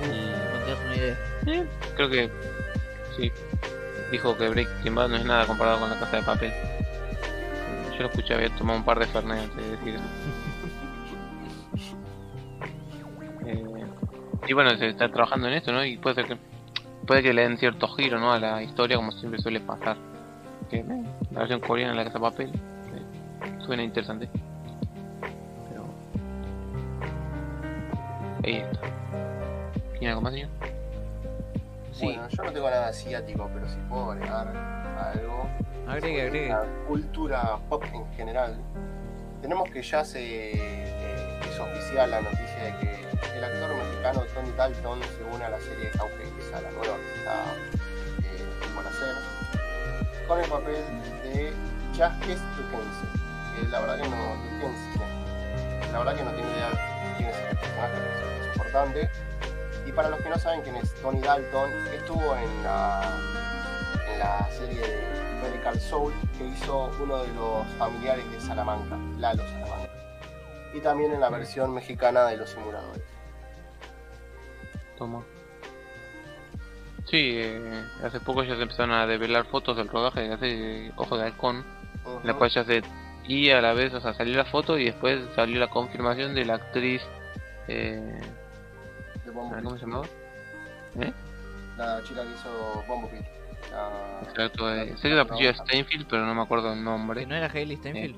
[0.02, 1.66] Y No te das una idea.
[1.96, 2.30] creo que
[3.18, 3.32] sí.
[4.12, 6.54] Dijo que Breaking Bad no es nada comparado con La Casa de Papel.
[7.94, 10.00] Yo lo escuché, había tomado un par de Fernet antes de decir.
[13.50, 13.64] Eh,
[14.46, 15.86] y bueno, se está trabajando en esto, ¿no?
[15.86, 16.38] Y puede ser que
[17.08, 18.34] puede que le den cierto giro, ¿no?
[18.34, 19.96] A la historia, como siempre suele pasar.
[20.70, 24.30] Que eh, la versión coreana de la casa de papel eh, suena interesante.
[25.70, 25.86] Pero
[28.44, 28.82] ahí está.
[29.94, 30.50] ¿Tiene algo más, señor?
[31.98, 34.48] Sí, Bueno, yo no tengo nada asiático, pero si puedo agregar
[35.16, 35.50] algo.
[35.88, 36.50] agregue, agregue.
[36.50, 38.56] La cultura pop en general.
[39.42, 44.52] Tenemos que ya se eh, es oficial la noticia de que el actor mexicano Tony
[44.56, 47.34] Dalton se une a la serie Hawkins, a la nueva que está
[48.22, 49.16] eh, por hacer,
[50.28, 50.76] con el papel
[51.24, 51.54] de
[51.98, 53.10] Jasques Dickinson,
[53.56, 57.58] que la verdad que no Dickinson, la verdad que no tengo idea quién es el
[57.58, 59.27] personaje, pero es importante.
[59.98, 63.02] Para los que no saben quién es Tony Dalton, estuvo en la,
[64.14, 69.42] en la serie de Medical Soul que hizo uno de los familiares de Salamanca, Lalo
[69.42, 69.90] Salamanca.
[70.76, 73.02] Y también en la versión mexicana de los simuladores.
[75.00, 75.24] Toma.
[77.06, 81.18] Sí, eh, hace poco ya se empezaron a develar fotos del rodaje de serie Ojo
[81.18, 81.66] de Halcón,
[82.06, 82.84] en la cual ya se.
[83.28, 86.46] Y a la vez, o sea, salió la foto y después salió la confirmación de
[86.46, 87.02] la actriz.
[87.68, 88.22] Eh,
[89.28, 89.64] De Bumblebee.
[89.64, 90.06] ¿Cómo se llamaba?
[91.02, 91.14] ¿Eh?
[91.78, 93.26] La chica que hizo Bumblebee.
[93.72, 94.22] La...
[94.24, 97.26] Exacto, eh, sé que la apellido es Steinfeld, pero no me acuerdo el nombre.
[97.26, 98.16] ¿No era Hailey Steinfeld?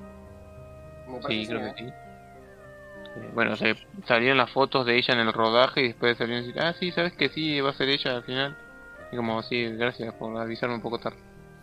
[1.08, 1.74] Me Sí, creo ¿eh?
[1.74, 1.90] que sí.
[1.90, 3.74] Eh, Bueno, se
[4.06, 6.92] salieron las fotos de ella en el rodaje y después salieron a decir, ah, sí,
[6.92, 8.56] sabes que sí, va a ser ella al final.
[9.10, 11.18] Y como, sí, gracias por avisarme un poco tarde.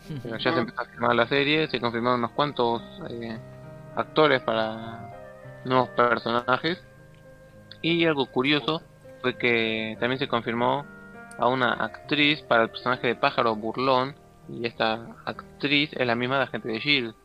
[0.23, 3.37] Pero ya se empezó a filmar la serie, se confirmaron unos cuantos eh,
[3.95, 5.09] actores para
[5.63, 6.83] nuevos personajes.
[7.81, 8.81] Y algo curioso
[9.35, 10.85] que también se confirmó
[11.37, 14.15] a una actriz para el personaje de Pájaro Burlón.
[14.49, 17.15] Y esta actriz es la misma de Agente de Shield,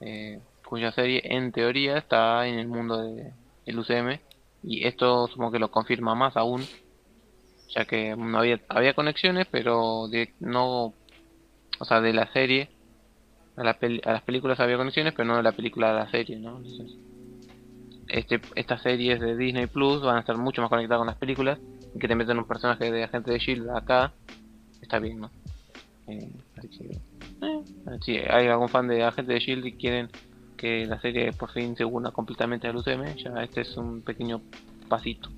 [0.00, 3.32] eh, cuya serie en teoría está en el mundo de,
[3.64, 4.20] del UCM.
[4.62, 6.62] Y esto supongo que lo confirma más aún,
[7.68, 10.08] ya que no había, había conexiones, pero
[10.40, 10.94] no
[11.78, 12.70] o sea, de la serie
[13.56, 16.56] a las películas había conexiones, pero no de la película a la serie, ¿no?
[16.56, 16.96] Entonces,
[18.08, 21.58] este, estas series de Disney Plus van a estar mucho más conectadas con las películas
[21.94, 24.12] y que te meten un personaje de agente de Shield acá,
[24.80, 25.30] está bien, ¿no?
[26.06, 27.62] Eh, así que, eh,
[28.02, 30.08] si hay algún fan de agente de Shield y quieren
[30.56, 34.40] que la serie por fin se una completamente al UCM, ya este es un pequeño
[34.88, 35.28] pasito.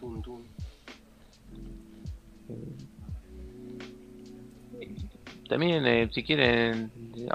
[0.00, 0.56] Tun, tun.
[5.48, 6.90] También, eh, si quieren,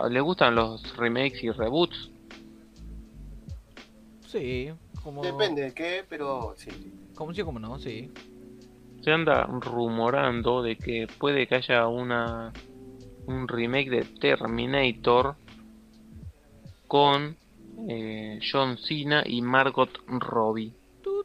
[0.09, 2.10] les gustan los remakes y reboots,
[4.31, 4.71] Sí,
[5.03, 5.21] como...
[5.21, 6.71] Depende de qué, pero sí.
[7.15, 8.09] Como sí, como no, sí.
[9.01, 12.53] se anda rumorando de que puede que haya una
[13.27, 15.35] un remake de Terminator
[16.87, 17.35] con
[17.89, 20.73] eh, John Cena y Margot Robbie.
[21.03, 21.21] Tu.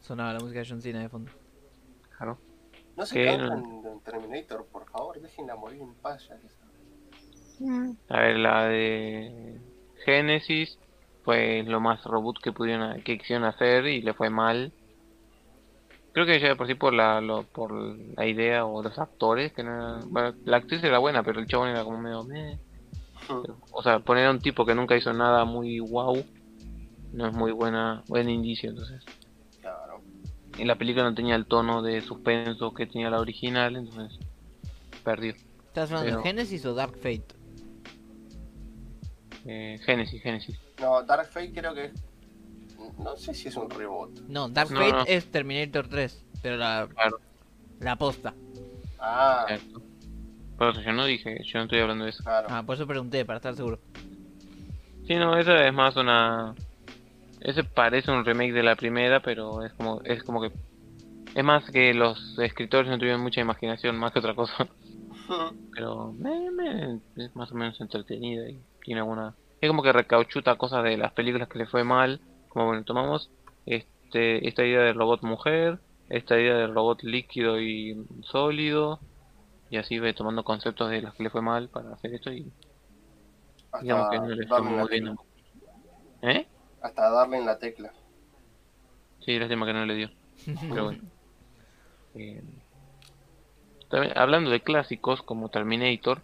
[0.00, 1.30] Sonaba la música de John Cena de fondo.
[2.16, 2.36] Claro.
[2.94, 3.24] No se ¿Qué?
[3.24, 6.34] cansan en Terminator, por favor, déjenla morir en paz ya.
[6.34, 6.62] esa.
[8.08, 9.60] A ver, la de
[10.04, 10.78] Genesis
[11.24, 14.72] fue lo más reboot que pudieron que quisieron hacer y le fue mal.
[16.12, 19.52] Creo que ya de por sí por la lo- por la idea o los actores
[19.52, 22.58] que no era- bueno, la actriz era buena, pero el chabón era como medio meh.
[23.28, 26.22] Pero, O sea, poner a un tipo que nunca hizo nada muy wow
[27.12, 29.04] no es muy buena buen indicio, entonces.
[29.60, 30.00] Claro.
[30.58, 34.18] En la película no tenía el tono de suspenso que tenía la original, entonces
[35.04, 35.34] perdió.
[35.66, 37.24] ¿Estás hablando Pero- de Genesis o Dark Fate?
[39.46, 40.58] Eh, Genesis, Genesis.
[40.80, 41.92] No, Dark Fate creo que es.
[42.98, 44.20] No sé si es un reboot.
[44.28, 45.04] No, Dark No, Fate no.
[45.06, 47.18] es Terminator 3, pero la, Claro.
[47.80, 48.34] la posta.
[48.98, 49.82] Ah, Exacto.
[50.58, 52.22] Por eso yo no dije, yo no estoy hablando de eso.
[52.22, 52.46] claro.
[52.50, 53.80] Ah, por eso pregunté, para estar seguro.
[55.06, 56.54] Sí, no, esa es más una.
[57.40, 60.52] Ese parece un remake de la primera, pero es como, es como que.
[61.34, 64.68] Es más que los escritores no tuvieron mucha imaginación, más que otra cosa.
[65.74, 69.34] Pero me, me- es más o menos entretenida y tiene alguna.
[69.60, 72.20] Es como que recauchuta cosas de las películas que le fue mal.
[72.48, 73.30] Como bueno, tomamos
[73.66, 75.78] este esta idea del robot mujer,
[76.08, 79.00] esta idea del robot líquido y sólido,
[79.70, 82.50] y así ve tomando conceptos de los que le fue mal para hacer esto y
[83.80, 85.16] digamos que no le fue muy bien.
[86.22, 86.46] ¿Eh?
[86.82, 87.92] Hasta darle en la tecla.
[89.20, 90.10] Sí, lástima que no le dio.
[90.44, 91.02] Pero bueno.
[92.14, 92.42] Eh,
[93.88, 96.22] también, hablando de clásicos como Terminator,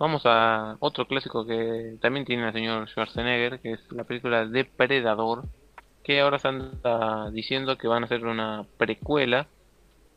[0.00, 5.44] vamos a otro clásico que también tiene el señor Schwarzenegger, que es la película Depredador,
[6.02, 9.46] que ahora se anda diciendo que van a hacer una precuela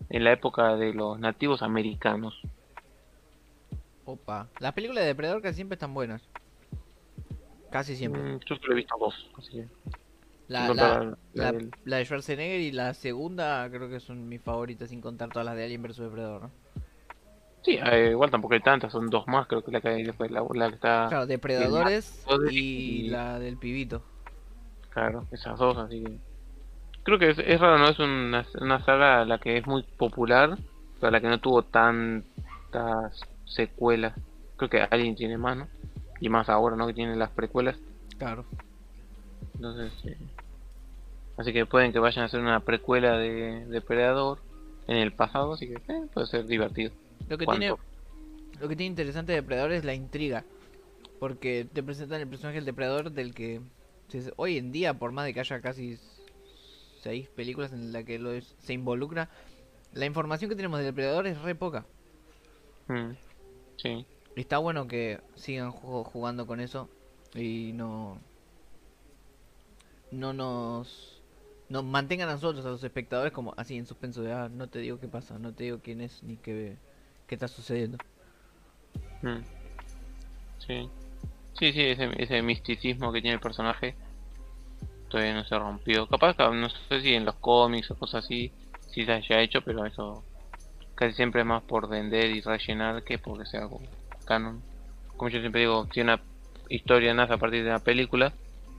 [0.10, 2.42] en la época de los nativos americanos.
[4.06, 4.48] Opa.
[4.60, 6.22] Las películas de Depredador casi siempre están buenas.
[7.70, 8.22] Casi siempre.
[8.22, 9.68] Mm, yo solo he visto dos, así que...
[10.48, 14.00] La, no, la- la- la la- del- la de Schwarzenegger y la segunda creo que
[14.00, 16.52] son mis favoritas sin contar todas las de Alien vs Depredador, ¿no?
[17.64, 20.30] Sí, eh, igual tampoco hay tantas, son dos más, creo que la que hay después,
[20.32, 21.06] la, la que está...
[21.08, 24.02] Claro, Depredadores y y- la del pibito.
[24.90, 26.18] Claro, esas dos, así que...
[27.04, 27.90] Creo que es, es raro, ¿no?
[27.90, 30.58] Es una, una saga a la que es muy popular,
[31.00, 34.14] pero a la que no tuvo tantas secuelas.
[34.58, 35.68] Creo que Alien tiene más, ¿no?
[36.22, 36.88] Y más ahora, ¿no?
[36.88, 37.78] Que tiene las precuelas.
[38.18, 38.46] Claro.
[39.56, 40.18] Entonces, eh,
[41.38, 44.40] así que pueden que vayan a hacer una precuela de Depredador
[44.88, 46.92] en el pasado, así que eh, puede ser divertido.
[47.30, 47.78] Lo que ¿Cuánto?
[47.78, 47.78] tiene
[48.60, 50.46] lo que tiene interesante de Depredador es la intriga.
[51.20, 53.62] Porque te presentan el personaje del Depredador del que
[54.38, 55.98] hoy en día, por más de que haya casi
[57.02, 59.30] seis películas en la que lo es- se involucra,
[59.94, 61.86] la información que tenemos del Depredador es re poca.
[62.90, 63.18] Mm,
[63.78, 64.06] sí,
[64.36, 66.90] Está bueno que sigan ju- jugando con eso
[67.36, 68.20] y no
[70.12, 71.22] no nos
[71.70, 74.80] nos mantengan a nosotros a los espectadores como así en suspenso de ah, no te
[74.80, 76.78] digo qué pasa, no te digo quién es ni qué
[77.34, 77.98] qué está sucediendo.
[79.22, 79.42] mm,
[80.60, 80.90] sí,
[81.58, 83.96] sí, sí, ese, ese misticismo que tiene el personaje
[85.10, 86.08] todavía no se rompió.
[86.08, 88.52] Capaz, que, no sé si en los cómics o cosas así,
[88.92, 90.24] sí se haya hecho, pero eso
[90.96, 93.68] casi siempre es más por vender y rellenar que porque sea
[94.26, 94.62] canon.
[95.18, 96.22] Como yo siempre digo, si una
[96.70, 98.34] historia nace a partir de una película,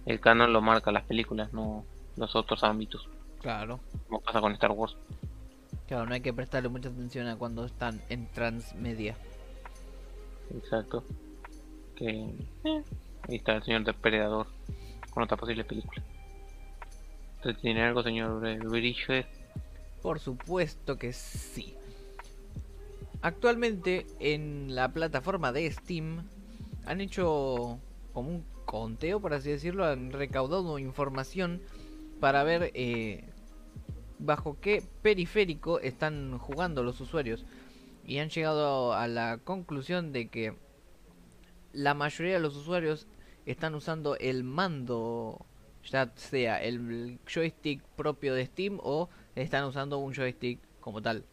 [0.07, 1.85] el canon lo marca las películas, no
[2.17, 3.09] los otros ámbitos,
[3.41, 3.81] Claro.
[4.07, 4.97] como pasa con Star Wars.
[5.89, 9.17] Claro, no hay que prestarle mucha atención a cuando están en transmedia.
[10.55, 11.05] Exacto.
[11.95, 12.09] Que
[12.65, 12.83] eh,
[13.29, 14.47] ahí está el señor Depredador
[15.11, 16.03] con otra posible película.
[17.37, 19.27] ¿Usted tiene algo, señor Bridget?
[20.01, 21.75] Por supuesto que sí.
[23.21, 26.25] Actualmente en la plataforma de Steam
[26.87, 27.79] han hecho
[28.13, 31.61] como un conteo, por así decirlo, han recaudado información
[32.21, 33.25] para ver eh,
[34.19, 37.45] bajo qué periférico están jugando los usuarios.
[38.07, 40.55] Y han llegado a la conclusión de que
[41.73, 43.07] la mayoría de los usuarios
[43.47, 45.47] están usando el mando,
[45.85, 51.25] ya sea el joystick propio de Steam o están usando un joystick como tal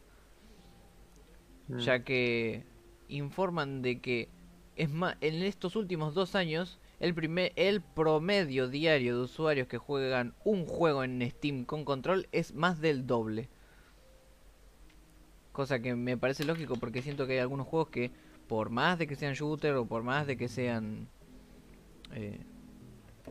[1.72, 2.66] Mm, ya que
[3.08, 4.30] informan de que
[4.76, 9.78] es más en estos últimos dos años el primer el promedio diario de usuarios que
[9.78, 13.50] juegan un juego en Steam con control es más del doble
[15.52, 18.12] cosa que me parece lógico porque siento que hay algunos juegos que
[18.48, 21.10] por más de que sean shooter o por más de que sean
[22.14, 22.40] eh,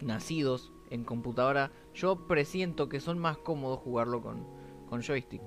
[0.03, 4.47] nacidos en computadora yo presiento que son más cómodos jugarlo con,
[4.89, 5.43] con joystick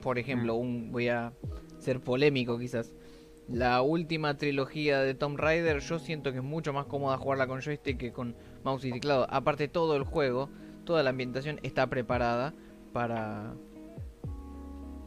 [0.00, 1.32] por ejemplo, un voy a
[1.78, 2.92] ser polémico quizás.
[3.50, 7.60] La última trilogía de Tomb Raider yo siento que es mucho más cómoda jugarla con
[7.60, 9.26] joystick que con mouse y teclado.
[9.28, 10.48] Aparte todo el juego,
[10.84, 12.54] toda la ambientación está preparada
[12.92, 13.54] para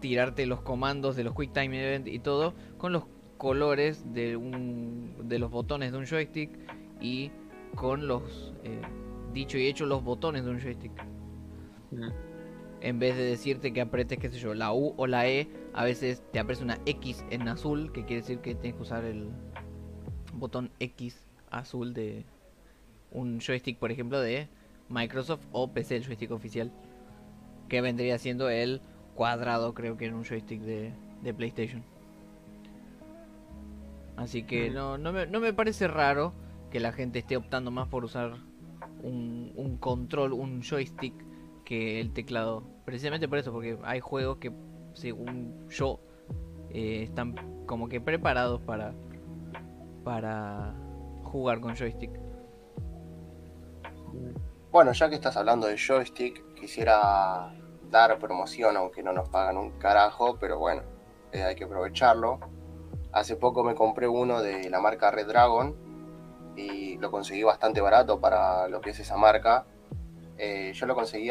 [0.02, 3.06] tirarte los comandos de los Quick Time Event y todo con los
[3.38, 6.50] colores de un de los botones de un joystick
[7.00, 7.32] y
[7.76, 8.82] con los eh,
[9.34, 10.92] dicho y hecho los botones de un joystick
[11.92, 12.10] mm,
[12.82, 15.84] en vez de decirte que apretes, qué sé yo, la U o la E, a
[15.84, 19.30] veces te aparece una X en azul, que quiere decir que tienes que usar el
[20.34, 22.26] botón X azul de
[23.12, 24.48] un joystick, por ejemplo, de
[24.90, 26.72] Microsoft o PC, el joystick oficial,
[27.70, 28.82] que vendría siendo el
[29.16, 31.84] cuadrado, creo que en un joystick de, de PlayStation.
[34.16, 36.34] Así que no, no, me, no me parece raro
[36.70, 38.34] que la gente esté optando más por usar
[39.02, 41.14] un, un control, un joystick
[41.66, 42.64] que el teclado.
[42.86, 44.52] Precisamente por eso, porque hay juegos que,
[44.94, 46.00] según yo,
[46.70, 48.94] eh, están como que preparados para
[50.04, 50.74] para
[51.24, 52.12] jugar con joystick.
[54.72, 57.54] Bueno, ya que estás hablando de joystick, quisiera
[57.90, 60.82] dar promoción, aunque no nos pagan un carajo, pero bueno,
[61.32, 62.40] eh, hay que aprovecharlo.
[63.12, 65.76] Hace poco me compré uno de la marca Red Dragon
[66.56, 69.66] y lo conseguí bastante barato para lo que es esa marca.
[70.38, 71.30] Eh, yo lo conseguí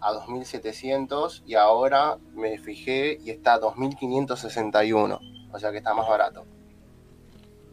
[0.00, 5.20] a, a 2700 y ahora me fijé y está a 2561,
[5.52, 6.46] o sea que está más barato.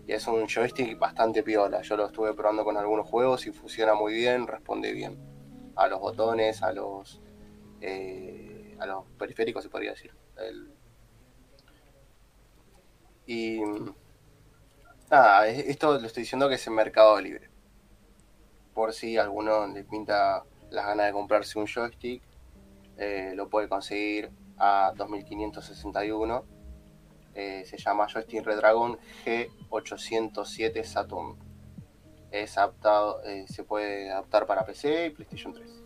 [0.08, 1.82] Y es un joystick bastante piola.
[1.82, 5.18] Yo lo estuve probando con algunos juegos y funciona muy bien, responde bien
[5.76, 7.22] a los botones, a los
[7.82, 10.14] eh, a los periféricos, se podría decir.
[13.26, 13.60] Y
[15.10, 17.50] nada, esto lo estoy diciendo que es en Mercado Libre.
[18.74, 22.22] Por si alguno le pinta las ganas de comprarse un joystick,
[22.98, 26.46] eh, lo puede conseguir a 2561.
[27.34, 31.36] Eh, se llama Joystick Redragon G807 Saturn.
[32.32, 35.84] Es adaptado, eh, se puede adaptar para PC y PlayStation 3.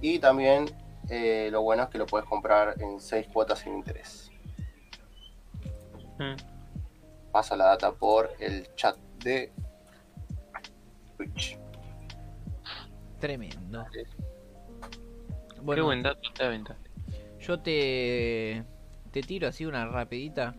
[0.00, 0.66] Y también
[1.08, 4.30] eh, lo bueno es que lo puedes comprar en 6 cuotas sin interés.
[6.18, 6.34] Mm.
[7.30, 9.52] Paso la data por el chat de
[11.16, 11.59] Twitch.
[13.20, 13.86] Tremendo.
[13.92, 14.04] Qué
[15.62, 16.90] Bueno, buen dato te aventaste.
[17.40, 18.64] yo te,
[19.10, 20.54] te tiro así una rapidita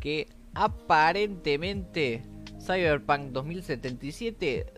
[0.00, 2.22] que aparentemente
[2.60, 4.72] Cyberpunk 2077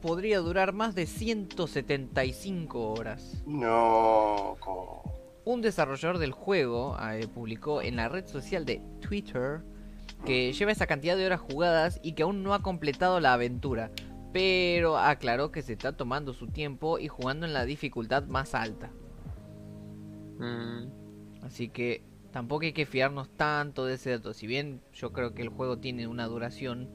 [0.00, 3.42] podría durar más de 175 horas.
[3.46, 4.56] No.
[5.44, 9.62] Un desarrollador del juego eh, publicó en la red social de Twitter
[10.24, 13.90] que lleva esa cantidad de horas jugadas y que aún no ha completado la aventura,
[14.32, 18.90] pero aclaró que se está tomando su tiempo y jugando en la dificultad más alta.
[20.38, 21.02] Mm,
[21.42, 24.32] Así que tampoco hay que fiarnos tanto de ese dato.
[24.32, 26.88] Si bien yo creo que el juego tiene una duración,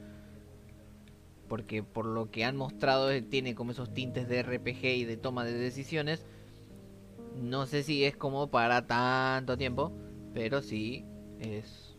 [1.48, 5.16] porque por lo que han mostrado eh, tiene como esos tintes de RPG y de
[5.16, 6.26] toma de decisiones,
[7.36, 9.92] no sé si es como para tanto tiempo,
[10.34, 11.04] pero sí
[11.38, 11.96] es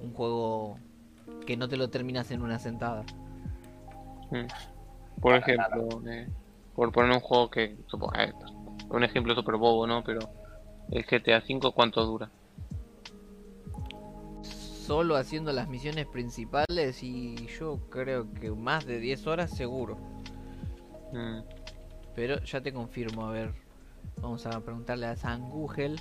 [0.00, 0.78] un juego
[1.46, 3.04] que no te lo terminas en una sentada.
[4.30, 5.20] Mm.
[5.20, 6.28] Por ejemplo, eh,
[6.74, 7.64] por poner un juego que.
[7.64, 8.32] eh,
[8.90, 10.02] un ejemplo súper bobo, ¿no?
[10.04, 10.20] Pero.
[10.90, 12.30] El GTA V, ¿cuánto dura?
[14.42, 19.96] Solo haciendo las misiones principales y yo creo que más de 10 horas seguro.
[21.12, 21.40] Mm,
[22.14, 23.54] Pero ya te confirmo, a ver.
[24.20, 25.96] Vamos a preguntarle a San Google.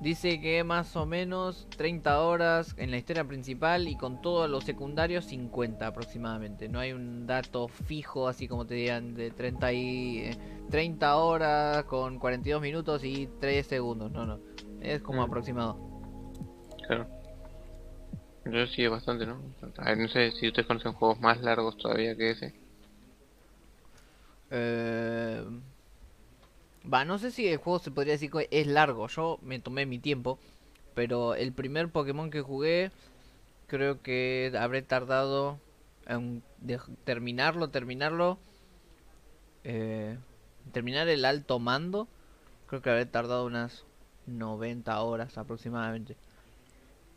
[0.00, 4.62] Dice que más o menos 30 horas en la historia principal y con todos los
[4.64, 6.68] secundarios 50 aproximadamente.
[6.68, 10.38] No hay un dato fijo así como te digan de 30 y eh,
[10.70, 14.12] 30 horas con 42 minutos y 3 segundos.
[14.12, 14.38] No, no.
[14.82, 15.24] Es como Mm.
[15.30, 15.78] aproximado.
[16.86, 17.06] claro.
[18.44, 19.40] Yo sí es bastante, ¿no?
[19.78, 22.54] A ver, no sé si ustedes conocen juegos más largos todavía que ese.
[24.50, 25.42] Eh...
[26.92, 29.08] Va, no sé si el juego se podría decir que es largo.
[29.08, 30.38] Yo me tomé mi tiempo.
[30.94, 32.92] Pero el primer Pokémon que jugué,
[33.68, 35.60] creo que habré tardado
[36.06, 36.42] en
[37.04, 38.38] terminarlo, terminarlo.
[39.64, 40.18] eh,
[40.72, 42.08] terminar el alto mando.
[42.66, 43.84] Creo que habré tardado unas
[44.26, 46.16] 90 horas aproximadamente.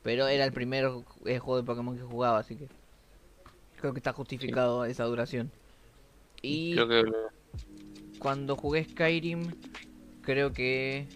[0.04, 0.86] Pero era el primer
[1.26, 2.70] eh, juego de Pokémon que jugaba, así que
[3.76, 5.52] creo que está justificado esa duración.
[6.42, 7.04] Y Creo que
[8.20, 9.52] cuando jugué Skyrim,
[10.22, 11.08] creo que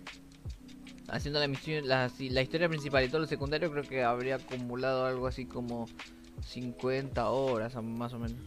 [1.09, 2.07] haciendo la misión, la,
[2.41, 5.85] historia principal y todo lo secundario, creo que habría acumulado algo así como
[6.41, 8.37] 50 horas más o menos.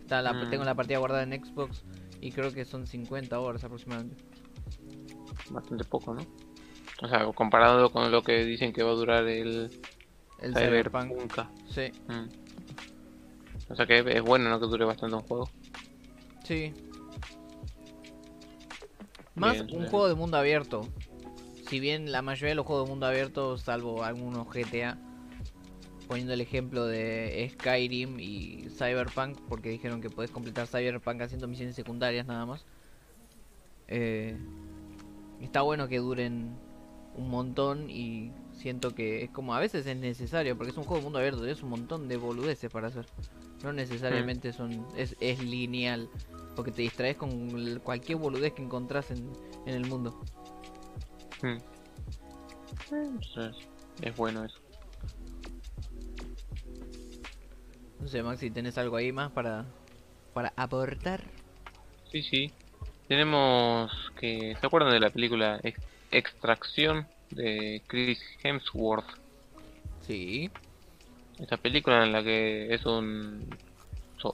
[0.00, 0.50] Está la, Mm.
[0.50, 1.84] Tengo la partida guardada en Xbox
[2.20, 4.22] y creo que son 50 horas aproximadamente.
[5.50, 6.22] bastante poco, ¿no?
[7.02, 9.70] O sea, comparado con lo que dicen que va a durar el
[10.40, 11.12] El Cyberpunk.
[11.12, 11.48] Cyberpunk.
[11.70, 12.28] Sí, Mm.
[13.70, 14.60] O sea que es bueno, ¿no?
[14.60, 15.48] Que dure bastante un juego.
[16.44, 16.72] sí.
[19.34, 19.90] Más Bien, un bien.
[19.90, 20.88] juego de mundo abierto.
[21.68, 24.98] Si bien la mayoría de los juegos de mundo abierto, salvo algunos GTA,
[26.06, 31.74] poniendo el ejemplo de Skyrim y Cyberpunk, porque dijeron que puedes completar Cyberpunk haciendo misiones
[31.74, 32.64] secundarias nada más.
[33.88, 34.36] Eh,
[35.40, 36.56] está bueno que duren
[37.16, 40.98] un montón y siento que es como a veces es necesario, porque es un juego
[40.98, 43.06] de mundo abierto, es un montón de boludeces para hacer.
[43.62, 46.08] No necesariamente son es, es lineal,
[46.54, 49.30] porque te distraes con cualquier boludez que encontrás en,
[49.66, 50.18] en el mundo.
[51.42, 51.58] Mm.
[52.92, 53.56] Entonces,
[54.02, 54.58] es bueno eso.
[58.00, 59.64] No sé, Maxi, ¿tenés algo ahí más para,
[60.32, 61.22] para aportar?
[62.12, 62.52] Sí, sí.
[63.08, 64.56] Tenemos que...
[64.60, 69.08] ¿Se acuerdan de la película Ex- Extracción de Chris Hemsworth?
[70.02, 70.50] Sí.
[71.38, 73.48] Esta película en la que es un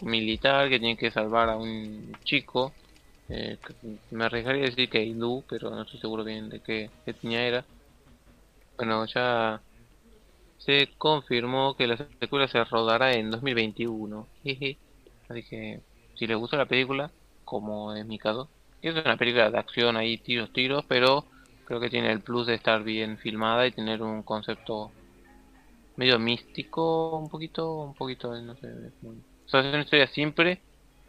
[0.03, 2.79] militar que tiene que salvar a un chico.
[3.29, 3.59] eh,
[4.11, 7.69] me arriesgaría a decir que hindú, pero no estoy seguro bien de qué etnia era.
[8.77, 9.63] Bueno, ya
[10.59, 14.31] se confirmó que la secuela se rodará en 2021.
[14.43, 14.81] Jeje.
[15.29, 15.85] Así que
[16.15, 17.15] si les gustó la película,
[17.45, 18.53] como es mi caso,
[18.83, 21.29] es una película de acción ahí, tiros, tiros, pero
[21.65, 24.97] creo que tiene el plus de estar bien filmada y tener un concepto
[25.97, 28.67] medio místico, un poquito, un poquito, no sé,
[29.01, 30.61] muy- o es una historia simple,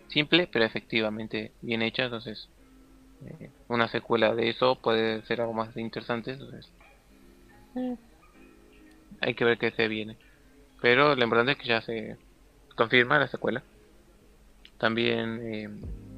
[0.10, 2.48] simple, pero efectivamente bien hecha, entonces
[3.26, 6.32] eh, una secuela de eso puede ser algo más interesante.
[6.32, 6.70] Entonces,
[7.76, 7.96] eh,
[9.20, 10.18] hay que ver qué se viene.
[10.82, 12.18] Pero lo importante es que ya se
[12.76, 13.64] confirma la secuela.
[14.80, 15.70] También eh,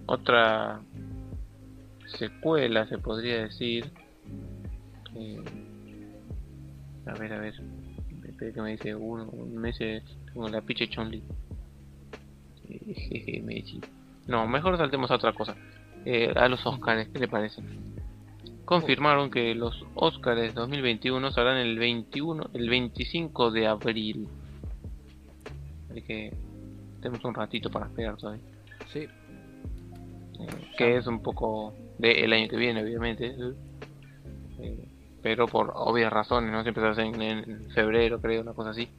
[0.05, 0.81] otra
[2.17, 3.91] secuela, se podría decir.
[7.05, 7.55] A ver, a ver.
[8.25, 9.29] Espera que me dice uno.
[9.53, 10.03] Me dice.
[10.31, 11.21] Tengo la piche Chonli.
[12.67, 13.79] Jeje, me dice.
[14.27, 15.55] No, mejor saltemos a otra cosa.
[16.05, 17.61] Eh, a los Oscars, ¿qué le parece?
[18.65, 24.27] Confirmaron que los Oscars 2021 serán el 21, el 25 de abril.
[25.89, 26.33] Así que
[27.01, 28.43] tenemos un ratito para esperar todavía.
[28.91, 28.99] Sí.
[28.99, 29.09] Eh,
[30.77, 33.35] que es un poco del año que viene, obviamente.
[34.59, 34.87] Eh,
[35.21, 36.63] pero por obvias razones, ¿no?
[36.63, 38.89] Siempre se hacen en febrero, creo, una cosa así.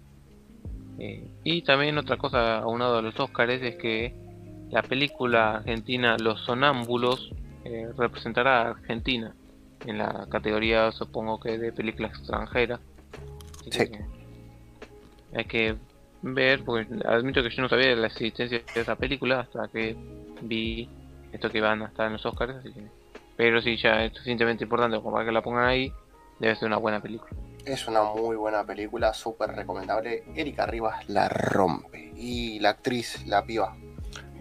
[0.98, 4.14] Eh, y también otra cosa aunado a los Oscars es que
[4.70, 7.32] la película argentina Los Sonámbulos
[7.64, 9.34] eh, representará a Argentina
[9.86, 12.80] en la categoría, supongo que de película extranjera.
[13.60, 13.88] Así Sí.
[13.88, 14.04] que
[15.36, 15.76] hay que
[16.22, 19.96] ver, porque admito que yo no sabía de la existencia de esa película hasta que
[20.42, 20.88] vi
[21.32, 22.82] esto que van a estar en los Oscars, así que...
[23.36, 25.92] Pero si ya es suficientemente importante como para que la pongan ahí,
[26.38, 27.32] debe ser una buena película.
[27.64, 30.24] Es una muy buena película, súper recomendable.
[30.34, 32.12] Erika Rivas la rompe.
[32.16, 33.74] Y la actriz, la piba,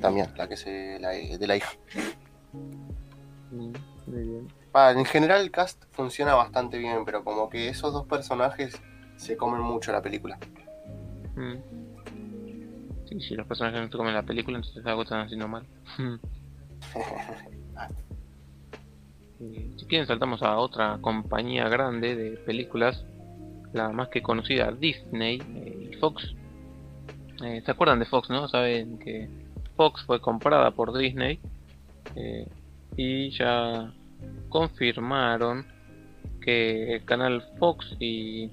[0.02, 1.72] también, la que se la, de la hija.
[3.52, 3.74] Mm,
[4.08, 4.48] Muy bien.
[4.74, 8.82] Pa, en general el cast funciona bastante bien, pero como que esos dos personajes
[9.16, 10.38] se comen mucho la película.
[11.36, 11.56] Mm.
[13.08, 15.66] Sí, si los personajes no se comen la película, entonces algo están haciendo mal.
[19.40, 23.06] Y si quieren saltamos a otra compañía grande de películas,
[23.74, 26.36] la más que conocida Disney eh, y Fox.
[27.44, 28.48] Eh, ¿Se acuerdan de Fox, no?
[28.48, 29.28] Saben que
[29.76, 31.40] Fox fue comprada por Disney
[32.16, 32.48] eh,
[32.95, 33.91] y ya
[34.50, 35.66] confirmaron
[36.41, 38.52] que el canal Fox y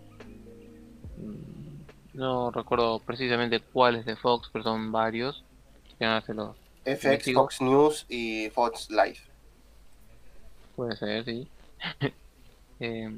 [1.19, 5.45] mm, no recuerdo precisamente cuáles de Fox, pero son varios.
[5.99, 7.35] Ya se los FX.
[7.35, 9.19] Fox News y Fox Live.
[10.77, 11.49] Puede ser, sí.
[12.83, 13.11] Eh,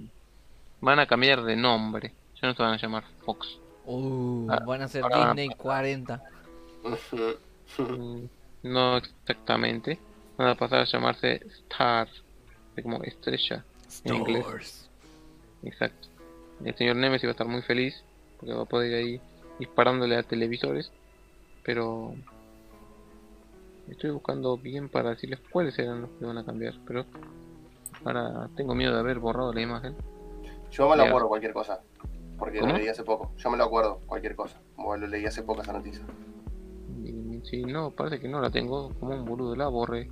[0.82, 2.12] van a cambiar de nombre.
[2.40, 3.58] Ya no se van a llamar Fox.
[3.86, 6.22] Uh, Ah, van a ser Disney 40.
[7.78, 8.24] Mm,
[8.64, 9.98] No exactamente.
[10.36, 12.08] Van a pasar a llamarse Star.
[12.82, 13.64] Como estrella.
[14.04, 14.88] En inglés.
[15.62, 16.08] Exacto.
[16.64, 18.02] El señor Nemesis va a estar muy feliz.
[18.38, 19.20] Porque va a poder ir ahí
[19.58, 20.90] disparándole a televisores.
[21.64, 22.14] Pero...
[23.88, 26.74] Estoy buscando bien para decirles cuáles eran los que van a cambiar.
[26.86, 27.04] Pero...
[28.04, 29.94] Ahora tengo miedo de haber borrado la imagen.
[30.72, 31.80] Yo me lo acuerdo cualquier cosa.
[32.38, 32.72] Porque ¿Cómo?
[32.72, 33.32] lo leí hace poco.
[33.36, 34.60] Yo me lo acuerdo cualquier cosa.
[34.76, 36.02] Bueno, lo leí hace poco esa noticia.
[37.44, 38.92] Si no, parece que no la tengo.
[38.98, 40.08] Como un boludo la borré.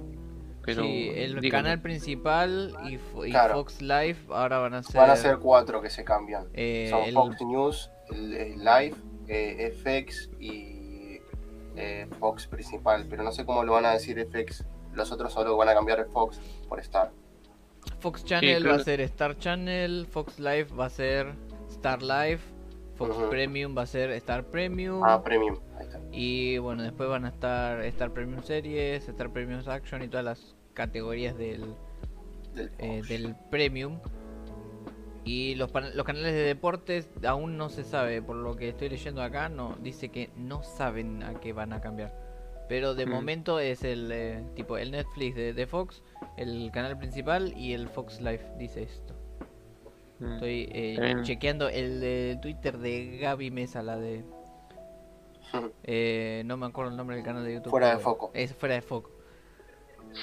[0.63, 3.55] Pero sí, el canal principal y, Fo- y Claro.
[3.55, 5.01] Fox Live ahora van a ser.
[5.01, 6.49] Van a ser cuatro que se cambian.
[6.53, 8.95] eh, Son el- Fox News, el, el Live,
[9.29, 11.21] eh, FX y
[11.77, 13.07] eh, Fox principal.
[13.09, 14.65] Pero no sé cómo lo van a decir FX.
[14.93, 16.39] Los otros solo van a cambiar Fox
[16.69, 17.11] por Star.
[18.01, 21.35] Fox Channel va a ser Star Channel, Fox Live va a ser
[21.69, 22.41] Star Live,
[22.95, 23.17] Fox.
[23.31, 25.03] Premium va a ser Star Premium.
[25.05, 25.59] Ah, Premium.
[25.79, 26.01] Ahí está.
[26.13, 30.57] Y bueno, después van a estar Star Premium Series, Star Premium Action y todas las
[30.75, 31.75] categorías del,
[32.55, 33.99] Del eh, del Premium.
[35.25, 39.23] Y los, los canales de deportes aún no se sabe, por lo que estoy leyendo
[39.23, 42.30] acá, no dice que no saben a qué van a cambiar.
[42.71, 46.05] Pero de momento es el eh, tipo el Netflix de, de Fox,
[46.37, 49.13] el canal principal y el Fox Live, dice esto.
[50.21, 50.33] Mm.
[50.35, 54.23] Estoy eh, chequeando el de Twitter de Gaby Mesa, la de...
[55.83, 57.71] eh, no me acuerdo el nombre del canal de YouTube.
[57.71, 58.31] Fuera de foco.
[58.35, 59.11] Es fuera de foco.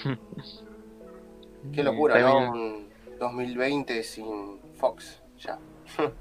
[1.74, 2.52] Qué locura, ¿no?
[2.54, 2.88] Un
[3.20, 5.22] 2020 sin Fox.
[5.40, 5.60] Ya.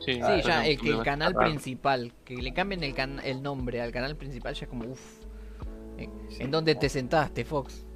[0.00, 1.48] Sí, Sí, Ah, ya, no, el, que el no, canal raro.
[1.48, 5.23] principal, que le cambien el, can- el nombre al canal principal ya es como, uff.
[5.98, 6.42] ¿En, Sí.
[6.42, 7.86] en dónde te sentaste, Fox?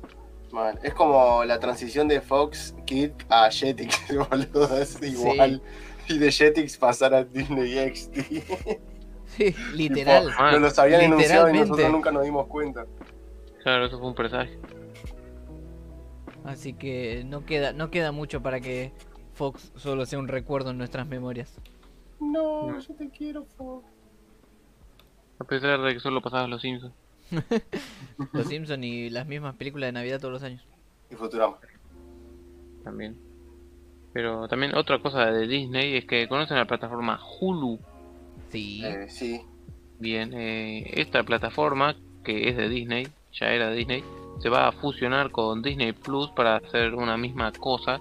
[0.52, 0.78] Mal.
[0.82, 3.96] Es como la transición de Fox Kid a Jetix,
[4.30, 4.78] boludo.
[4.78, 5.60] Es igual.
[6.08, 8.78] Y de Jetix pasar a Disney XD.
[9.26, 10.30] Sí, literal.
[10.38, 12.86] Ah, Nos los habían anunciado y nosotros nunca nos dimos cuenta.
[13.62, 14.58] Claro, eso fue un presagio.
[16.44, 18.92] Así que no queda, no queda mucho para que
[19.34, 21.54] Fox solo sea un recuerdo en nuestras memorias.
[22.20, 22.78] No, No.
[22.80, 23.84] yo te quiero, Fox.
[25.40, 26.94] A pesar de que solo pasabas los Simpsons.
[28.32, 30.62] Los Simpson y las mismas películas de Navidad todos los años.
[31.10, 31.56] Y Futurama.
[32.84, 33.16] también.
[34.12, 37.78] Pero también otra cosa de Disney es que conocen la plataforma Hulu.
[38.50, 38.82] Sí.
[38.84, 39.40] Eh, sí.
[39.98, 44.04] Bien, eh, esta plataforma que es de Disney, ya era de Disney,
[44.40, 48.00] se va a fusionar con Disney Plus para hacer una misma cosa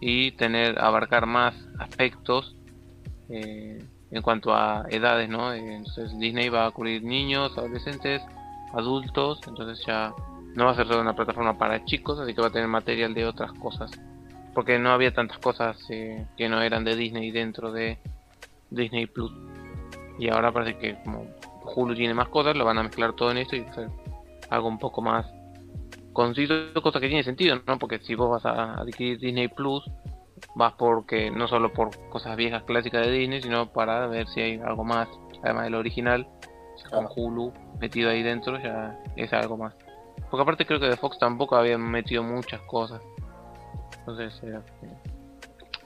[0.00, 2.56] y tener abarcar más aspectos
[3.28, 5.52] eh, en cuanto a edades, ¿no?
[5.52, 8.22] Entonces Disney va a cubrir niños, adolescentes,
[8.76, 10.14] adultos, entonces ya
[10.54, 13.14] no va a ser solo una plataforma para chicos, así que va a tener material
[13.14, 13.90] de otras cosas.
[14.54, 17.98] Porque no había tantas cosas eh, que no eran de Disney dentro de
[18.70, 19.32] Disney Plus.
[20.18, 21.26] Y ahora parece que como
[21.74, 23.88] Hulu tiene más cosas, lo van a mezclar todo en esto y hacer
[24.48, 25.26] algo un poco más
[26.12, 27.78] conciso, cosa que tiene sentido, ¿no?
[27.78, 29.84] Porque si vos vas a adquirir Disney Plus,
[30.54, 34.58] vas porque no solo por cosas viejas clásicas de Disney, sino para ver si hay
[34.58, 35.08] algo más,
[35.42, 36.26] además del original,
[36.84, 39.74] con Hulu metido ahí dentro, ya es algo más.
[40.30, 43.00] Porque aparte creo que de Fox tampoco habían metido muchas cosas.
[43.98, 44.40] Entonces,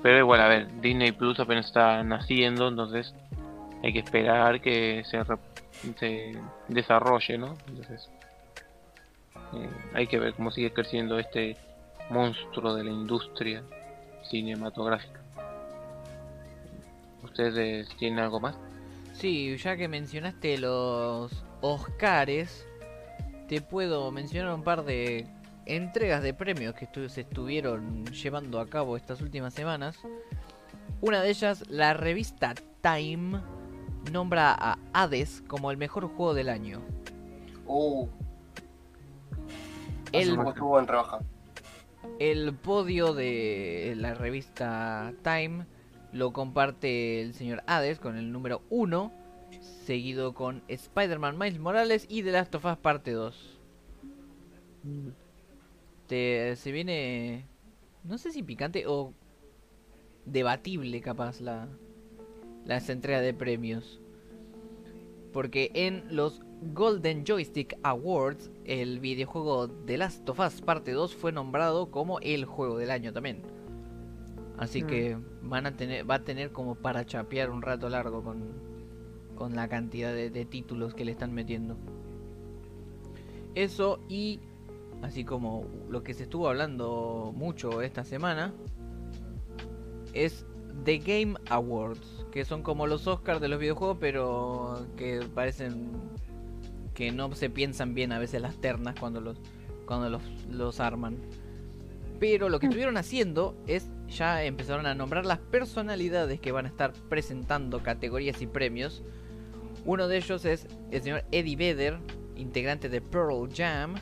[0.02, 3.14] pero igual, a ver, Disney Plus apenas está naciendo, entonces
[3.82, 5.22] hay que esperar que se,
[5.98, 6.38] se
[6.68, 7.56] desarrolle, ¿no?
[7.68, 8.10] Entonces,
[9.54, 11.56] eh, hay que ver cómo sigue creciendo este
[12.08, 13.62] monstruo de la industria
[14.24, 15.20] cinematográfica.
[17.22, 18.56] ¿Ustedes tienen algo más?
[19.20, 22.66] Sí, ya que mencionaste los Oscars,
[23.48, 25.26] te puedo mencionar un par de
[25.66, 29.98] entregas de premios que se estuvieron llevando a cabo estas últimas semanas.
[31.02, 33.42] Una de ellas, la revista Time,
[34.10, 36.80] nombra a Hades como el mejor juego del año.
[37.66, 38.08] Uh.
[40.12, 40.40] El, en
[42.18, 45.66] el podio de la revista Time
[46.12, 49.12] lo comparte el señor Hades con el número 1,
[49.84, 53.58] seguido con Spider-Man Miles Morales y The Last of Us Parte 2.
[56.06, 57.46] Te, se viene,
[58.04, 59.12] no sé si picante o
[60.24, 61.68] debatible capaz la
[62.64, 64.00] las entregas de premios.
[65.32, 66.42] Porque en los
[66.74, 72.44] Golden Joystick Awards, el videojuego The Last of Us Parte 2 fue nombrado como el
[72.44, 73.42] juego del año también.
[74.60, 78.52] Así que van a tener, va a tener como para chapear un rato largo con,
[79.34, 81.78] con la cantidad de, de títulos que le están metiendo.
[83.54, 84.38] Eso y
[85.00, 88.52] así como lo que se estuvo hablando mucho esta semana
[90.12, 90.44] es
[90.84, 95.90] The Game Awards, que son como los Oscars de los videojuegos, pero que parecen
[96.92, 99.40] que no se piensan bien a veces las ternas cuando los
[99.86, 101.16] cuando los, los arman.
[102.18, 106.68] Pero lo que estuvieron haciendo es ya empezaron a nombrar las personalidades que van a
[106.68, 109.02] estar presentando categorías y premios.
[109.84, 111.98] Uno de ellos es el señor Eddie Vedder,
[112.36, 113.94] integrante de Pearl Jam.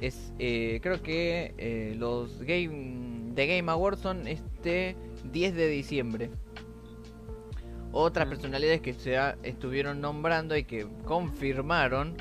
[0.00, 4.96] Es, eh, creo que eh, los Game, The Game Awards son este
[5.30, 6.30] 10 de diciembre.
[7.92, 12.16] Otras personalidades que se estuvieron nombrando y que confirmaron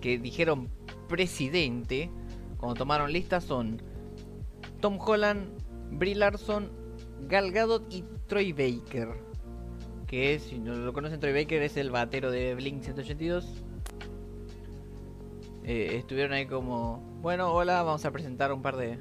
[0.00, 0.68] que dijeron
[1.08, 2.10] presidente
[2.56, 3.82] cuando tomaron lista son
[4.80, 5.61] Tom Holland,
[5.98, 6.70] Brie Larson,
[7.28, 9.08] Gal Gadot y Troy Baker.
[10.06, 13.64] Que si no lo conocen, Troy Baker es el batero de Blink 182.
[15.64, 18.98] Eh, estuvieron ahí como, bueno, hola, vamos a presentar un par de,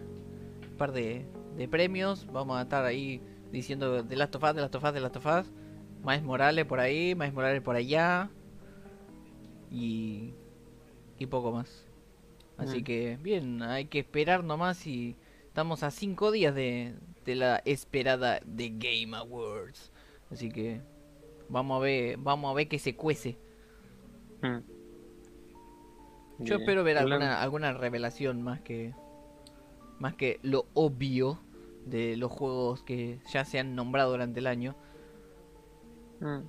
[0.72, 1.26] un par de,
[1.57, 2.27] de premios.
[2.31, 5.18] Vamos a estar ahí diciendo de Last of Us, de Last of Us, de Last
[5.18, 5.51] of Us.
[6.03, 8.30] Más Morales por ahí, más Morales por allá.
[9.69, 10.34] Y,
[11.18, 11.85] y poco más.
[12.57, 12.84] Así mm.
[12.84, 15.15] que, bien, hay que esperar nomás y
[15.52, 16.95] estamos a cinco días de,
[17.26, 19.91] de la esperada The Game Awards.
[20.32, 20.80] Así que
[21.49, 23.38] vamos a ver, vamos a ver que se cuece.
[24.41, 24.60] Mm.
[26.40, 28.95] Yo espero ver alguna, alguna revelación más que
[29.99, 31.38] más que lo obvio
[31.86, 34.78] de los juegos que ya se han nombrado durante el año.
[36.22, 36.40] Mm.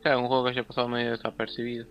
[0.00, 1.86] Claro, un juego que haya pasado medio desapercibido.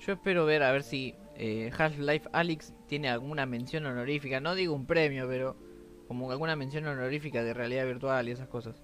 [0.00, 4.40] Yo espero ver a ver si eh, Half-Life Alyx tiene alguna mención honorífica.
[4.40, 5.65] No digo un premio, pero
[6.08, 8.76] como alguna mención honorífica de realidad virtual y esas cosas.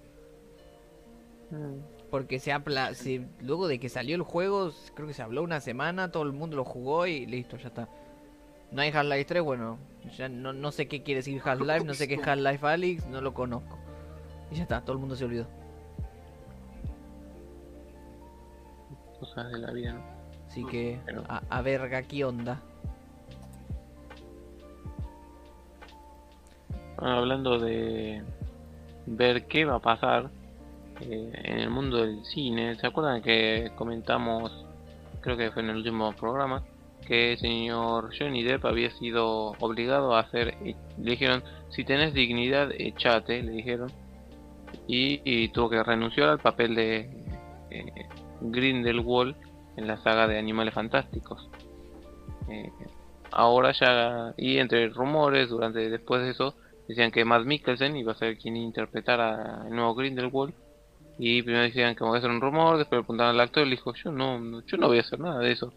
[1.51, 1.79] Mm.
[2.09, 2.91] Porque se habla,
[3.41, 6.55] luego de que salió el juego, creo que se habló una semana, todo el mundo
[6.55, 7.89] lo jugó y listo, ya está.
[8.71, 9.77] No hay Half-Life 3, bueno,
[10.15, 13.21] ya no, no sé qué quiere decir Half-Life, no sé qué es Half-Life Alyx, no
[13.21, 13.79] lo conozco.
[14.51, 15.47] Y ya está, todo el mundo se olvidó.
[19.19, 20.03] Cosas de la vida, ¿no?
[20.47, 22.61] Así que, a, a verga, ¿qué onda?
[26.97, 28.21] Hablando de
[29.05, 30.29] ver qué va a pasar
[31.01, 34.65] eh, en el mundo del cine, ¿se acuerdan que comentamos,
[35.21, 36.63] creo que fue en el último programa,
[37.05, 42.71] que el señor Johnny Depp había sido obligado a hacer, le dijeron, si tenés dignidad,
[42.77, 43.91] echate, le dijeron,
[44.87, 47.09] y, tuvo que renunciar al papel de
[47.69, 48.07] eh,
[48.41, 49.35] Grindelwald
[49.77, 51.49] en la saga de Animales Fantásticos.
[52.49, 52.71] Eh,
[53.31, 56.55] ahora ya, y entre rumores, durante después de eso,
[56.87, 60.53] decían que Matt Mikkelsen iba a ser quien interpretara el nuevo Grindelwald.
[61.17, 63.69] Y primero decían que iba a ser un rumor, después le preguntaron al actor y
[63.69, 65.73] le dijo, yo no, yo no voy a hacer nada de eso.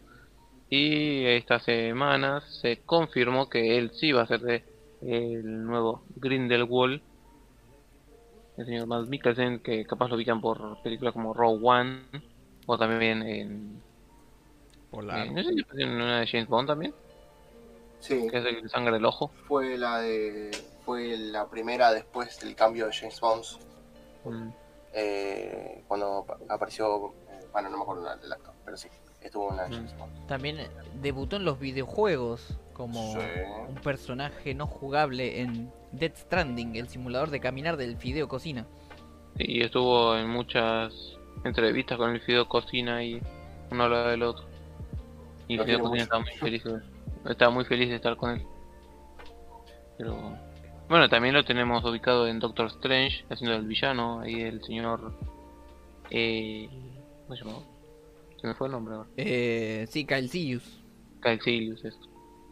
[0.70, 4.64] Y estas semanas se confirmó que él sí va a ser de
[5.02, 7.00] el nuevo Grindelwald.
[8.56, 11.98] El señor Matt Mikkelsen, que capaz lo ubican por películas como Rogue One,
[12.64, 13.82] o también en...
[14.90, 15.26] Hola.
[15.26, 16.94] eh, no sé si en una de James Bond también,
[18.00, 19.30] Sí, que es el sangre del ojo.
[19.46, 20.50] fue la de
[20.86, 23.44] fue la primera después del cambio de James Bond.
[24.24, 24.48] Mm.
[24.94, 28.88] eh, cuando ap- apareció, eh, bueno, no me acuerdo el actor, pero sí,
[29.20, 30.26] estuvo en la de James Bond.
[30.26, 30.68] También eh,
[31.02, 33.18] debutó en los videojuegos como Sí.
[33.68, 38.66] un personaje no jugable en Dead Stranding, el simulador de caminar del Fideo Cocina.
[39.38, 40.92] Y estuvo en muchas
[41.44, 43.20] entrevistas con el Fideo Cocina y
[43.70, 44.46] uno habla del otro.
[45.46, 46.80] Y Lo Fideo Cocina estaba muy feliz de,
[47.30, 48.46] estaba muy feliz de estar con él.
[49.98, 50.36] Pero
[50.88, 55.12] bueno, también lo tenemos ubicado en Doctor Strange, haciendo el villano, ahí el señor
[56.10, 56.68] eh,
[57.26, 57.62] ¿cómo se llamaba?
[58.40, 59.08] Se me fue el nombre ahora.
[59.16, 60.82] Eh, sí, Kyle Sirius.
[61.20, 61.98] Caecilius, eso.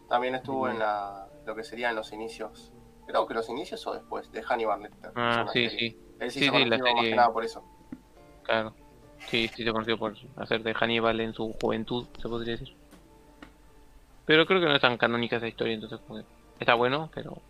[0.09, 2.71] También estuvo en la, lo que serían los inicios,
[3.07, 5.11] creo que los inicios o después, de Hannibal Lecter.
[5.15, 5.91] Ah, sí, serie.
[5.91, 7.63] sí, Él sí, Sí, se sí, la conoció más serie- que nada por eso.
[8.43, 8.75] claro.
[9.27, 12.75] Sí, sí se conoció por hacer de Hannibal en su juventud, se podría decir.
[14.25, 16.23] Pero creo que no es tan canónica esa historia, entonces que
[16.59, 17.41] está bueno, pero...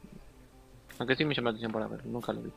[1.00, 2.52] Aunque sí me llama la atención para verlo, nunca lo vi.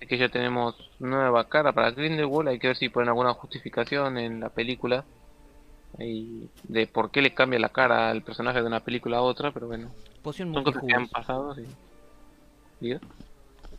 [0.00, 4.40] Que ya tenemos nueva cara para Grindelwald, hay que ver si ponen alguna justificación en
[4.40, 5.04] la película.
[5.98, 9.50] Ahí de por qué le cambia la cara al personaje de una película a otra,
[9.52, 9.90] pero bueno,
[10.22, 11.10] Poción son cosas que han multijugos.
[11.26, 11.64] pasado, sí.
[12.80, 13.00] ¿Diga?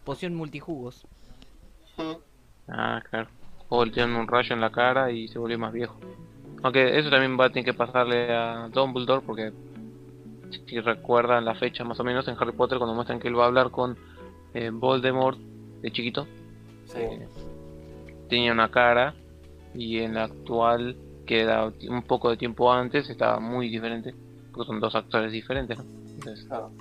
[0.04, 1.06] Poción multijugos.
[2.68, 3.30] Ah, claro.
[3.70, 5.96] O le tiran un rayo en la cara y se volvió más viejo.
[6.64, 9.52] Aunque eso también va a tener que pasarle a Dumbledore porque
[10.52, 13.44] si recuerdan la fecha más o menos en Harry Potter cuando muestran que él va
[13.44, 13.98] a hablar con
[14.54, 15.38] eh, Voldemort
[15.82, 16.28] de chiquito,
[16.86, 16.98] Sí.
[17.00, 17.28] eh,
[18.30, 19.14] tenía una cara
[19.76, 20.96] y en la actual
[21.28, 24.16] que era un poco de tiempo antes estaba muy diferente
[24.52, 25.84] porque son dos actores diferentes, ¿no?
[26.16, 26.72] Entonces, claro.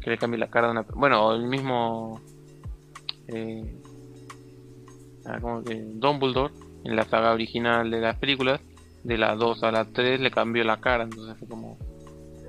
[0.00, 2.20] que le cambie la cara de una bueno el mismo
[3.28, 3.76] eh,
[5.26, 5.74] ah, ¿cómo que?
[5.94, 6.52] Dumbledore
[6.84, 8.60] en la saga original de las películas
[9.04, 11.76] de la 2 a la 3 le cambió la cara entonces fue como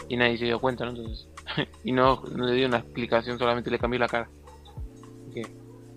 [0.09, 0.91] y nadie se dio cuenta ¿no?
[0.91, 1.27] entonces
[1.83, 4.29] y no, no le dio una explicación solamente le cambió la cara
[5.21, 5.47] Así que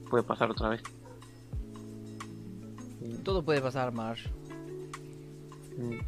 [0.09, 0.83] puede pasar otra vez
[3.24, 4.27] Todo puede pasar, Marsh.
[5.77, 5.99] Mm.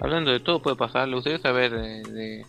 [0.00, 2.46] Hablando de todo puede pasar, ¿le gustaría saber de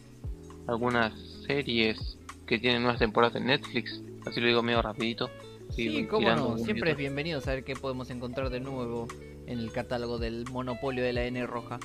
[0.67, 1.13] algunas
[1.47, 4.01] series que tienen nuevas temporadas en Netflix?
[4.25, 5.29] Así lo digo medio rapidito.
[5.71, 6.57] Sí, cómo no.
[6.57, 9.07] Siempre es bienvenido saber qué podemos encontrar de nuevo
[9.47, 11.79] en el catálogo del monopolio de la N roja.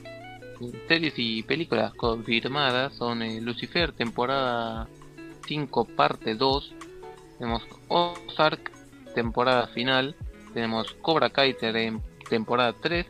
[0.88, 4.88] Series y películas confirmadas son eh, Lucifer, temporada
[5.46, 6.72] 5, parte 2.
[7.38, 8.70] Tenemos Ozark,
[9.14, 10.14] temporada final.
[10.52, 13.06] Tenemos Cobra Kai, tem- temporada 3.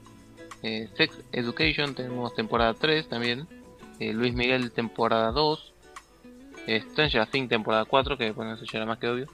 [0.63, 3.47] eh, Sex Education, tenemos temporada 3 también.
[4.01, 5.73] eh, Luis Miguel, temporada 2.
[6.67, 9.27] eh, Stranger Things, temporada 4, que bueno, eso ya era más que obvio.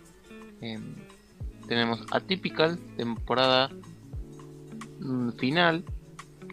[0.61, 0.97] Em,
[1.69, 3.71] tenemos Atypical, temporada
[4.99, 5.85] mm, final.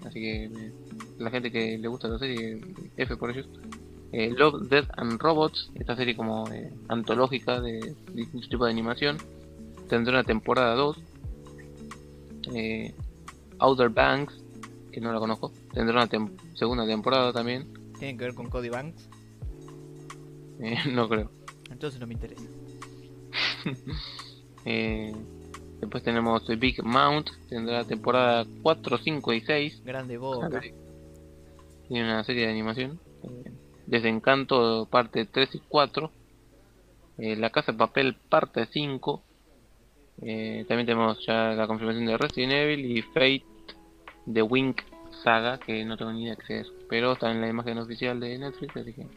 [0.06, 0.74] Así que eh,
[1.20, 2.62] la gente que le gusta la serie,
[2.96, 3.48] F por ellos.
[4.12, 9.18] Eh, Love, Death and Robots, esta serie como eh, antológica de distintos tipos de animación,
[9.90, 10.98] tendrá una temporada 2.
[12.54, 12.94] Eh,
[13.60, 14.34] Outer Banks,
[14.92, 17.68] que no la conozco, tendrá una tem- segunda temporada también.
[18.00, 19.10] ¿Tienen que ver con Cody Banks?
[20.62, 21.30] Eh, no creo.
[21.70, 22.44] Entonces no me interesa.
[25.80, 29.82] Después tenemos The Big Mount, tendrá temporada 4, 5 y 6.
[29.86, 30.62] Grande boca.
[31.88, 33.00] Tiene una serie de animación.
[33.24, 33.52] Eh,
[33.86, 36.12] Desencanto parte 3 y 4.
[37.20, 39.24] Eh, la Casa de Papel parte 5.
[40.24, 43.44] Eh, también tenemos ya la confirmación de Resident Evil y Fate
[44.32, 44.82] The Wink
[45.24, 46.68] Saga, que no tengo ni idea qué es.
[46.90, 49.08] Pero está en la imagen oficial de Netflix, así que...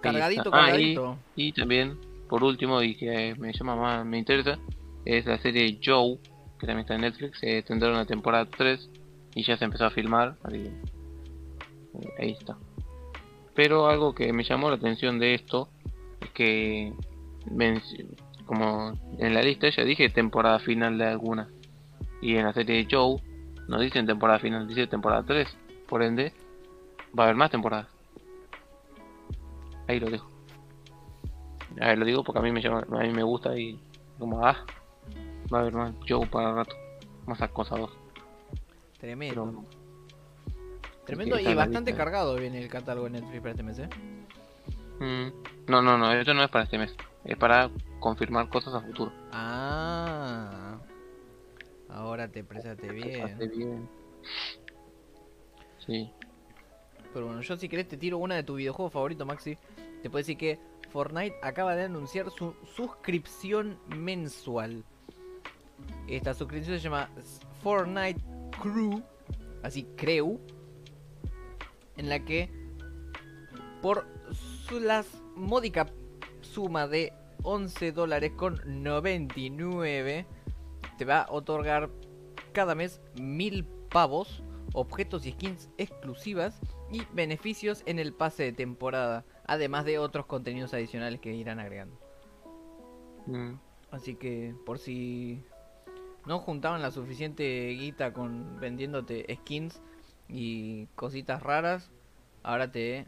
[0.00, 1.18] Cargadito, Ah, y- cargadito.
[1.36, 1.98] Y también,
[2.28, 4.58] por último, y que me llama más, me interesa,
[5.04, 6.18] es la serie Joe,
[6.58, 8.88] que también está en Netflix, eh, tendrá una temporada 3
[9.34, 10.70] y ya se empezó a filmar, eh,
[12.18, 12.56] ahí está.
[13.54, 15.68] Pero algo que me llamó la atención de esto
[16.20, 16.92] es que,
[18.46, 21.48] como en la lista ya dije temporada final de alguna,
[22.20, 23.20] y en la serie Joe
[23.68, 25.56] no dicen temporada final, dice temporada 3,
[25.88, 26.32] por ende
[27.16, 27.88] va a haber más temporadas.
[29.86, 30.28] Ahí lo dejo.
[31.80, 33.78] A ver, lo digo porque a mí me llama, a mí me gusta y
[34.18, 34.64] como ah,
[35.52, 36.76] va a haber más Joe para rato,
[37.26, 38.03] más acosador.
[39.04, 39.64] Tremendo.
[40.46, 42.04] Pero Tremendo y bastante lista.
[42.04, 43.88] cargado viene el catálogo de Netflix para este mes, ¿eh?
[45.00, 46.96] Mm, No, no, no, esto no es para este mes.
[47.24, 47.70] Es para
[48.00, 49.12] confirmar cosas a futuro.
[49.30, 50.78] Ah.
[51.90, 53.38] Ahora te prestaste bien.
[53.54, 53.88] bien.
[55.86, 56.10] Sí.
[57.12, 59.58] Pero bueno, yo si querés te tiro una de tu videojuego favorito, Maxi.
[60.02, 60.58] Te puedo decir que
[60.90, 64.82] Fortnite acaba de anunciar su suscripción mensual.
[66.08, 67.10] Esta suscripción se llama
[67.62, 68.20] Fortnite
[68.62, 69.02] Crew,
[69.62, 70.40] así Crew,
[71.96, 72.50] en la que
[73.82, 75.06] por su- las
[75.36, 75.86] módica
[76.40, 77.12] suma de
[77.42, 80.26] 11 dólares con 99
[80.98, 81.90] te va a otorgar
[82.52, 86.58] cada mes mil pavos, objetos y skins exclusivas
[86.90, 91.98] y beneficios en el pase de temporada, además de otros contenidos adicionales que irán agregando.
[93.26, 93.54] Mm,
[93.90, 95.44] Así que por si
[96.26, 99.82] no juntaban la suficiente guita con vendiéndote skins
[100.28, 101.92] y cositas raras,
[102.42, 103.06] ahora te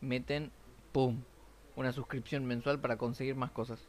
[0.00, 0.52] meten,
[0.92, 1.24] ¡pum!
[1.76, 3.88] Una suscripción mensual para conseguir más cosas.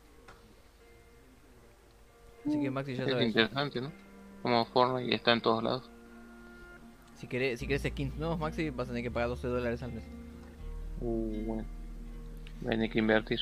[2.45, 3.93] Así que Maxi ya Es sabes, interesante, ¿no?
[4.41, 5.91] Como Fortnite está en todos lados.
[7.13, 9.93] si querés, si querés skins nuevos Maxi vas a tener que pagar 12 dólares al
[9.93, 10.11] mes.
[10.99, 11.69] Uh, bueno.
[12.59, 13.39] Tiene que invertir.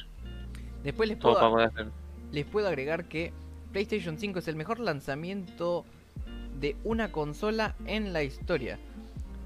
[0.83, 1.93] Después les Todo puedo, para poder hacer.
[2.31, 3.35] les puedo agregar que
[3.75, 5.83] PlayStation 5 es el mejor lanzamiento
[6.61, 8.79] de una consola en la historia.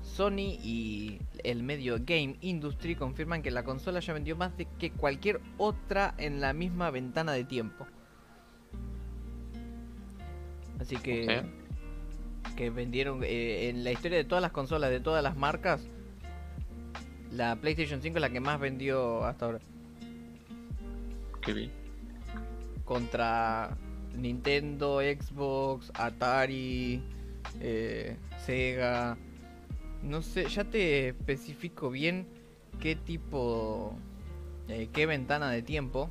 [0.04, 4.92] Sony y el medio Game Industry confirman que la consola ya vendió más de que
[4.92, 7.88] cualquier otra en la misma ventana de tiempo.
[10.80, 11.46] Así que, O sea,
[12.56, 15.82] que vendieron eh, en la historia de todas las consolas de todas las marcas.
[17.32, 19.60] La PlayStation 5 es la que más vendió hasta ahora.
[21.42, 21.72] qué bien.
[22.86, 23.76] contra
[24.16, 27.02] Nintendo, Xbox, Atari,
[27.60, 29.18] eh, Sega.
[30.04, 32.28] No sé, ya te especifico bien
[32.80, 33.94] qué tipo,
[34.68, 36.10] eh, qué ventana de tiempo,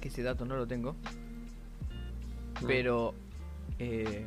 [0.00, 0.94] que ese dato no lo tengo,
[2.60, 3.14] Mm, pero
[3.78, 4.26] eh,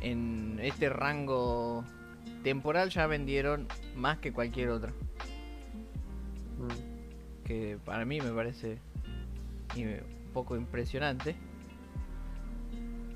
[0.00, 1.84] en este rango
[2.42, 3.66] temporal ya vendieron
[3.96, 4.92] más que cualquier otra,
[6.58, 8.78] mm, que para mí me parece
[9.76, 11.36] un poco impresionante.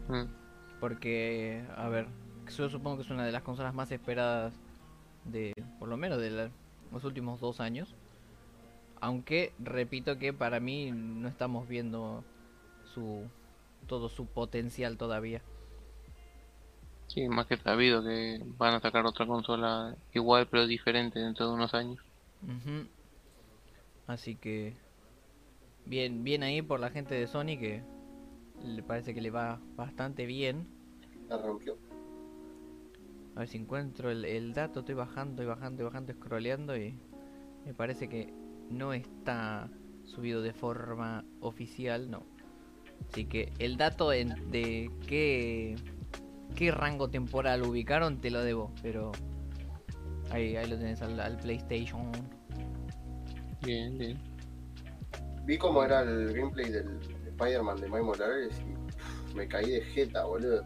[0.08, 0.28] Mm.
[0.78, 2.08] Porque, a ver,
[2.56, 4.54] yo supongo que es una de las consolas más esperadas
[5.24, 6.52] de, por lo menos de la-
[6.92, 7.96] los últimos dos años.
[9.00, 12.24] Aunque, repito que para mí no estamos viendo
[12.84, 13.30] su
[13.86, 15.42] todo su potencial todavía.
[17.08, 21.54] Sí, más que sabido que van a sacar otra consola igual pero diferente dentro de
[21.54, 21.98] unos años.
[22.42, 22.88] Ujú.
[24.06, 24.74] Así que,
[25.84, 27.82] bien, bien ahí por la gente de Sony que
[28.64, 30.66] le parece que le va bastante bien.
[31.28, 31.76] La rompió.
[33.36, 36.98] A ver si encuentro el, el dato, estoy bajando y bajando y bajando, scrolleando y
[37.64, 38.32] me parece que
[38.70, 39.70] no está
[40.04, 42.24] subido de forma oficial, no.
[43.08, 45.76] Así que el dato en- de qué,
[46.56, 49.12] qué rango temporal ubicaron te lo debo, pero
[50.30, 52.10] ahí, ahí lo tenés al, al PlayStation.
[53.62, 54.18] Bien, bien.
[55.44, 56.98] Vi cómo era el gameplay del
[57.38, 58.62] Spider-Man de Miles Morales
[59.32, 60.64] y me caí de jeta, boludo.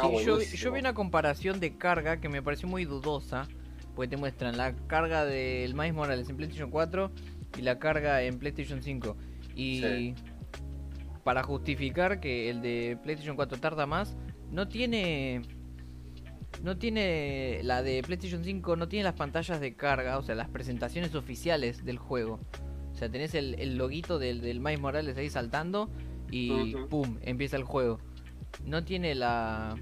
[0.00, 0.62] Sí, yo, vi- buenísimo.
[0.62, 3.48] yo vi una comparación de carga que me pareció muy dudosa.
[3.96, 7.10] Porque te muestran la carga del Miles Morales en PlayStation 4
[7.58, 9.16] y la carga en PlayStation 5.
[9.56, 10.14] Y Sí.
[11.24, 14.16] para justificar que el de PlayStation 4 tarda más,
[14.52, 15.42] no tiene.
[16.62, 17.60] No tiene.
[17.64, 21.84] La de PlayStation 5 no tiene las pantallas de carga, o sea, las presentaciones oficiales
[21.84, 22.38] del juego.
[22.98, 25.88] O sea, tenés el, el loguito del, del Miles Morales ahí saltando
[26.32, 26.74] y.
[26.90, 27.16] ¡pum!
[27.22, 28.00] empieza el juego.
[28.64, 29.76] No tiene la,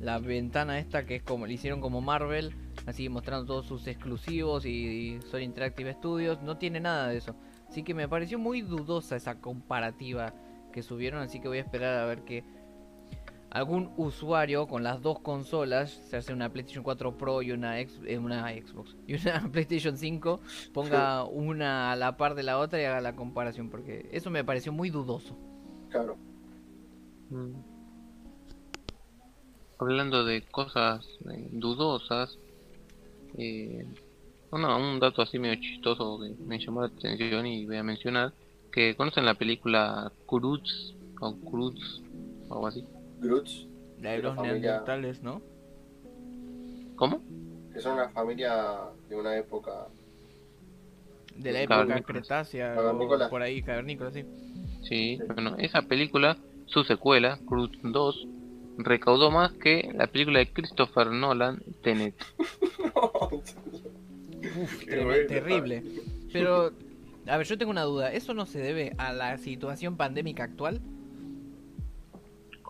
[0.00, 2.54] la ventana esta que es como le hicieron como Marvel,
[2.86, 6.40] así mostrando todos sus exclusivos y, y Sony Interactive Studios.
[6.40, 7.36] No tiene nada de eso.
[7.68, 10.32] Así que me pareció muy dudosa esa comparativa
[10.72, 12.42] que subieron, así que voy a esperar a ver que
[13.52, 18.00] algún usuario con las dos consolas, se hace una PlayStation 4 Pro y una, ex-
[18.06, 20.40] eh, una Xbox y una PlayStation 5,
[20.72, 24.44] ponga una a la par de la otra y haga la comparación, porque eso me
[24.44, 25.36] pareció muy dudoso.
[25.90, 26.16] Claro.
[27.30, 27.52] Mm.
[29.78, 32.38] Hablando de cosas eh, dudosas,
[33.36, 33.84] eh,
[34.50, 38.32] bueno, un dato así medio chistoso que me llamó la atención y voy a mencionar,
[38.70, 42.02] que conocen la película Cruz o Cruz
[42.48, 42.84] o algo así.
[43.22, 43.66] Groots,
[44.00, 45.40] La de los familia- neandertales, ¿no?
[46.96, 47.22] ¿Cómo?
[47.72, 48.76] que son una familia
[49.08, 49.86] de una época.
[51.36, 54.24] De la época cretácea, o por ahí, cavernícolas, sí.
[54.82, 56.36] Sí, bueno, esa película,
[56.66, 58.26] su secuela, Cruz 2,
[58.76, 62.14] recaudó más que la película de Christopher Nolan, Tenet.
[64.44, 65.82] Uf, bueno, terrible.
[66.32, 66.72] Pero,
[67.26, 68.12] a ver, yo tengo una duda.
[68.12, 70.80] ¿Eso no se debe a la situación pandémica actual?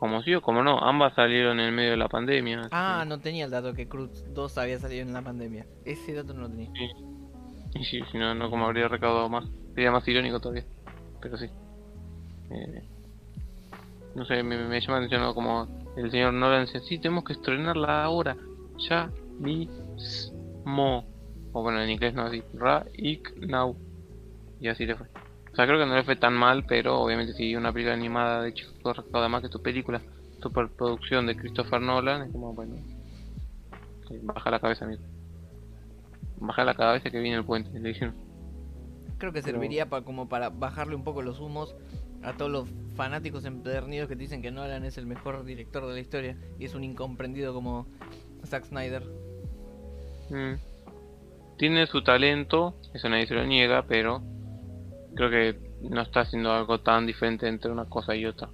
[0.03, 2.63] Como sí o como no, ambas salieron en medio de la pandemia.
[2.73, 5.65] Ah, no tenía el dato que Cruz 2 había salido en la pandemia.
[5.85, 6.73] Ese dato no lo tenía.
[7.73, 9.49] Y sí, si no, no como habría recaudado más.
[9.77, 10.65] Sería más irónico todavía.
[11.21, 11.47] Pero sí.
[12.51, 12.83] Eh,
[14.17, 15.35] no sé, me, me llama la atención ¿no?
[15.37, 18.37] como el señor Nolan decía, sí, tenemos que estrenarla ahora.
[18.91, 19.09] Ya
[19.39, 21.07] mismo.
[21.53, 22.43] O bueno, en inglés no así.
[22.55, 23.77] Ra, ik, now.
[24.59, 25.07] Y así le fue.
[25.53, 28.43] O sea, creo que no le fue tan mal, pero obviamente si una película animada
[28.43, 30.01] de chicos recauda más que tu película,
[30.43, 32.77] superproducción de Christopher Nolan, es como, bueno,
[34.11, 35.03] eh, baja la cabeza, amigo.
[36.39, 38.15] Baja la cabeza que viene el puente, le dijeron.
[39.19, 41.77] Creo que serviría pa- como para bajarle un poco los humos
[42.23, 45.93] a todos los fanáticos empedernidos que te dicen que Nolan es el mejor director de
[45.93, 47.87] la historia y es un incomprendido como
[48.47, 49.03] Zack Snyder.
[50.31, 50.55] Mm.
[51.59, 54.23] Tiene su talento, eso nadie se lo niega, pero
[55.15, 58.49] creo que no está haciendo algo tan diferente entre una cosa y otra.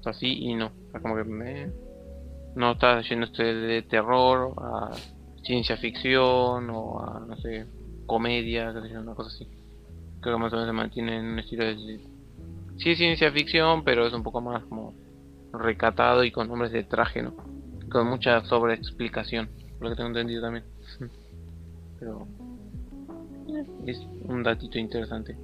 [0.00, 0.72] O sea, y no.
[0.94, 1.70] O como que me...
[2.54, 4.90] no está yéndose de terror a
[5.42, 7.66] ciencia ficción o a, no sé,
[8.06, 9.46] comedia, qué sé una cosa así.
[10.20, 12.00] Creo que más o menos se mantiene en un estilo de...
[12.78, 14.94] Sí es ciencia ficción, pero es un poco más como
[15.52, 17.34] recatado y con nombres de traje, ¿no?
[17.90, 19.48] Con mucha sobreexplicación,
[19.78, 20.64] por lo que tengo entendido también.
[22.00, 22.26] Pero
[23.86, 25.36] es un datito interesante.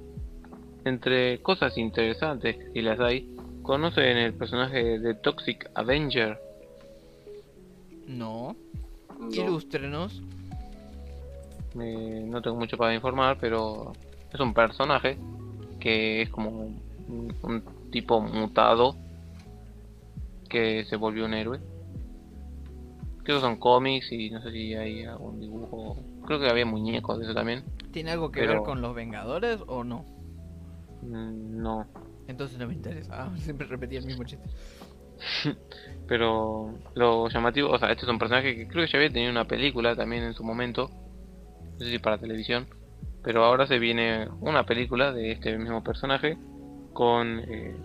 [0.85, 6.39] Entre cosas interesantes, si las hay, conocen el personaje de Toxic Avenger.
[8.07, 8.55] No.
[9.19, 9.29] No.
[9.29, 10.21] Ilústrenos.
[11.79, 13.93] Eh, no tengo mucho para informar, pero
[14.33, 15.17] es un personaje
[15.79, 16.81] que es como un,
[17.43, 18.95] un tipo mutado
[20.49, 21.59] que se volvió un héroe.
[23.23, 25.97] Creo que son cómics y no sé si hay algún dibujo.
[26.25, 27.63] Creo que había muñecos de eso también.
[27.91, 30.05] ¿Tiene algo que Pero- ver con los Vengadores o no?
[31.01, 31.85] Mm, No,
[32.27, 33.11] Entonces no me interesa.
[33.13, 34.47] Ah, siempre repetía el mismo chiste.
[36.07, 39.31] Pero lo llamativo, o sea, este es un personaje que creo que ya había tenido
[39.31, 40.89] una película también en su momento,
[41.73, 42.67] no sé si para televisión,
[43.21, 46.37] pero ahora se viene una película de este mismo personaje
[46.93, 47.75] con eh,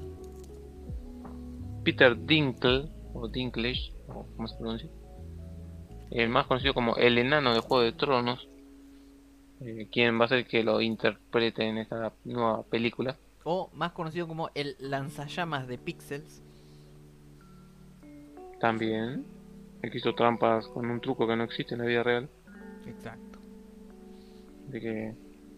[1.85, 4.91] Peter Dinkle, o Dinklage, o como se pronuncia,
[6.11, 8.49] el más conocido como el enano de Juego de Tronos,
[9.60, 13.16] eh, quien va a ser el que lo interprete en esta nueva película.
[13.44, 16.43] O más conocido como el lanzallamas de Pixels.
[18.60, 19.24] También,
[19.82, 22.28] el que hizo trampas con un truco que no existe en la vida real.
[22.86, 23.39] Exacto.
[24.68, 25.14] de que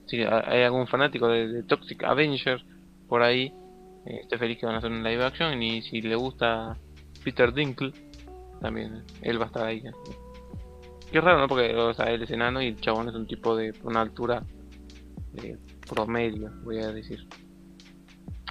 [0.07, 2.65] si hay algún fanático de, de Toxic Avenger
[3.09, 3.53] por ahí,
[4.07, 6.77] eh, esté feliz que van a hacer un live action y si le gusta
[7.25, 7.93] Peter Dinkle,
[8.61, 9.83] también él va a estar ahí.
[11.11, 11.49] Qué raro, ¿no?
[11.49, 14.43] Porque o sea, él es enano y el chabón es un tipo de una altura
[15.33, 15.59] de
[15.89, 17.27] promedio, voy a decir.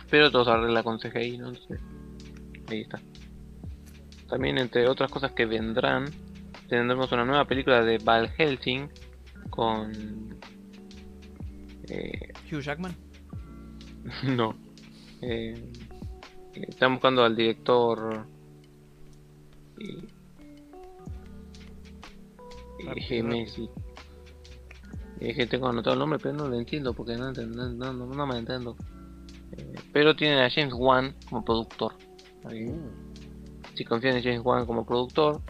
[0.10, 1.50] Pero todo se arregla con CGI, ¿no?
[1.50, 1.80] Entonces,
[2.70, 3.00] ahí está.
[4.30, 6.06] También entre otras cosas que vendrán,
[6.68, 8.90] tendremos una nueva película de Val Helsing
[9.50, 10.40] con
[11.90, 12.96] eh, Hugh Jackman.
[14.24, 14.56] no
[15.22, 15.72] eh,
[16.54, 18.28] están buscando al director
[19.80, 20.08] y,
[22.86, 23.70] Rápido, Messi
[25.20, 28.28] es que tengo anotado el nombre pero no lo entiendo porque no, no, no, no-
[28.28, 28.76] me entiendo.
[29.54, 31.94] Eh, pero tienen a James Wan como productor.
[33.74, 35.42] Si confían en James Wan como productor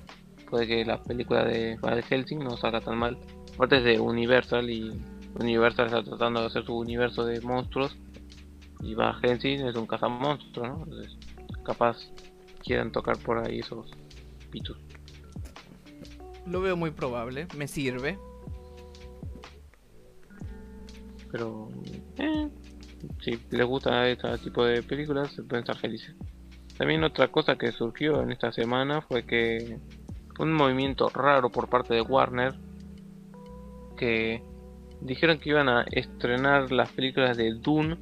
[0.49, 3.18] puede que la película de Van Helsing no salga tan mal.
[3.56, 4.91] Aparte es de Universal y
[5.40, 7.98] Universal está tratando de hacer su universo de monstruos.
[8.82, 10.84] Y Van Helsing es un cazamonstruos, ¿no?
[10.84, 11.18] Entonces,
[11.64, 11.98] capaz
[12.64, 13.90] quieran tocar por ahí esos
[14.52, 14.78] pitos.
[16.45, 17.47] Lo veo muy probable.
[17.57, 18.19] Me sirve.
[21.31, 21.69] Pero
[22.17, 22.49] eh,
[23.22, 26.15] si les gusta este tipo de películas, se pueden estar felices.
[26.77, 29.80] También otra cosa que surgió en esta semana fue que
[30.39, 32.53] un movimiento raro por parte de Warner
[33.97, 34.43] que
[35.01, 37.97] dijeron que iban a estrenar las películas de Dune,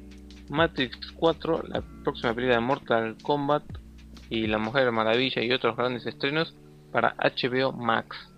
[0.48, 3.64] Matrix 4, la próxima película de Mortal Kombat
[4.30, 6.56] y La Mujer Maravilla y otros grandes estrenos
[6.90, 8.33] para HBO Max.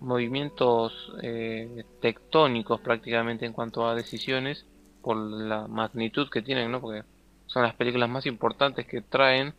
[0.00, 4.66] Movimientos eh, tectónicos prácticamente en cuanto a decisiones
[5.02, 6.80] por la magnitud que tienen, ¿no?
[6.80, 7.04] Porque
[7.46, 9.54] son las películas más importantes que traen,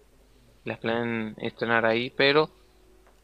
[0.65, 2.49] las planean estrenar ahí, pero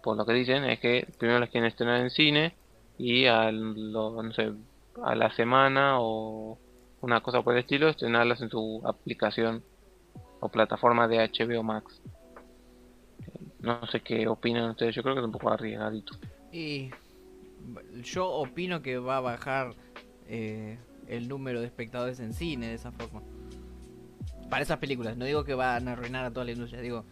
[0.03, 2.55] por lo que dicen es que primero las quieren estrenar en cine
[2.97, 6.57] y a, a la semana o
[7.01, 9.63] una cosa por el estilo estrenarlas en su aplicación
[10.39, 12.01] o plataforma de HBO Max.
[13.59, 16.13] No sé qué opinan ustedes, yo creo que es un arriesgadito.
[16.51, 16.91] Y
[18.03, 19.73] yo opino que va a bajar
[20.27, 20.77] eh,
[21.07, 23.21] el número de espectadores en cine de esa forma.
[24.49, 27.05] Para esas películas, no digo que van a arruinar a toda la industria, digo,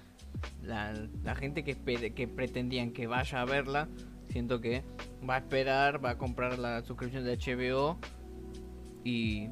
[0.64, 0.94] la,
[1.24, 1.76] la gente que,
[2.14, 3.90] que pretendían que vaya a verla,
[4.30, 4.84] siento que
[5.28, 8.00] va a esperar, va a comprar la suscripción de HBO
[9.04, 9.48] y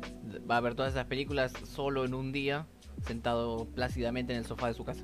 [0.49, 2.67] va a ver todas esas películas solo en un día,
[3.05, 5.03] sentado plácidamente en el sofá de su casa.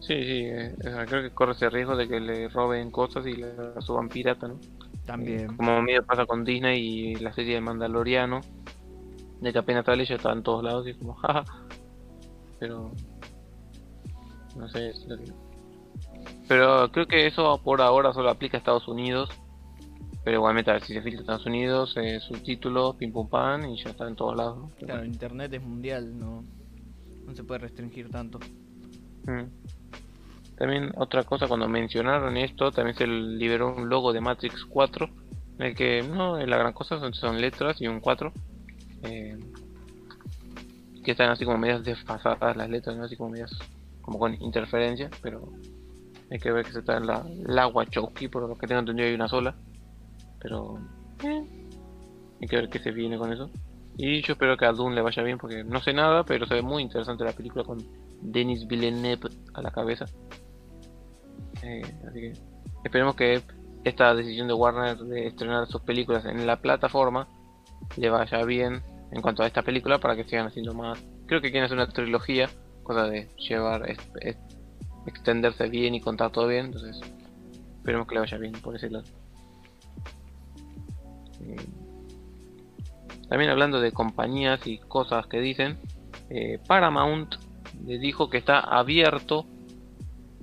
[0.00, 3.26] Sí, sí, eh, o sea, creo que corre ese riesgo de que le roben cosas
[3.26, 4.60] y la suban pirata, ¿no?
[5.04, 5.56] También.
[5.56, 8.40] Como medio pasa con Disney y la serie de Mandaloriano,
[9.40, 11.44] de que apenas sale ya está en todos lados y es como, jaja.
[12.60, 12.92] Pero.
[14.56, 15.32] No sé, es lo que-
[16.48, 19.28] Pero creo que eso por ahora solo aplica a Estados Unidos.
[20.24, 23.76] Pero igualmente, a ver si se filtra Estados Unidos, eh, subtítulos, pim pum pan y
[23.82, 24.72] ya está en todos lados.
[24.78, 26.42] Claro, internet es mundial, no,
[27.26, 28.38] no se puede restringir tanto.
[29.24, 29.44] Mm.
[30.56, 35.08] También otra cosa, cuando mencionaron esto, también se liberó un logo de Matrix 4,
[35.58, 38.32] en el que no es la gran cosa, son, son letras y un 4,
[39.02, 39.38] eh,
[41.04, 43.56] que están así como medias desfasadas las letras, así como medias
[44.00, 45.52] como con interferencia, pero
[46.30, 49.08] hay que ver que se está en la, la Wachowski, por lo que tengo entendido
[49.08, 49.54] hay una sola,
[50.40, 50.78] pero
[51.22, 51.44] eh,
[52.40, 53.50] hay que ver qué se viene con eso.
[53.98, 56.54] Y yo espero que a Dune le vaya bien, porque no sé nada, pero se
[56.54, 57.78] ve muy interesante la película con
[58.20, 60.04] Denis Villeneuve a la cabeza.
[61.62, 62.32] Eh, así que
[62.84, 63.42] esperemos que
[63.84, 67.28] esta decisión de Warner de estrenar sus películas en la plataforma
[67.96, 68.82] le vaya bien
[69.12, 71.02] en cuanto a esta película para que sigan haciendo más.
[71.26, 72.50] Creo que quieren hacer una trilogía,
[72.82, 73.86] cosa de llevar,
[75.06, 76.66] extenderse bien y contar todo bien.
[76.66, 77.00] Entonces,
[77.78, 79.04] esperemos que le vaya bien por ese lado.
[81.40, 81.56] Eh,
[83.28, 85.78] También hablando de compañías y cosas que dicen,
[86.30, 87.34] eh, Paramount
[87.84, 89.46] le dijo que está abierto,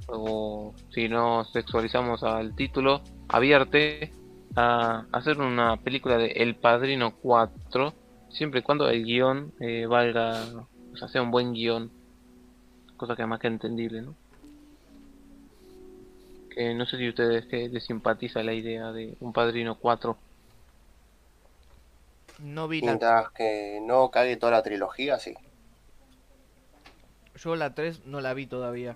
[0.08, 4.12] o si no sexualizamos al título, abierte
[4.56, 7.94] a hacer una película de El Padrino 4,
[8.30, 10.44] siempre y cuando el guion eh, valga,
[10.94, 11.90] o sea, un buen guion,
[12.98, 14.16] cosa que más que entendible, ¿no?
[16.50, 20.16] Que no sé si ustedes les simpatiza la idea de un Padrino 4.
[22.44, 25.34] No vi la, Mientras que no cague toda la trilogía, sí.
[27.36, 28.96] yo la 3 no la vi todavía,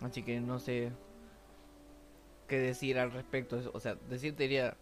[0.00, 0.92] así que no sé
[2.48, 3.60] qué decir al respecto.
[3.74, 4.76] O sea, decirte diría,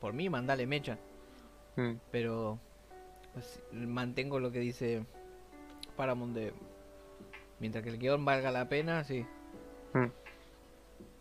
[0.00, 0.98] por mí mandale mecha,
[1.76, 1.96] Mm.
[2.10, 2.58] pero
[3.34, 5.04] pues, mantengo lo que dice
[5.94, 6.54] Paramount de
[7.60, 9.26] mientras que el guion valga la pena, sí.
[9.92, 10.06] Mm.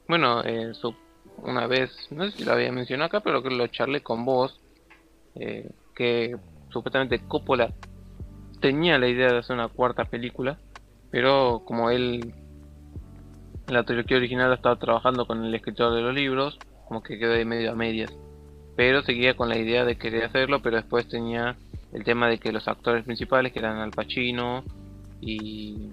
[0.07, 0.95] Bueno, eh, su-
[1.37, 4.61] una vez, no sé si lo había mencionado acá, pero que lo charlé con vos,
[5.35, 6.35] eh, que
[6.69, 7.73] supuestamente Coppola
[8.59, 10.57] tenía la idea de hacer una cuarta película,
[11.11, 12.33] pero como él
[13.67, 17.31] en la trilogía original estaba trabajando con el escritor de los libros, como que quedó
[17.31, 18.13] de medio a medias.
[18.75, 21.55] Pero seguía con la idea de querer hacerlo, pero después tenía
[21.93, 24.63] el tema de que los actores principales, que eran Al Pacino
[25.21, 25.89] y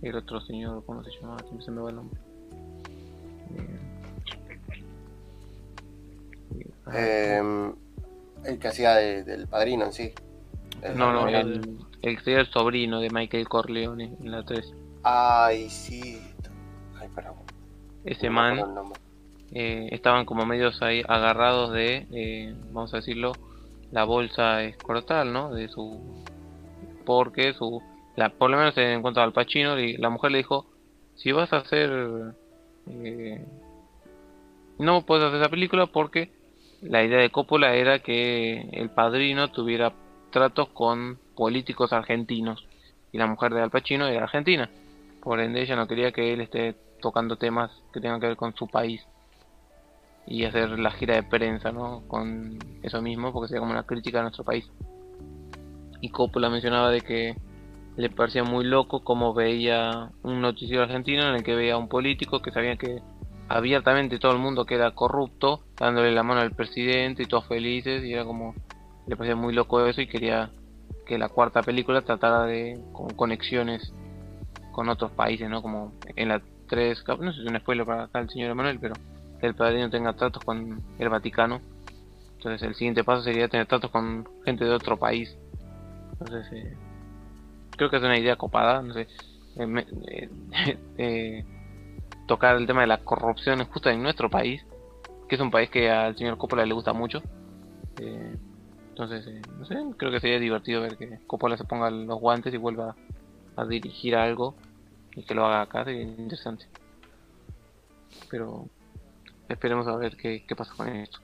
[0.00, 1.38] el otro señor, ¿cómo se llamaba?
[1.60, 2.20] Se me va el nombre.
[6.94, 7.72] Eh,
[8.44, 10.12] el que hacía de- del padrino en sí.
[10.82, 14.72] El- no, no, el- el, el sobrino de Michael Corleone en la 3.
[15.02, 16.20] Ay, sí.
[17.00, 17.34] Ay, perdón.
[18.04, 18.92] Ese no man
[19.52, 23.32] eh, estaban como medios ahí agarrados de, eh, vamos a decirlo,
[23.90, 25.54] la bolsa escrotal, ¿no?
[25.54, 26.00] De su...
[27.04, 27.82] Porque su...
[28.16, 30.66] La, por lo menos en cuanto al Pacino, la mujer le dijo,
[31.16, 32.34] si vas a hacer...
[32.88, 33.44] eh,
[34.78, 36.32] no puedes hacer esa película porque
[36.82, 39.92] la idea de Coppola era que el padrino tuviera
[40.30, 42.66] tratos con políticos argentinos
[43.12, 44.68] y la mujer de Al Pacino era argentina.
[45.22, 48.54] Por ende ella no quería que él esté tocando temas que tengan que ver con
[48.56, 49.06] su país
[50.26, 52.02] y hacer la gira de prensa, ¿no?
[52.08, 54.68] Con eso mismo, porque sería como una crítica a nuestro país.
[56.00, 57.36] Y Coppola mencionaba de que
[57.96, 61.88] le parecía muy loco como veía un noticiero argentino en el que veía a un
[61.88, 63.02] político que sabía que
[63.56, 68.04] abiertamente todo el mundo que era corrupto, dándole la mano al presidente y todos felices,
[68.04, 68.54] y era como,
[69.06, 70.50] le parecía muy loco eso y quería
[71.06, 73.92] que la cuarta película tratara de con conexiones
[74.72, 75.60] con otros países, ¿no?
[75.62, 78.50] Como en la 3, cap- no sé si es un spoiler para acá el señor
[78.50, 78.96] Emanuel, pero
[79.40, 81.60] que el padrino tenga tratos con el Vaticano.
[82.36, 85.36] Entonces el siguiente paso sería tener tratos con gente de otro país.
[86.12, 86.76] Entonces eh,
[87.76, 89.08] creo que es una idea copada, no sé.
[89.56, 90.28] eh, eh,
[90.98, 91.44] eh,
[92.26, 94.64] tocar el tema de la corrupción justo en nuestro país,
[95.28, 97.22] que es un país que al señor Coppola le gusta mucho.
[97.98, 98.36] Eh,
[98.90, 102.52] entonces, eh, no sé, creo que sería divertido ver que Coppola se ponga los guantes
[102.52, 102.94] y vuelva
[103.56, 104.54] a dirigir algo
[105.14, 106.66] y que lo haga acá sería interesante.
[108.30, 108.66] Pero
[109.48, 111.18] esperemos a ver qué, qué pasa con esto.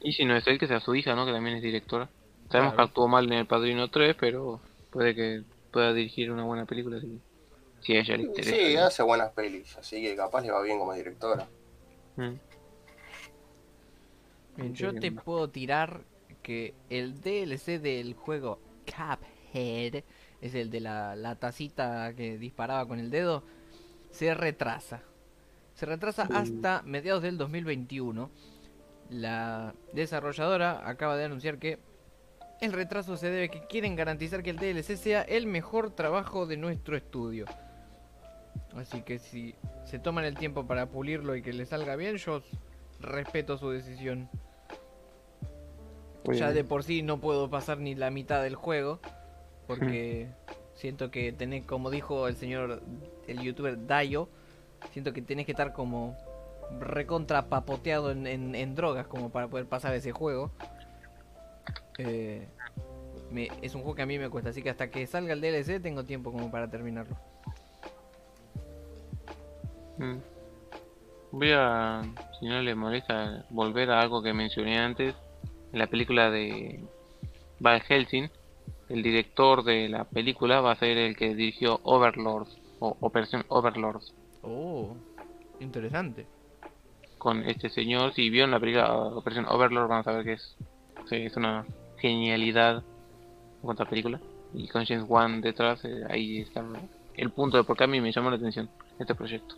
[0.00, 1.26] Y si no es él, que sea su hija, ¿no?
[1.26, 2.08] Que también es directora.
[2.50, 2.76] Sabemos Claro.
[2.76, 4.60] que actuó mal en El Padrino 3, pero
[4.90, 5.42] puede que
[5.72, 7.20] pueda dirigir una buena película si,
[7.88, 8.54] si a ella le interesa.
[8.54, 11.48] Sí, hace buenas pelis, así que capaz le va bien como directora.
[12.16, 12.34] Mm.
[14.74, 16.02] Yo te puedo tirar
[16.42, 20.04] que el DLC del juego Cuphead,
[20.42, 23.42] es el de la, la tacita que disparaba con el dedo,
[24.10, 25.02] se retrasa.
[25.72, 28.30] Se retrasa hasta mediados del 2021.
[29.08, 31.78] La desarrolladora acaba de anunciar que
[32.60, 36.44] el retraso se debe a que quieren garantizar que el DLC sea el mejor trabajo
[36.44, 37.46] de nuestro estudio.
[38.76, 39.54] Así que si
[39.84, 42.42] se toman el tiempo para pulirlo y que le salga bien, yo
[43.00, 44.28] respeto su decisión.
[46.24, 46.56] Muy Ya bien.
[46.56, 49.00] de por sí no puedo pasar ni la mitad del juego.
[49.66, 50.28] Porque
[50.74, 52.82] siento que tenés, como dijo el señor,
[53.26, 54.28] el youtuber Dayo,
[54.92, 56.16] siento que tenés que estar como
[56.80, 60.50] recontra papoteado en, en- en drogas como para poder pasar ese juego.
[61.98, 62.46] Eh,
[63.30, 65.40] me- es un juego que a mí me cuesta, así que hasta que salga el
[65.40, 67.16] DLC tengo tiempo como para terminarlo.
[69.98, 70.16] Mm.
[71.32, 72.02] Voy a,
[72.38, 75.14] si no le molesta, volver a algo que mencioné antes.
[75.72, 76.82] En la película de
[77.60, 78.30] Van Helsing,
[78.88, 82.48] el director de la película va a ser el que dirigió Overlord
[82.78, 84.02] o Operación Overlord
[84.42, 84.96] Oh,
[85.60, 86.26] interesante.
[87.18, 88.14] con este señor.
[88.14, 90.56] Si vieron la película Operación Overlord, van a saber que es,
[91.10, 91.66] sí, es una
[91.98, 94.20] genialidad en cuanto a película.
[94.54, 96.64] Y con James Wan detrás, eh, ahí está
[97.16, 99.56] el punto de por qué a mí me llamó la atención este proyecto.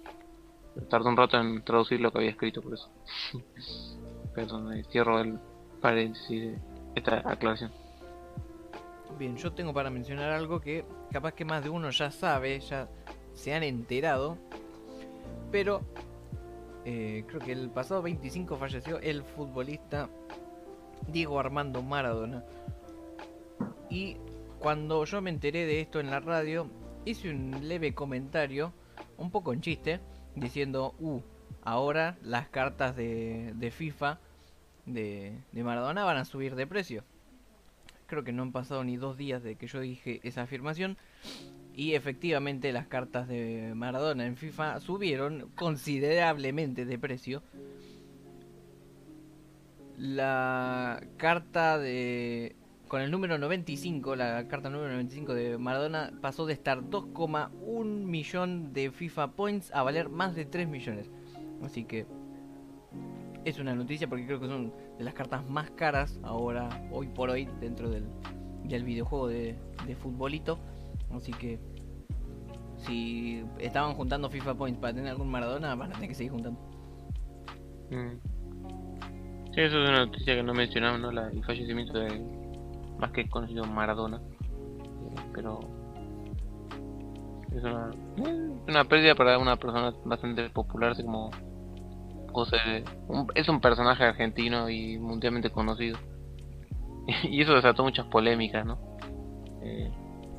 [0.88, 2.90] Tardó un rato en traducir lo que había escrito, por eso.
[4.34, 5.38] Perdón, cierro el
[5.80, 6.58] paréntesis de
[6.94, 7.72] esta aclaración.
[9.18, 12.88] Bien, yo tengo para mencionar algo que capaz que más de uno ya sabe, ya
[13.34, 14.38] se han enterado,
[15.50, 15.82] pero
[16.84, 20.08] eh, creo que el pasado 25 falleció el futbolista
[21.08, 22.44] Diego Armando Maradona.
[23.90, 24.16] Y
[24.58, 26.68] cuando yo me enteré de esto en la radio,
[27.04, 28.72] hice un leve comentario,
[29.18, 30.00] un poco en chiste,
[30.34, 31.20] diciendo, uh,
[31.62, 34.18] ahora las cartas de, de FIFA
[34.86, 37.04] de, de Maradona van a subir de precio
[38.10, 40.98] creo que no han pasado ni dos días de que yo dije esa afirmación.
[41.74, 47.42] Y efectivamente las cartas de Maradona en FIFA subieron considerablemente de precio.
[49.96, 52.56] La carta de...
[52.90, 58.72] Con el número 95, la carta número 95 de Maradona pasó de estar 2,1 millón
[58.72, 61.08] de FIFA Points a valer más de 3 millones.
[61.62, 62.04] Así que
[63.44, 67.30] es una noticia porque creo que son de las cartas más caras ahora, hoy por
[67.30, 68.08] hoy, dentro del,
[68.64, 69.56] del videojuego de,
[69.86, 70.58] de futbolito.
[71.12, 71.60] Así que
[72.76, 76.58] si estaban juntando FIFA Points para tener algún Maradona, van a tener que seguir juntando.
[77.92, 78.18] Mm.
[79.54, 81.28] Sí, eso es una noticia que no mencionamos, ¿no?
[81.28, 82.39] El fallecimiento de
[83.00, 84.18] más que conocido Maradona.
[84.18, 85.60] Eh, Pero
[87.54, 91.30] es una, eh, una pérdida para una persona bastante popular, así como
[92.32, 92.84] José.
[93.08, 95.98] un- es un personaje argentino y mundialmente conocido.
[97.24, 98.78] y eso desató muchas polémicas, ¿no?
[99.62, 99.90] Eh,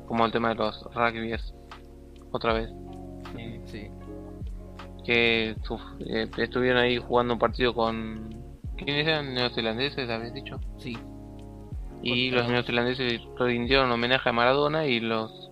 [0.06, 1.54] como el tema de los rugbyers,
[2.32, 2.70] otra vez.
[3.36, 3.88] Eh, Sí.
[5.04, 5.56] que
[6.38, 8.30] estuvieron ahí jugando un partido con
[8.76, 9.34] ¿quiénes eran?
[9.34, 10.96] neozelandeses habéis dicho Sí.
[12.02, 15.50] Y los neozelandeses rindieron homenaje a Maradona y los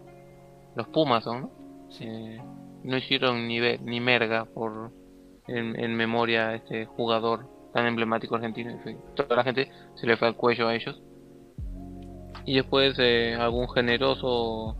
[0.77, 1.51] los Pumas ¿no?
[1.91, 2.05] Sí.
[2.07, 2.41] Eh,
[2.85, 4.93] no hicieron ni ve- ni merga por
[5.49, 8.73] en, en memoria a este jugador tan emblemático argentino
[9.15, 11.01] toda la gente se le fue al cuello a ellos
[12.47, 14.77] y después eh, algún generoso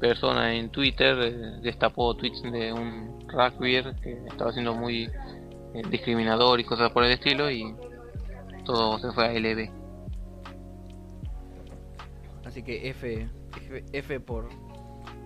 [0.00, 1.32] persona en Twitter eh,
[1.62, 5.04] destapó tweets de un rugbyer que estaba siendo muy
[5.74, 7.74] eh, discriminador y cosas por el estilo y
[8.64, 9.70] todo se fue a LB.
[12.56, 13.28] Así que F,
[13.92, 14.48] F, por,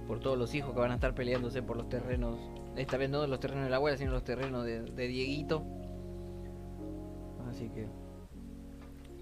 [0.09, 2.40] por todos los hijos que van a estar peleándose por los terrenos.
[2.74, 5.62] Esta vez no los terrenos de la abuela, sino los terrenos de, Dieguito.
[7.48, 7.86] Así que.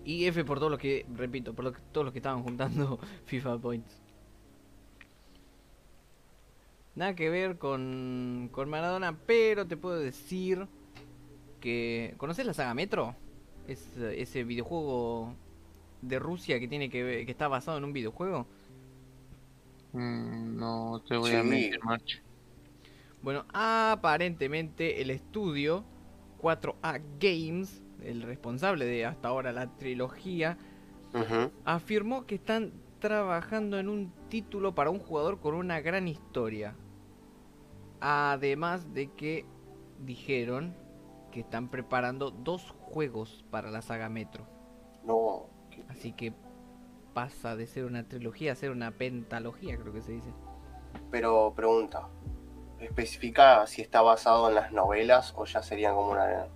[0.07, 4.01] Y F por todos los que, repito, por todos los que estaban juntando FIFA Points.
[6.95, 10.67] Nada que ver con, con Maradona, pero te puedo decir
[11.61, 12.15] que...
[12.17, 13.15] ¿Conoces la saga Metro?
[13.67, 15.37] Es, ese videojuego
[16.03, 18.47] de Rusia que tiene que ver- que está basado en un videojuego.
[19.93, 22.23] Mm, no te voy a mentir, March.
[23.23, 25.85] Bueno, aparentemente el estudio
[26.41, 30.57] 4A Games, el responsable de hasta ahora la trilogía,
[31.65, 36.77] afirmó que están trabajando en un título para un jugador con una gran historia.
[38.01, 39.45] Además de que
[40.05, 40.75] dijeron
[41.33, 44.47] que están preparando dos juegos para la saga Metro.
[45.05, 45.47] No.
[45.89, 46.33] Así que
[47.15, 50.31] pasa de ser una trilogía a ser una pentalogía, creo que se dice.
[51.11, 52.09] Pero pregunta,
[52.79, 56.47] ¿especifica si está basado en las novelas o ya sería como una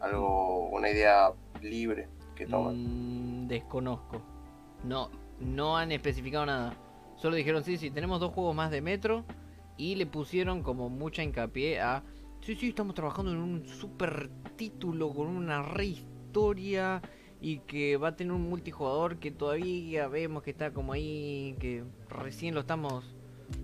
[0.00, 1.32] algo una idea
[1.62, 3.44] libre que toman?
[3.44, 4.20] Mm, desconozco.
[4.82, 5.10] No,
[5.40, 6.76] no han especificado nada.
[7.16, 9.24] Solo dijeron, sí, sí, tenemos dos juegos más de Metro.
[9.76, 12.02] Y le pusieron como mucha hincapié a...
[12.42, 17.00] Sí, sí, estamos trabajando en un super título con una re historia.
[17.40, 21.56] Y que va a tener un multijugador que todavía vemos que está como ahí.
[21.60, 23.14] Que recién lo estamos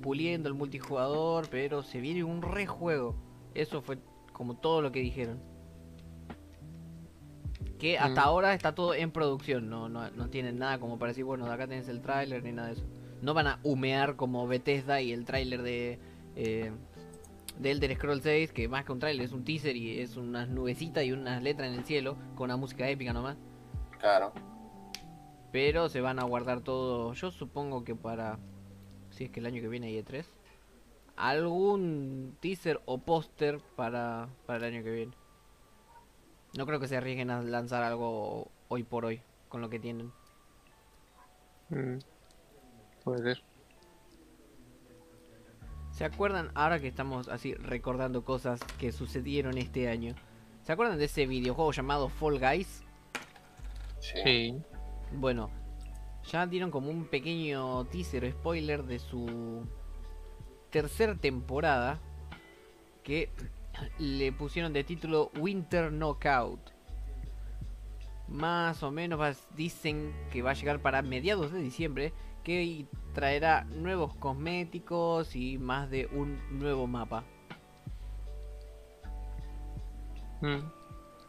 [0.03, 1.49] puliendo el multijugador.
[1.51, 3.15] Pero se viene un rejuego.
[3.55, 3.99] Eso fue
[4.33, 5.39] como todo lo que dijeron.
[7.79, 8.25] Que hasta Mm.
[8.29, 11.53] ahora está todo en producción, no, no, no tienen nada como para decir, bueno, de
[11.55, 12.85] acá tenés el tráiler ni nada de eso.
[13.23, 15.99] No van a humear como Bethesda y el tráiler de,
[16.37, 16.73] eh,
[17.59, 20.49] de Elder Scrolls 6, que más que un tráiler es un teaser y es unas
[20.51, 23.39] nubecitas y unas letras en el cielo, con una música épica nomás.
[24.01, 24.33] Claro.
[25.53, 28.39] Pero se van a guardar todo, yo supongo que para,
[29.11, 30.25] si es que el año que viene hay E3,
[31.17, 35.13] algún teaser o póster para, para el año que viene.
[36.57, 40.13] No creo que se arriesguen a lanzar algo hoy por hoy con lo que tienen.
[41.69, 41.99] Mm,
[43.05, 43.43] Puede ser.
[45.91, 50.15] ¿Se acuerdan ahora que estamos así recordando cosas que sucedieron este año?
[50.63, 52.85] ¿Se acuerdan de ese videojuego llamado Fall Guys?
[54.01, 54.13] Sí.
[54.25, 54.63] Sí.
[55.13, 55.51] Bueno,
[56.31, 59.67] ya dieron como un pequeño teaser o spoiler de su
[60.71, 62.01] tercera temporada
[63.03, 63.31] que
[63.99, 66.61] le pusieron de título Winter Knockout.
[68.29, 72.13] Más o menos dicen que va a llegar para mediados de diciembre,
[72.45, 77.25] que traerá nuevos cosméticos y más de un nuevo mapa.
[80.41, 80.61] Mm,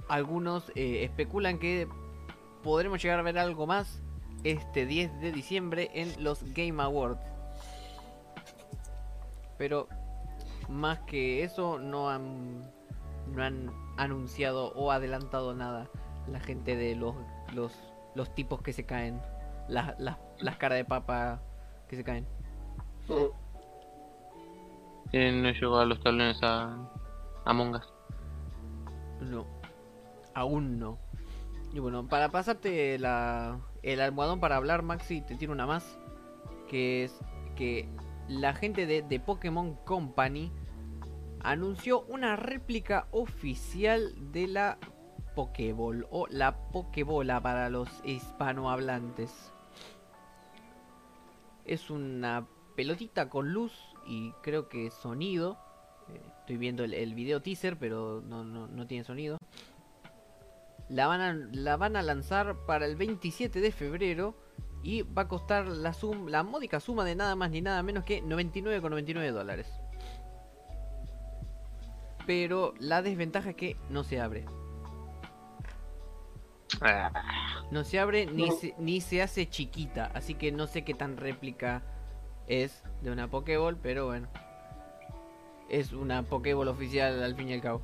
[0.08, 1.88] Algunos eh, especulan que
[2.64, 4.02] podremos llegar a ver algo más
[4.44, 7.22] este 10 de diciembre en los Game Awards.
[9.58, 9.88] Pero
[10.70, 12.62] más que eso no han
[13.28, 15.88] no han anunciado o adelantado nada
[16.28, 17.16] la gente de los
[17.54, 17.74] los,
[18.16, 19.22] los tipos que se caen,
[19.68, 21.42] las, las, las caras de papa
[21.88, 22.26] que se caen.
[25.12, 26.78] eh, no llegó a los talones a
[27.46, 27.94] Among Us.
[29.22, 29.46] No,
[30.34, 30.98] aún no.
[31.74, 35.98] Y bueno, para pasarte la, el almohadón para hablar, Maxi, te tiro una más.
[36.68, 37.18] Que es
[37.56, 37.88] que
[38.28, 40.52] la gente de, de Pokémon Company
[41.42, 44.78] anunció una réplica oficial de la
[45.36, 49.54] Pokéball o la Pokébola para los hispanohablantes.
[51.66, 53.74] Es una pelotita con luz
[54.06, 55.58] y creo que sonido.
[56.10, 59.38] Eh, Estoy viendo el, el video teaser, pero no, no, no tiene sonido.
[60.92, 64.36] La van, a, la van a lanzar para el 27 de febrero
[64.84, 68.04] y va a costar la, sum, la módica suma de nada más ni nada menos
[68.04, 69.72] que 99,99 dólares.
[72.28, 74.46] Pero la desventaja es que no se abre.
[76.82, 77.12] Ah,
[77.72, 78.56] No se abre ni No.
[78.56, 80.12] se, ni se hace chiquita.
[80.14, 81.84] Así que no sé qué tan réplica
[82.48, 84.28] es de una Pokéball, pero bueno.
[85.70, 87.82] Es una Pokéball oficial al fin y al cabo.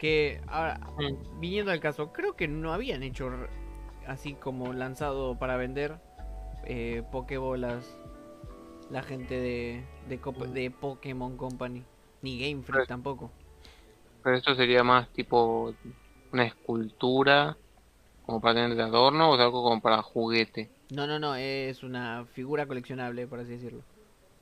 [0.00, 3.30] Que ahora, mm, viniendo al caso, creo que no habían hecho
[4.06, 6.00] así como lanzado para vender
[6.64, 7.96] eh, Pokébolas
[8.90, 10.18] la gente de, de,
[10.54, 11.84] de Pokémon Company.
[12.22, 13.30] Ni Game Freak tampoco.
[14.22, 15.74] Pero esto sería más tipo
[16.32, 17.58] una escultura,
[18.22, 20.70] como para tener de adorno, o algo como para juguete.
[20.90, 23.82] No, no, no, es una figura coleccionable, por así decirlo.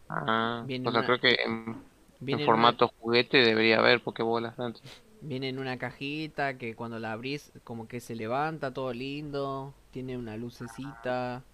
[0.08, 1.84] Ah, Viene o sea, una- creo que en,
[2.30, 4.82] una- formato juguete debería haber Pokébolas antes.
[5.20, 9.74] Viene en una cajita que cuando la abrís como que se levanta todo lindo.
[9.90, 11.44] Tiene una lucecita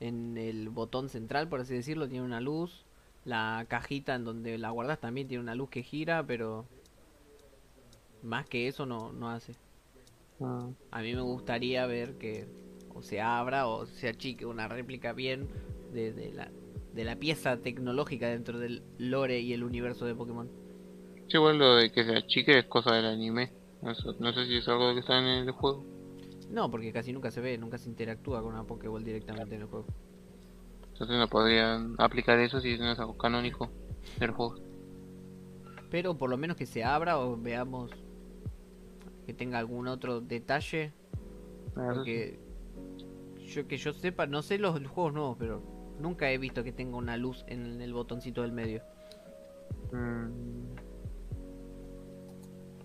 [0.00, 2.86] en el botón central, por así decirlo, tiene una luz.
[3.24, 6.66] La cajita en donde la guardas también tiene una luz que gira, pero
[8.22, 9.56] más que eso no, no hace.
[10.40, 12.48] Ah, A mí me gustaría ver que
[12.88, 15.48] o se abra o se achique una réplica bien
[15.92, 16.52] de, de la,
[16.92, 20.50] de la pieza tecnológica dentro del lore y el universo de Pokémon.
[21.28, 23.52] Sí, igual lo de que sea chique es cosa del anime.
[23.82, 25.84] Eso- no sé si es algo que está en el juego.
[26.50, 29.66] No, porque casi nunca se ve, nunca se interactúa con una Pokéball directamente en el
[29.66, 29.86] juego.
[30.92, 33.68] Entonces no podrían aplicar eso si no es algo canónico
[34.20, 34.54] del juego.
[35.90, 37.90] Pero por lo menos que se abra o veamos
[39.26, 40.92] que tenga algún otro detalle.
[41.76, 41.94] Ah, sí.
[41.94, 42.38] Porque
[43.38, 45.62] yo que yo sepa, no sé los, los juegos nuevos, pero
[45.98, 48.82] nunca he visto que tenga una luz en el botoncito del medio.
[49.92, 50.73] Mm.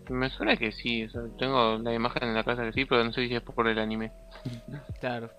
[0.10, 3.04] Me suena que sí, o sea, tengo la imagen en la casa que sí, pero
[3.04, 4.12] no sé si es por el anime.
[5.00, 5.30] Claro.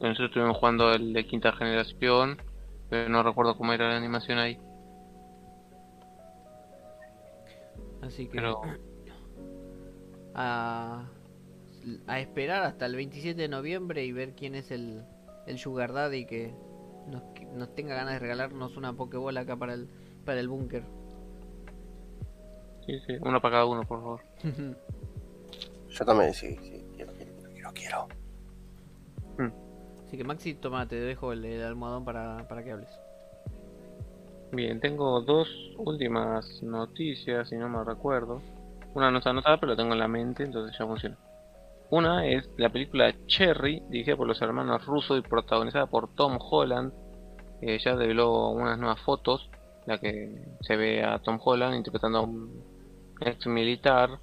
[0.00, 2.40] Nosotros estuvimos jugando el de quinta generación,
[2.90, 4.58] pero no recuerdo cómo era la animación ahí.
[8.02, 8.60] Así que Pero
[10.34, 11.08] a,
[12.06, 15.02] a esperar hasta el 27 de noviembre y ver quién es el,
[15.46, 16.52] el Sugar Daddy que
[17.06, 19.88] nos, que nos tenga ganas de regalarnos una Pokébola acá para el,
[20.24, 20.84] para el búnker.
[22.86, 24.20] Sí, sí, uno para cada uno, por favor.
[25.88, 28.08] Yo también, sí, sí, quiero, quiero, quiero, quiero.
[30.06, 32.90] Así que Maxi, toma, te dejo el, el almohadón para, para que hables.
[34.52, 38.40] Bien, tengo dos últimas noticias, si no me recuerdo.
[38.94, 41.18] Una no está anotada, pero la tengo en la mente, entonces ya funciona.
[41.90, 46.92] Una es la película Cherry, dirigida por los hermanos Russo y protagonizada por Tom Holland.
[47.60, 49.50] Eh, ya reveló unas nuevas fotos,
[49.86, 52.73] la que se ve a Tom Holland interpretando a un
[53.20, 54.20] ex militar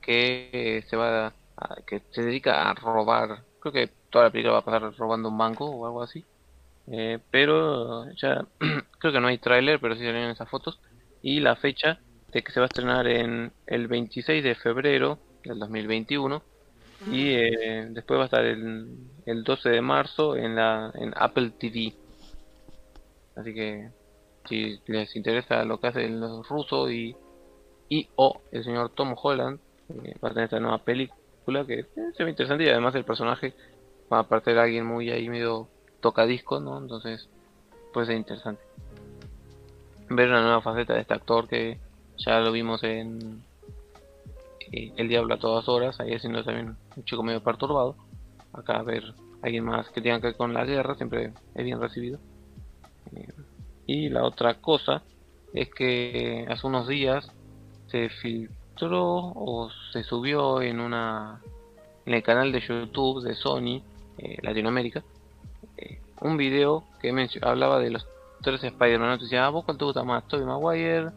[0.00, 3.44] que eh, se va a- que se dedica a robar.
[3.60, 6.24] Creo que toda la película va a pasar robando un banco o algo así.
[6.86, 8.46] Eh, pero ya
[9.00, 10.80] creo que no hay tráiler, pero sí salieron esas fotos.
[11.22, 12.00] Y la fecha
[12.32, 16.42] de que se va a estrenar en el 26 de febrero del 2021.
[17.06, 18.86] Y eh, después va a estar el,
[19.26, 21.92] el 12 de marzo en la en Apple TV.
[23.36, 23.90] Así que
[24.48, 27.14] si les interesa lo que hacen los rusos y,
[27.88, 29.58] y o el señor Tom Holland,
[29.88, 31.86] eh, va a tener esta nueva película que eh,
[32.16, 33.54] se ve interesante y además el personaje
[34.12, 35.68] va a parecer alguien muy ahí medio
[36.00, 36.78] tocadisco, ¿no?
[36.78, 37.28] Entonces
[37.92, 38.62] puede ser interesante.
[40.08, 41.78] Ver una nueva faceta de este actor que
[42.18, 43.42] ya lo vimos en
[44.72, 47.96] eh, El Diablo a todas horas, ahí haciendo también un chico medio perturbado.
[48.52, 49.04] Acá ver
[49.42, 52.18] a alguien más que tenga que ver con la guerra, siempre es bien recibido.
[53.14, 53.28] Eh,
[53.86, 55.02] y la otra cosa
[55.52, 57.30] es que hace unos días
[57.86, 61.40] se filtró o se subió en una
[62.06, 63.82] en el canal de YouTube de Sony
[64.18, 65.02] eh, Latinoamérica
[65.76, 67.10] eh, un video que
[67.42, 68.06] hablaba de los
[68.42, 69.08] tres Spider-Man.
[69.08, 69.18] ¿no?
[69.18, 70.26] Decía, ah, ¿vos cuál te gusta más?
[70.28, 71.10] ¿Tobey Maguire,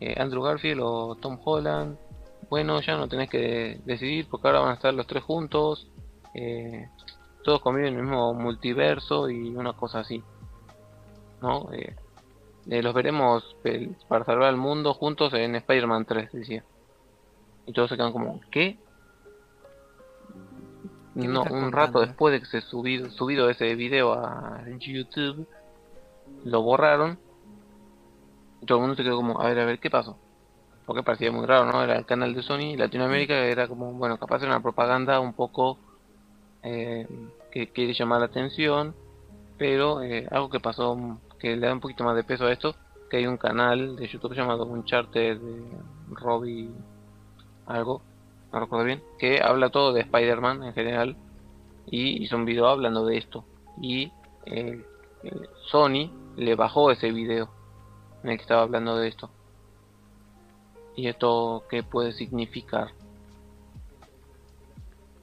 [0.00, 1.96] eh, Andrew Garfield o Tom Holland?
[2.48, 5.88] Bueno, ya no tenés que decidir porque ahora van a estar los tres juntos.
[7.42, 10.22] todos conviven en el mismo multiverso y una cosa así.
[11.40, 11.68] ¿No?
[12.68, 16.64] Eh, eh, los veremos pel- para salvar el mundo juntos en Spider-Man 3, decía.
[17.66, 18.78] Y todos se quedan como, ¿qué?
[21.14, 25.46] ¿Qué me No, un rato después de que se subido, subido ese video a YouTube,
[26.44, 27.18] lo borraron.
[28.60, 30.18] Y todo el mundo se quedó como, a ver, a ver, ¿qué pasó?
[30.86, 31.82] Porque parecía muy raro, ¿no?
[31.82, 35.32] Era el canal de Sony y Latinoamérica era como, bueno, capaz era una propaganda un
[35.32, 35.78] poco
[36.62, 37.06] eh,
[37.50, 38.94] que quiere llamar la atención,
[39.58, 42.74] pero eh, algo que pasó que le da un poquito más de peso a esto,
[43.10, 45.64] que hay un canal de YouTube llamado Uncharted de
[46.10, 46.70] Robbie
[47.66, 48.02] algo,
[48.52, 51.16] no recuerdo bien, que habla todo de Spider-Man en general
[51.86, 53.44] y hizo un video hablando de esto
[53.80, 54.12] y
[54.46, 54.84] eh,
[55.22, 57.48] eh, Sony le bajó ese video
[58.22, 59.30] en el que estaba hablando de esto.
[60.94, 62.88] ¿Y esto qué puede significar?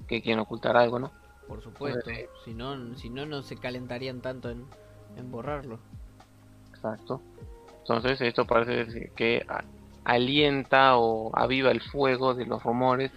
[0.07, 1.11] Que quieren ocultar algo, ¿no?
[1.47, 2.09] Por supuesto.
[2.09, 4.65] Eh, Si no, si no, no se calentarían tanto en,
[5.17, 5.79] en borrarlo.
[6.83, 7.21] Exacto.
[7.79, 9.45] Entonces esto parece que
[10.03, 13.11] alienta o aviva el fuego de los rumores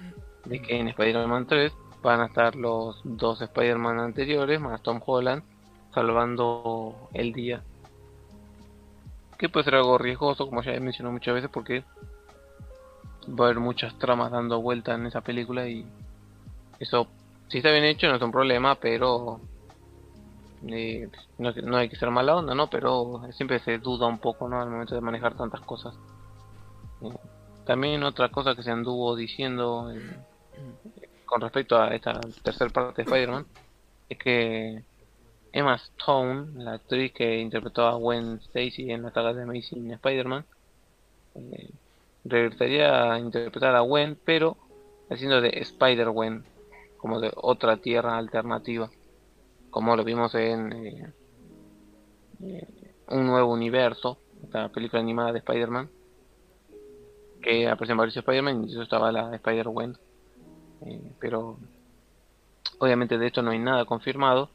[0.44, 1.72] de que en Spider-Man 3
[2.02, 5.42] van a estar los dos Spider-Man anteriores más Tom Holland
[5.92, 7.62] salvando el día.
[9.38, 11.82] Que puede ser algo riesgoso, como ya he mencionado muchas veces, porque
[13.28, 15.84] va a haber muchas tramas dando vuelta en esa película y
[16.78, 17.08] eso,
[17.48, 19.40] si está bien hecho, no es un problema, pero
[20.68, 21.08] eh,
[21.38, 22.68] no, no hay que ser mala onda, ¿no?
[22.68, 24.60] Pero siempre se duda un poco, ¿no?
[24.60, 25.94] Al momento de manejar tantas cosas.
[27.02, 27.12] Eh,
[27.64, 30.16] también otra cosa que se anduvo diciendo eh,
[31.24, 33.46] con respecto a esta tercera parte de Spider-Man
[34.08, 34.82] es que
[35.52, 40.44] Emma Stone, la actriz que interpretó a Gwen Stacy en la saga de Amazing Spider-Man,
[41.34, 41.70] eh,
[42.24, 44.56] regresaría a interpretar a Gwen, pero
[45.10, 46.44] haciendo de Spider-Gwen,
[46.98, 48.90] como de otra tierra alternativa
[49.76, 50.72] como lo vimos en
[52.40, 52.66] eh,
[53.08, 55.90] un nuevo universo, esta película animada de Spider-Man,
[57.42, 59.98] que aparecen varios Spider-Man y eso estaba la Spider-Gwen.
[60.80, 61.58] Eh, pero
[62.78, 64.48] obviamente de esto no hay nada confirmado.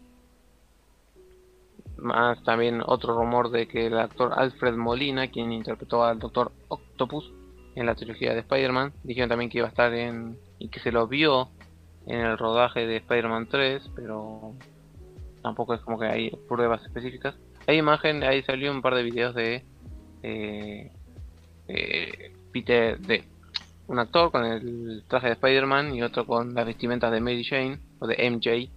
[1.97, 7.31] Más también otro rumor de que el actor Alfred Molina, quien interpretó al Doctor Octopus
[7.75, 10.91] en la trilogía de Spider-Man, dijeron también que iba a estar en y que se
[10.91, 11.49] lo vio
[12.07, 14.55] en el rodaje de Spider-Man 3, pero
[15.41, 17.35] tampoco es como que hay pruebas específicas.
[17.67, 19.65] Hay imagen, ahí salió un par de videos de
[20.23, 20.91] eh,
[21.67, 23.23] eh, Peter, de
[23.87, 27.79] un actor con el traje de Spider-Man y otro con las vestimentas de Mary Jane
[27.99, 28.71] o de MJ,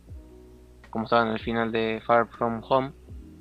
[0.91, 2.93] como estaban en el final de Far From Home,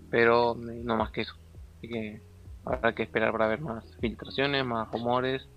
[0.10, 1.34] pero no más que eso.
[1.78, 2.22] Así que
[2.66, 5.48] habrá que esperar para ver más filtraciones, más rumores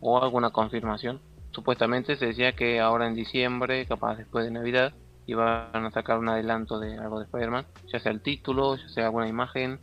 [0.00, 1.20] o alguna confirmación.
[1.52, 4.92] Supuestamente se decía que ahora en diciembre, capaz después de Navidad,
[5.26, 9.06] iban a sacar un adelanto de algo de Spider-Man, ya sea el título, ya sea
[9.06, 9.78] alguna imagen.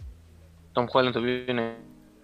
[0.74, 1.76] Tom Holland tuvo una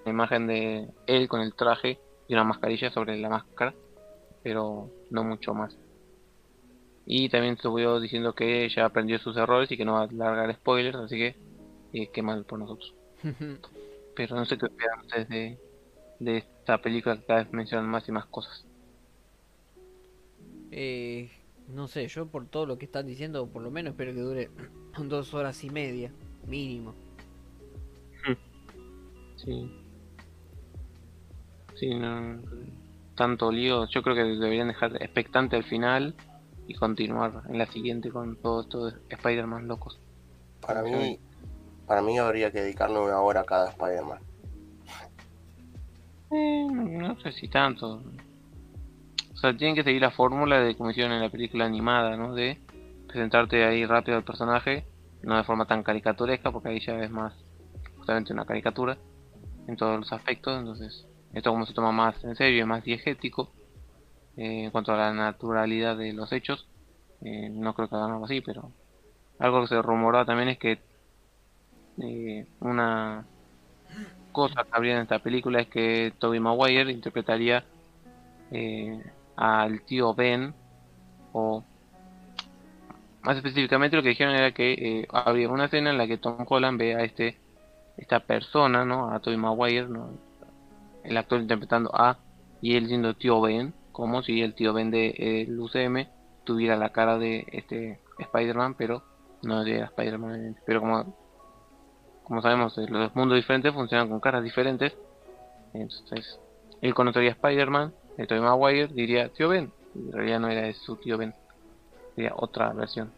[0.05, 3.73] imagen de él con el traje y una mascarilla sobre la máscara,
[4.43, 5.77] pero no mucho más.
[7.05, 10.53] Y también estuvo diciendo que ya aprendió sus errores y que no va a largar
[10.53, 11.35] spoilers, así que
[11.93, 12.93] eh, qué mal por nosotros.
[14.15, 15.57] pero no sé qué esperan ustedes de,
[16.19, 18.65] de esta película que cada vez mencionan más y más cosas.
[20.71, 21.31] Eh,
[21.73, 24.49] no sé, yo por todo lo que están diciendo, por lo menos espero que dure
[24.97, 26.11] dos horas y media,
[26.47, 26.95] mínimo.
[29.35, 29.71] Sí.
[31.75, 32.41] Sí, no,
[33.15, 33.87] tanto lío.
[33.87, 36.13] Yo creo que deberían dejar expectante al final
[36.67, 39.97] y continuar en la siguiente con todo esto de Spider-Man locos.
[40.59, 41.19] Para mí,
[41.87, 44.19] para mí habría que dedicarle una hora a cada Spider-Man.
[46.31, 48.03] Eh, no sé si tanto.
[49.39, 52.35] O sea, tienen que seguir la fórmula de como hicieron en la película animada, ¿no?
[52.35, 52.57] De
[53.07, 54.83] presentarte ahí rápido al personaje,
[55.23, 57.33] no de forma tan caricaturesca, porque ahí ya es más
[57.95, 58.97] justamente una caricatura
[59.65, 60.59] en todos los aspectos.
[60.59, 63.49] Entonces, esto como se toma más en serio, es más diegético
[64.35, 66.67] eh, en cuanto a la naturalidad de los hechos.
[67.21, 68.73] Eh, no creo que hagan algo así, pero
[69.39, 70.79] algo que se rumoraba también es que
[72.01, 73.25] eh, una
[74.33, 77.63] cosa que habría en esta película es que Toby Maguire interpretaría
[79.39, 80.53] al tío Ben
[81.31, 81.63] o
[83.21, 86.77] más específicamente lo que dijeron era que habría una escena en la que Tom Holland
[86.77, 87.37] ve a este
[87.97, 89.11] esta persona, ¿no?
[89.11, 90.09] A Toby Maguire, ¿no?
[91.03, 92.17] el actor interpretando a
[92.61, 95.09] y él siendo tío Ben, como si el tío Ben de
[95.43, 96.07] el UCM
[96.43, 99.03] tuviera la cara de este Spider-Man, pero
[99.41, 100.57] no de Spider-Man.
[100.65, 101.15] Pero como,
[102.23, 104.97] como sabemos, eh, los mundos diferentes funcionan con caras diferentes.
[105.73, 106.39] Entonces,
[106.81, 109.71] él conocería a Spider-Man, el Tobey Maguire diría tío Ben.
[109.95, 111.33] En realidad no era su tío Ben,
[112.15, 113.11] sería otra versión.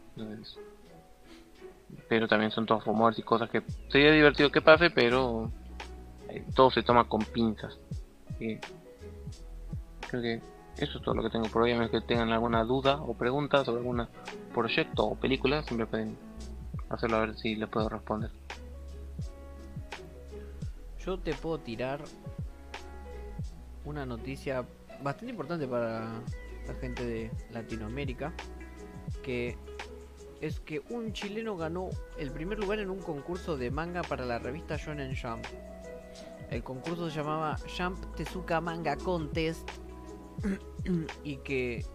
[2.07, 5.51] pero también son todos rumores y cosas que sería divertido que pase, pero
[6.29, 7.79] eh, todo se toma con pinzas.
[8.37, 10.39] creo que
[10.77, 11.71] eso es todo lo que tengo por hoy.
[11.71, 14.07] A menos que tengan alguna duda o pregunta sobre algún
[14.53, 16.15] proyecto o película, siempre pueden
[16.89, 18.29] hacerlo a ver si les puedo responder.
[21.03, 22.01] Yo te puedo tirar
[23.83, 24.63] una noticia
[25.03, 26.21] bastante importante para
[26.67, 28.33] la gente de Latinoamérica,
[29.23, 29.57] que
[30.41, 34.39] es que un chileno ganó el primer lugar en un concurso de manga para la
[34.39, 35.45] revista Shonen Jump.
[36.49, 39.69] El concurso se llamaba Jump Tezuka Manga Contest
[41.23, 41.85] y que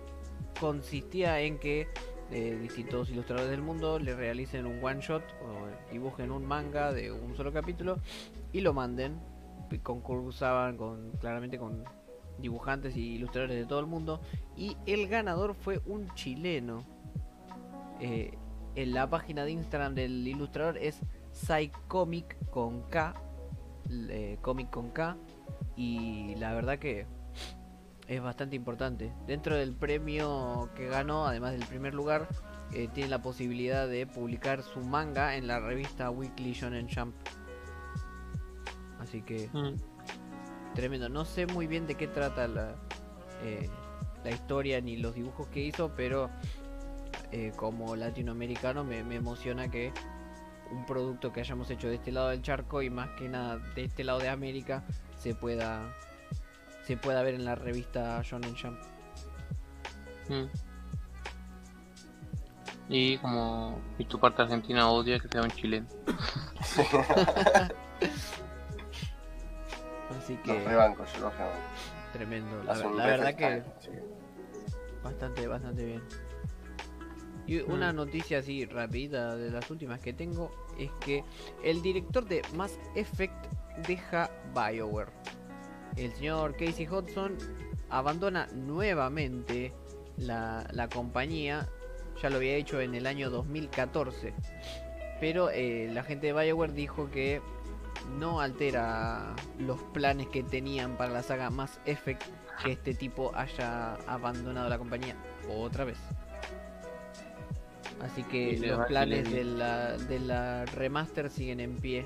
[0.59, 1.89] consistía en que
[2.31, 7.13] eh, distintos ilustradores del mundo le realicen un one shot o dibujen un manga de
[7.13, 7.99] un solo capítulo
[8.53, 9.21] y lo manden.
[9.83, 11.85] Concursaban con claramente con
[12.39, 14.21] dibujantes y ilustradores de todo el mundo
[14.57, 16.85] y el ganador fue un chileno.
[18.01, 18.37] Eh,
[18.75, 21.01] en la página de Instagram del ilustrador es
[21.33, 23.15] Psycomic con K
[23.91, 25.17] eh, cómic con K
[25.77, 27.07] y la verdad que
[28.09, 29.13] es bastante importante.
[29.27, 32.29] Dentro del premio que ganó, además del primer lugar,
[32.73, 37.15] eh, tiene la posibilidad de publicar su manga en la revista Weekly Shonen Jump.
[39.01, 39.75] Así que mm.
[40.77, 41.09] Tremendo.
[41.09, 42.77] No sé muy bien de qué trata la,
[43.43, 43.69] eh,
[44.23, 46.31] la historia ni los dibujos que hizo, pero
[47.57, 49.93] como latinoamericano me emociona que
[50.71, 53.85] un producto que hayamos hecho de este lado del charco y más que nada de
[53.85, 54.85] este lado de América
[55.17, 55.95] se pueda
[56.87, 58.79] se pueda ver en la revista Shonen Jump.
[60.29, 60.45] Mm.
[62.89, 65.87] Y como y tu parte argentina odia que sea un chileno.
[70.11, 70.53] Así que
[72.13, 72.63] Tremendo.
[72.65, 73.63] La, verdad que
[75.03, 76.03] bastante bastante bien.
[77.47, 77.97] Y una mm.
[77.97, 81.25] noticia así rápida de las últimas que tengo es que
[81.63, 83.47] el director de Mass Effect
[83.87, 85.13] deja BioWare.
[85.97, 87.37] El señor Casey Hudson
[87.89, 89.73] abandona nuevamente
[90.17, 91.69] la, compañía.
[92.21, 94.35] Ya lo había hecho en el año 2014.
[95.21, 97.41] Pero eh, la gente de BioWare dijo que
[98.19, 102.23] no altera los planes que tenían para la saga Mass Effect
[102.63, 105.15] que este tipo haya abandonado la compañía
[105.49, 105.99] otra vez.
[108.03, 112.05] Así que los va- planes de la, de la remaster siguen en pie.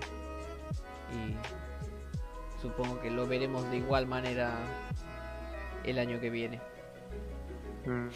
[1.13, 4.53] Y supongo que lo veremos de igual manera
[5.85, 6.61] el año que viene.
[7.87, 8.09] Mm.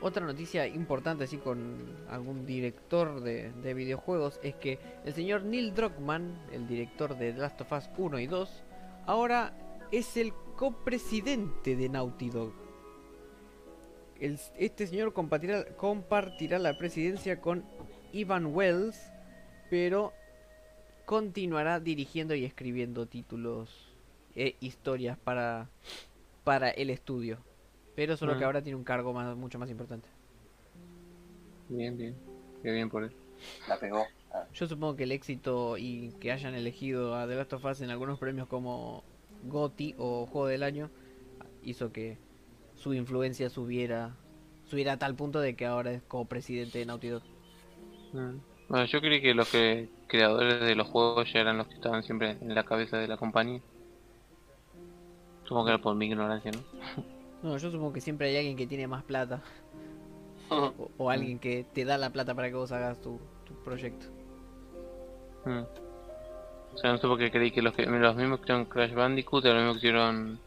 [0.00, 1.76] Otra noticia importante así con
[2.08, 7.60] algún director de, de videojuegos es que el señor Neil Druckmann, el director de Last
[7.60, 8.62] of Us 1 y 2,
[9.06, 9.52] ahora
[9.90, 12.52] es el copresidente de Naughty Dog.
[14.20, 17.64] Este señor compartirá, compartirá la presidencia con
[18.12, 19.00] Ivan Wells,
[19.70, 20.12] pero
[21.04, 23.94] continuará dirigiendo y escribiendo títulos
[24.34, 25.70] e historias para,
[26.44, 27.38] para el estudio.
[27.98, 30.08] Pero solo que ahora tiene un cargo más, mucho más importante.
[31.68, 32.14] Bien, bien.
[32.62, 33.10] Qué bien por él.
[33.66, 34.06] La pegó.
[34.32, 37.80] Ah, Yo supongo que el éxito y que hayan elegido a The Last of Us
[37.80, 39.02] en algunos premios como
[39.48, 40.90] GOTY o Juego del Año
[41.64, 42.18] hizo que
[42.76, 44.14] su influencia subiera
[44.70, 47.24] subiera a tal punto de que ahora es copresidente de Naughty Dog.
[48.12, 48.36] Mm.
[48.68, 52.04] Bueno, yo creí que los que creadores de los juegos ya eran los que estaban
[52.04, 53.60] siempre en la cabeza de la compañía.
[55.42, 56.62] Supongo que era por mi ignorancia, ¿no?
[57.42, 59.42] No, yo supongo que siempre hay alguien que tiene más plata
[60.50, 64.06] o, o alguien que te da la plata para que vos hagas tu, tu proyecto.
[65.44, 65.64] Mm.
[66.74, 68.92] O sea, no sé por qué creí que los, que los mismos que hicieron Crash
[68.92, 70.38] Bandicoot los mismos que hicieron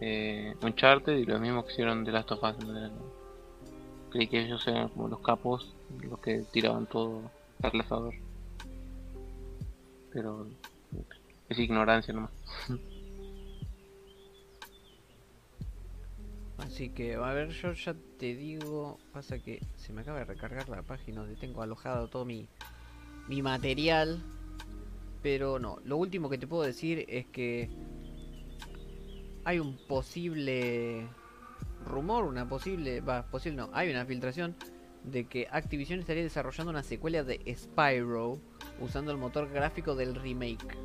[0.00, 2.56] eh, Uncharted y los mismos que hicieron The Last of Us.
[4.10, 5.74] Creí que ellos eran como los capos,
[6.08, 7.22] los que tiraban todo
[7.62, 8.14] al asador.
[10.12, 10.46] Pero
[11.48, 12.30] es ignorancia nomás.
[16.58, 20.68] Así que, a ver, yo ya te digo, pasa que se me acaba de recargar
[20.68, 22.48] la página donde tengo alojado todo mi,
[23.28, 24.22] mi material.
[25.22, 27.68] Pero no, lo último que te puedo decir es que
[29.44, 31.06] hay un posible
[31.84, 34.56] rumor, una posible, va, posible no, hay una filtración
[35.04, 38.38] de que Activision estaría desarrollando una secuela de Spyro
[38.80, 40.76] usando el motor gráfico del remake.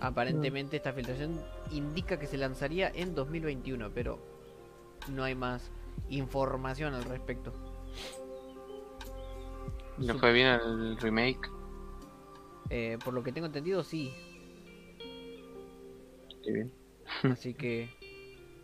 [0.00, 4.35] Aparentemente esta filtración indica que se lanzaría en 2021, pero
[5.08, 5.70] no hay más
[6.08, 7.52] información al respecto.
[9.98, 11.50] ¿Le fue bien el remake?
[12.70, 14.12] Eh, por lo que tengo entendido, sí.
[16.42, 16.72] Qué bien.
[17.22, 17.88] Así que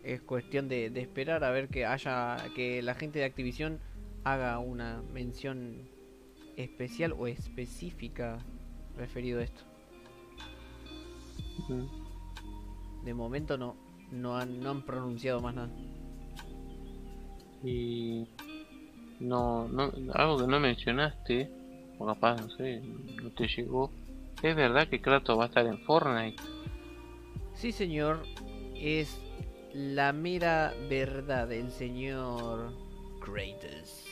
[0.03, 3.79] es cuestión de, de esperar a ver que haya que la gente de Activision
[4.23, 5.89] haga una mención
[6.57, 8.39] especial o específica
[8.95, 9.63] referido a esto.
[13.03, 13.75] De momento no
[14.13, 15.71] no han, no han pronunciado más nada.
[17.63, 18.27] Y
[19.19, 21.49] no, no, algo que no mencionaste,
[21.97, 23.91] o capaz, no sé, no te llegó.
[24.41, 26.41] Es verdad que Kratos va a estar en Fortnite.
[27.55, 28.23] Sí, señor,
[28.75, 29.21] es
[29.73, 32.73] la mera verdad el señor
[33.21, 34.05] Kratos.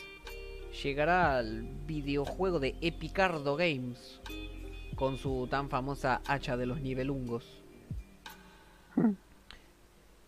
[0.82, 4.22] Llegará al videojuego de Epicardo Games
[4.96, 7.62] con su tan famosa hacha de los nivelungos.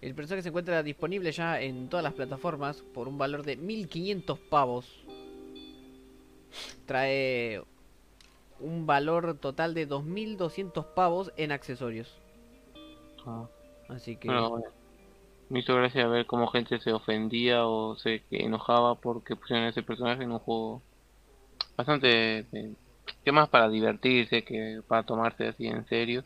[0.03, 4.37] El personaje se encuentra disponible ya en todas las plataformas por un valor de 1500
[4.37, 4.85] pavos.
[6.85, 7.63] Trae
[8.59, 12.19] un valor total de 2200 pavos en accesorios.
[13.25, 13.47] Ah,
[13.87, 14.65] Así que bueno, bueno.
[15.47, 20.23] Me hizo gracia ver cómo gente se ofendía o se enojaba porque pusieron ese personaje
[20.23, 20.81] en un juego
[21.77, 22.45] bastante
[23.23, 26.25] que más para divertirse que para tomarse así en serio.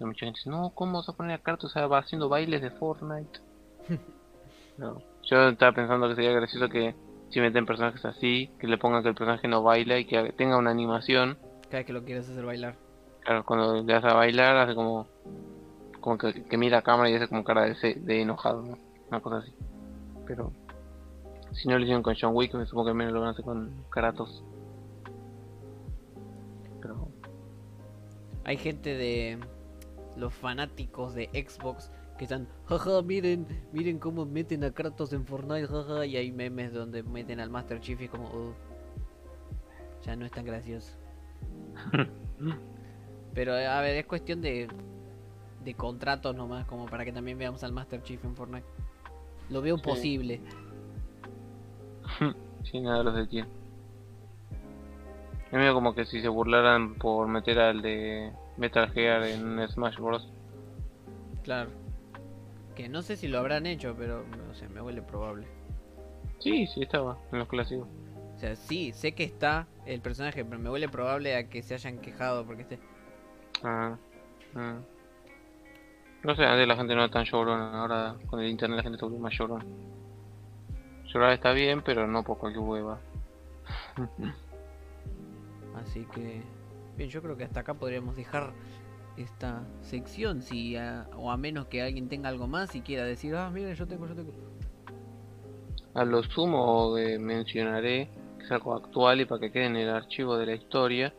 [0.00, 2.28] Y mucha gente dice, no, ¿cómo vas a poner a Kratos o sea, va haciendo
[2.28, 3.40] bailes de Fortnite?
[4.78, 5.02] no.
[5.24, 6.94] Yo estaba pensando que sería gracioso que
[7.30, 10.56] si meten personajes así, que le pongan que el personaje no baila y que tenga
[10.56, 11.36] una animación.
[11.64, 12.76] cada vez que lo quieras hacer bailar.
[13.20, 15.06] Claro, cuando le das a bailar hace como
[16.00, 18.78] como que, que mira a cámara y hace como cara de, de enojado, ¿no?
[19.10, 19.52] Una cosa así.
[20.26, 20.52] Pero
[21.52, 23.44] si no lo hicieron con John Wick, me supongo que menos lo van a hacer
[23.44, 24.44] con Kratos.
[26.80, 27.08] Pero
[28.44, 29.38] Hay gente de
[30.18, 35.66] los fanáticos de Xbox que están, jaja, miren, miren cómo meten a Kratos en Fortnite,
[35.68, 38.54] jaja, y hay memes donde meten al Master Chief y es como, "Oh,
[40.04, 40.96] ya no es tan gracioso.
[43.34, 44.68] Pero a ver, es cuestión de
[45.64, 48.66] de contratos nomás, como para que también veamos al Master Chief en Fortnite.
[49.50, 49.82] Lo veo Sí.
[49.84, 50.40] posible.
[52.64, 53.48] sí, nada los detiene.
[55.46, 59.96] Es medio como que si se burlaran por meter al de Metal Gear en Smash
[59.98, 60.28] Bros.
[61.42, 61.70] Claro.
[62.74, 65.46] Que no sé si lo habrán hecho, pero no sé, me huele probable.
[66.38, 67.88] Sí, sí estaba en los clásicos.
[68.36, 71.74] O sea, sí, sé que está el personaje, pero me huele probable a que se
[71.74, 72.78] hayan quejado porque esté.
[73.64, 73.96] Ah,
[74.54, 74.78] ah.
[76.22, 78.98] No sé, antes la gente no era tan llorona, ahora con el internet la gente
[78.98, 79.64] se volvió más llorona.
[81.06, 82.98] Llorar está bien, pero no por cualquier hueva.
[85.76, 86.42] Así que,
[86.98, 88.52] bien, yo creo que hasta acá podríamos dejar
[89.16, 93.34] esta sección, si a- o a menos que alguien tenga algo más y quiera decir,
[93.34, 94.32] ah, mira, yo tengo, yo tengo.
[95.94, 99.88] A lo sumo eh, mencionaré que es algo actual y para que quede en el
[99.88, 101.14] archivo de la historia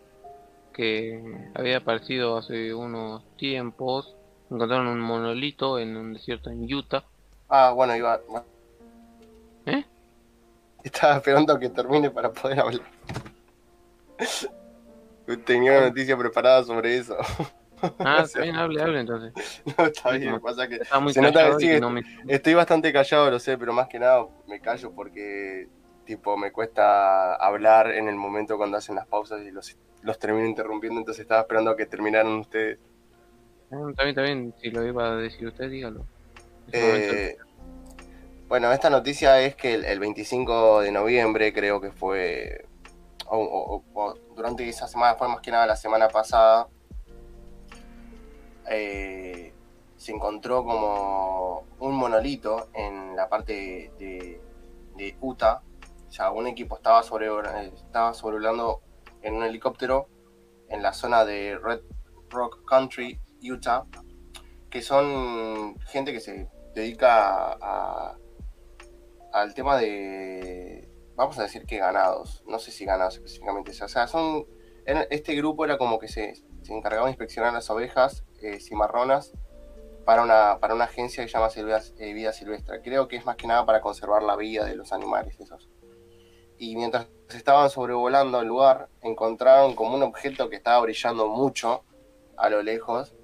[0.74, 1.22] que
[1.56, 4.16] había aparecido hace unos tiempos.
[4.49, 7.03] Encontraron un monolito en un desierto en Utah.
[7.49, 8.19] Ah, bueno, iba.
[9.66, 9.83] ¿Eh?
[10.83, 12.82] Estaba esperando a que termine para poder hablar.
[15.38, 17.16] Tenía una noticia preparada sobre eso.
[17.99, 19.33] Ah, O sea, bien, hable, hable entonces.
[19.77, 22.03] No, está bien, pasa que Estaba muy Se nota que sigue- no me...
[22.27, 25.67] estoy bastante callado, lo sé, pero más que nada me callo porque
[26.06, 30.45] tipo me cuesta hablar en el momento cuando hacen las pausas y los, los termino
[30.48, 32.80] interrumpiendo, entonces estaba esperando a que terminaran ustedes.
[33.72, 34.53] Está bien, está bien.
[34.59, 36.06] Si lo iba a decir usted, dígalo.
[36.72, 37.38] Eh,
[38.48, 42.66] bueno, esta noticia es que el, el 25 de noviembre, creo que fue,
[43.27, 46.69] o, o- o durante esa semana, fue más que nada la semana pasada,
[48.69, 49.53] eh,
[49.98, 54.42] se encontró como un monolito en la parte de,
[55.19, 55.61] Utah.
[56.08, 57.27] O sea, un equipo estaba, sobre,
[58.14, 58.82] sobrevolando
[59.22, 60.08] en un helicóptero
[60.69, 61.82] en la zona de Red
[62.30, 63.88] Rock Country, Utah,
[64.69, 68.16] que son gente que se dedica a,
[69.34, 70.89] al tema de,
[71.19, 74.45] vamos a decir que ganados, no sé si ganados específicamente, o sea, son,
[74.85, 76.33] era- este grupo era como que se,
[76.64, 79.33] se encargaba de inspeccionar las ovejas eh, cimarronas
[80.06, 82.81] para una, para una agencia que se llama Silvia- eh, Vida Silvestre.
[82.81, 85.69] Creo que es más que nada para conservar la vida de los animales esos.
[86.57, 91.83] Y mientras estaban sobrevolando el lugar, encontraron como un objeto que estaba brillando mucho
[92.38, 93.15] a lo lejos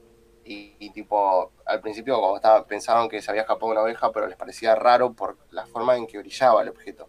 [0.43, 4.27] y, y tipo, al principio como estaba, pensaban que se había escapado una oveja, pero
[4.27, 7.07] les parecía raro por la forma en que brillaba el objeto.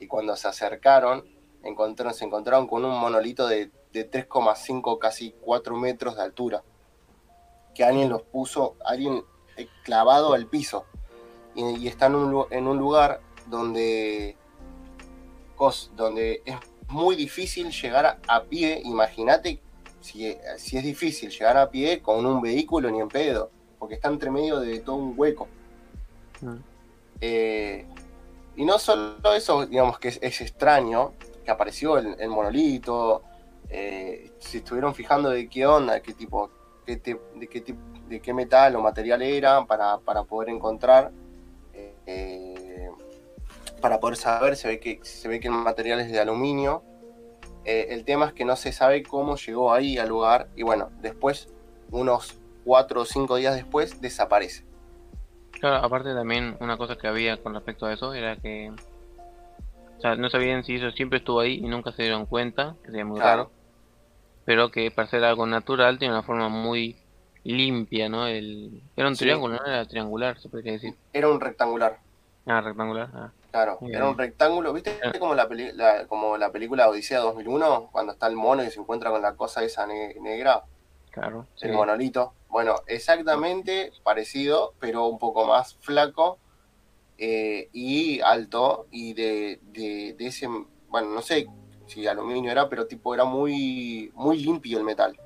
[0.00, 1.24] Y cuando se acercaron,
[1.62, 6.62] encontraron, se encontraron con un monolito de, de 3,5, casi 4 metros de altura.
[7.74, 9.22] Que alguien los puso, alguien
[9.56, 10.84] eh, clavado al piso.
[11.54, 14.36] Y, y está en un, lu- en un lugar donde,
[15.94, 16.56] donde es
[16.88, 18.80] muy difícil llegar a, a pie.
[18.84, 19.60] Imagínate
[20.00, 24.08] si, si es difícil llegar a pie con un vehículo ni en pedo, porque está
[24.08, 25.48] entre medio de todo un hueco.
[26.42, 26.56] Mm.
[27.20, 27.86] Eh,
[28.56, 31.12] y no solo eso, digamos que es, extraño
[31.44, 33.22] que apareció el, monolito,
[33.68, 36.50] eh, se estuvieron fijando de qué onda, qué tipo,
[36.86, 41.12] de, qué tip- de qué metal o material era para, para poder encontrar,
[42.06, 42.90] eh,
[43.80, 46.82] para poder saber, se ve que, se ve que el material es de aluminio.
[47.64, 50.90] Eh, el tema es que no se sabe cómo llegó ahí al lugar y bueno,
[51.00, 51.48] después,
[51.90, 54.65] unos cuatro o cinco días después, desaparece.
[55.60, 58.70] Claro, aparte también una cosa que había con respecto a eso era que...
[59.96, 62.90] O sea, no sabían si eso siempre estuvo ahí y nunca se dieron cuenta, que
[62.90, 63.44] sería muy Claro.
[63.44, 63.50] raro.
[64.44, 66.96] Pero que para ser algo natural tiene una forma muy
[67.44, 68.26] limpia, ¿no?
[68.26, 68.82] El...
[68.96, 69.24] Era un Sí.
[69.24, 70.94] triángulo, no era triangular, se podría decir.
[71.12, 71.98] Era un rectangular.
[72.44, 73.08] Ah, rectangular.
[73.14, 73.30] Ah.
[73.50, 73.94] Claro, Bien.
[73.94, 75.00] era un rectángulo, ¿viste?
[75.02, 75.12] Ah.
[75.18, 78.78] Como la, peli- la- como la película Odisea 2001, cuando está el mono y se
[78.78, 80.62] encuentra con la cosa esa ne- negra,
[81.10, 81.46] Claro.
[81.56, 81.66] sí.
[81.66, 82.34] el monolito.
[82.56, 86.38] Bueno, exactamente parecido, pero un poco más flaco
[87.18, 90.48] eh, y alto y de, de, de ese,
[90.88, 91.46] bueno, no sé
[91.86, 95.20] si aluminio era, pero tipo era muy, muy limpio el metal.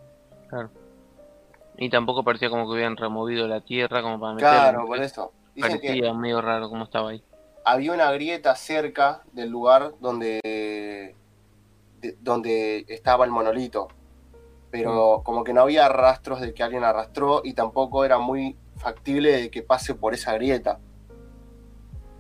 [1.79, 4.49] Y tampoco parecía como que hubieran removido la tierra como para meterlo.
[4.59, 5.33] Claro, por eso.
[5.55, 7.23] Dicen que Parecía medio raro como estaba ahí.
[7.65, 10.41] había una grieta cerca del lugar donde,
[12.01, 13.87] de- donde estaba el monolito,
[14.71, 19.33] pero como que no había rastros de que alguien arrastró y tampoco era muy factible
[19.33, 20.79] de que pase por esa grieta.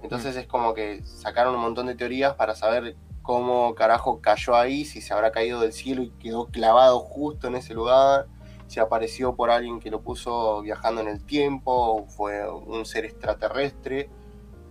[0.02, 4.84] Entonces es como que sacaron un montón de teorías para saber cómo carajo cayó ahí,
[4.84, 8.26] si se habrá caído del cielo y quedó clavado justo en ese lugar,
[8.66, 13.04] si apareció por alguien que lo puso viajando en el tiempo, o fue un ser
[13.04, 14.08] extraterrestre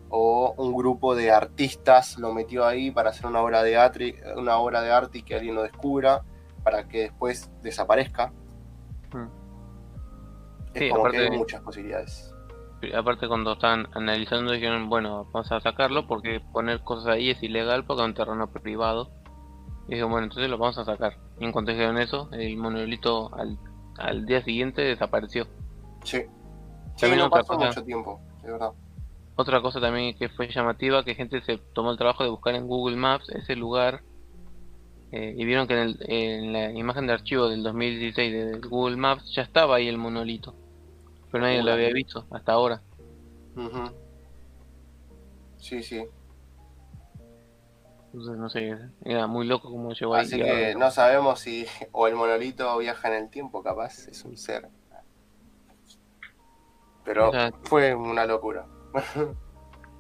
[0.10, 4.58] o un grupo de artistas lo metió ahí para hacer una obra de arte, una
[4.58, 6.24] obra de arte y que alguien lo descubra
[6.64, 8.34] para que después desaparezca.
[9.14, 9.28] Mm.
[10.74, 12.34] Es Sí, como aparte que hay muchas posibilidades.
[12.96, 17.86] Aparte cuando estaban analizando dijeron, bueno, vamos a sacarlo porque poner cosas ahí es ilegal
[17.86, 19.12] porque es un terreno privado.
[19.88, 21.18] Y dijeron, bueno, entonces lo vamos a sacar.
[21.40, 23.58] Y en cuanto dijeron eso, el monolito al,
[23.98, 25.48] al día siguiente desapareció.
[26.04, 26.24] Sí.
[26.96, 27.68] Sí, También no otra pasó cosa.
[27.68, 28.72] mucho tiempo, de verdad.
[29.36, 32.68] Otra cosa también que fue llamativa, que gente se tomó el trabajo de buscar en
[32.68, 34.04] Google Maps ese lugar
[35.12, 38.98] eh, y vieron que en, el- en la imagen de archivo del 2016 de Google
[38.98, 40.56] Maps ya estaba ahí el monolito,
[41.32, 42.82] pero nadie lo había visto hasta ahora.
[43.56, 43.92] Ujú.
[45.58, 46.06] Sí, sí.
[48.12, 50.26] Entonces, no sé, era muy loco como llegó ahí.
[50.26, 54.36] Así que no sabemos si o el monolito viaja en el tiempo, capaz es un
[54.38, 54.68] ser.
[57.04, 57.32] Pero
[57.64, 58.66] fue una locura.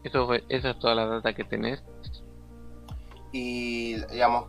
[0.03, 1.83] Eso fue, esa es toda la data que tenés.
[3.31, 4.45] Y digamos,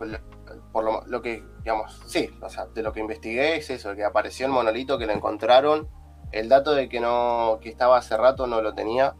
[0.71, 4.03] por lo, lo que, digamos, sí, o sea, de lo que investigué es eso, que
[4.03, 5.89] apareció el monolito, que lo encontraron.
[6.31, 9.15] El dato de que no, que estaba hace rato no lo tenía.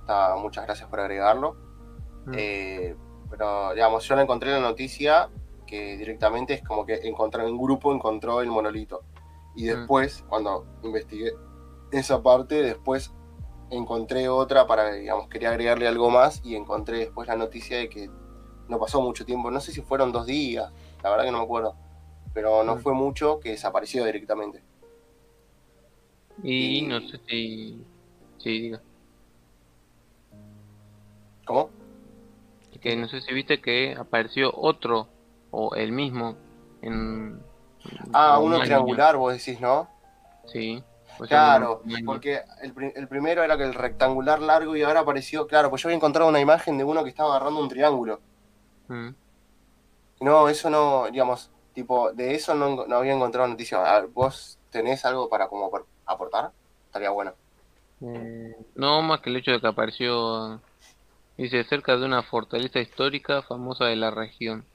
[0.00, 1.56] Está- muchas gracias por agregarlo.
[2.26, 2.32] Mm.
[2.36, 2.96] Eh,
[3.28, 5.28] pero digamos, yo lo encontré en la noticia
[5.66, 9.02] que directamente es como que encontró, un grupo encontró el monolito.
[9.54, 9.66] Y Mm.
[9.66, 11.32] después, cuando investigué
[11.92, 13.12] esa parte, después
[13.70, 18.08] encontré otra para, digamos, quería agregarle algo más y encontré después la noticia de que
[18.68, 20.72] no pasó mucho tiempo, no sé si fueron dos días,
[21.06, 21.76] la verdad que no me acuerdo,
[22.34, 22.78] pero no Mm.
[22.80, 24.60] fue mucho que desapareció directamente.
[26.42, 27.84] Y y- no sé si.
[28.38, 28.80] Sí, diga.
[31.46, 31.70] ¿Cómo?
[32.80, 35.08] Que no sé si viste que apareció otro,
[35.50, 36.36] o el mismo,
[36.82, 37.40] en.
[38.12, 38.64] Ah, un uno año.
[38.64, 39.88] triangular, vos decís, ¿no?
[40.46, 40.82] Sí.
[41.18, 45.46] O sea, Claro, porque el, el primero era que el rectangular largo y ahora apareció,
[45.46, 48.20] claro, pues yo había encontrado una imagen de uno que estaba agarrando un triángulo.
[48.88, 49.08] Mm.
[50.20, 54.00] No, eso no, digamos, tipo, de eso no, no había encontrado noticia.
[54.12, 56.52] ¿Vos tenés algo para como por- aportar?
[56.86, 57.36] Estaría bueno.
[58.00, 60.62] Eh, no más que el hecho de que apareció,
[61.36, 64.68] dice, cerca de una fortaleza histórica famosa de la región.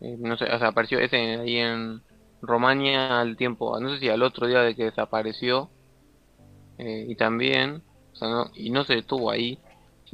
[0.00, 2.04] Eh, no sé, o sea, apareció ese ahí en
[2.40, 5.72] Romania al tiempo, no sé si al otro día de que desapareció.
[6.78, 7.84] eh, y también,
[8.54, 9.63] y no se detuvo ahí,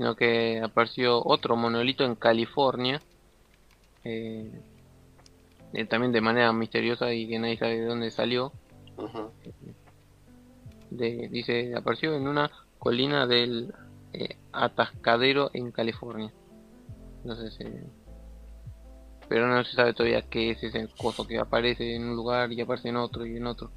[0.00, 3.02] sino que apareció otro monolito en California.
[4.02, 4.50] eh,
[5.74, 8.50] eh, también de manera misteriosa y que nadie sabe de dónde salió
[10.88, 13.74] de, dice, apareció en una colina del
[14.14, 16.32] eh, Atascadero en California.
[17.22, 17.64] No sé si...
[19.28, 22.60] Pero no se sabe todavía qué es ese coso que aparece en un lugar y
[22.62, 23.70] aparece en otro y en otro.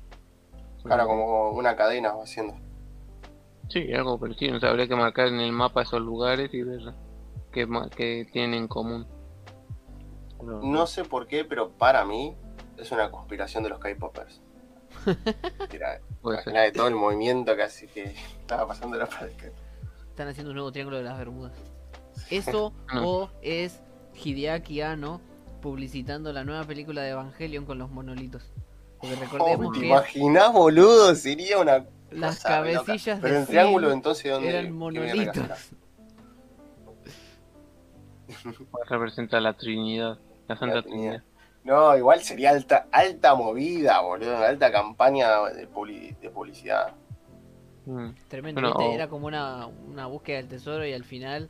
[0.86, 2.56] Claro, como una cadena va haciendo.
[3.74, 4.56] Sí, algo parecido.
[4.58, 6.94] O sea, habría que marcar en el mapa esos lugares y ver
[7.52, 9.08] qué, qué tienen en común.
[10.42, 12.36] No sé por qué, pero para mí
[12.78, 14.42] es una conspiración de los K-Poppers.
[15.72, 16.00] Mira,
[16.62, 18.04] de todo el movimiento casi que
[18.42, 19.48] estaba pasando la pareja.
[20.08, 21.54] Están haciendo un nuevo triángulo de las Bermudas.
[22.30, 23.10] ¿Eso No.
[23.10, 23.82] o es
[24.24, 25.20] Hideaki Anno
[25.62, 28.52] publicitando la nueva película de Evangelion con los monolitos?
[29.00, 31.16] Porque recordemos Oh, ¿Te que imaginás, boludo?
[31.16, 31.86] Sería una
[32.20, 32.84] las cosa loca.
[32.84, 34.50] cabecillas Pero de en triángulo, entonces, ¿dónde?
[34.50, 35.72] eran monolitos.
[38.90, 40.18] representa la Trinidad,
[40.48, 41.12] la Santa La Trinidad.
[41.12, 41.24] Trinidad.
[41.64, 44.38] No, igual sería alta, alta movida, boludo.
[44.38, 46.94] Alta campaña de, publi- de publicidad.
[47.86, 48.10] Mm.
[48.28, 51.50] Tremendo, Era como una, una búsqueda del tesoro y al final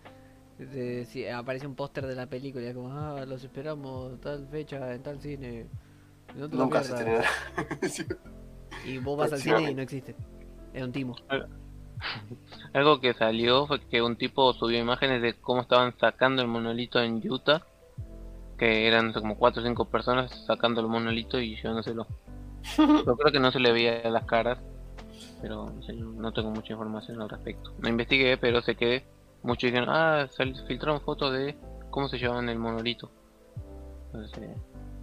[1.08, 2.70] sí, aparece un póster de la película.
[2.70, 5.66] y Como, ah, los esperamos tal fecha en tal cine.
[6.36, 7.26] No Nunca se pierdas".
[7.82, 8.20] estrenó.
[8.86, 10.16] Y vos vas al cine y no existe.
[10.74, 11.16] Era un timo.
[12.74, 17.00] Algo que salió fue que un tipo subió imágenes de cómo estaban sacando el monolito
[17.02, 17.62] en Utah,
[18.58, 22.08] que eran no sé, como 4 o 5 personas sacando el monolito y llevándoselo.
[22.78, 24.60] Yo creo que no se le veía las caras,
[25.42, 27.74] pero no, sé, no tengo mucha información al respecto.
[27.80, 29.06] No investigué, pero sé que
[29.44, 31.56] muchos dijeron, ah, sal- filtraron fotos de
[31.90, 33.12] cómo se llevaban el monolito.
[34.08, 34.56] Entonces, eh,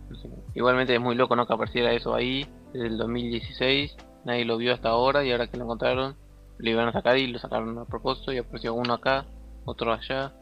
[0.08, 0.28] no sé.
[0.54, 1.46] Igualmente es muy loco, ¿no?
[1.46, 5.56] Que apareciera eso ahí desde el 2016, nadie lo vio hasta ahora y ahora que
[5.56, 6.16] lo encontraron
[6.60, 9.24] lo iban a sacar y lo sacaron a propósito y apareció uno acá,
[9.64, 10.32] otro allá.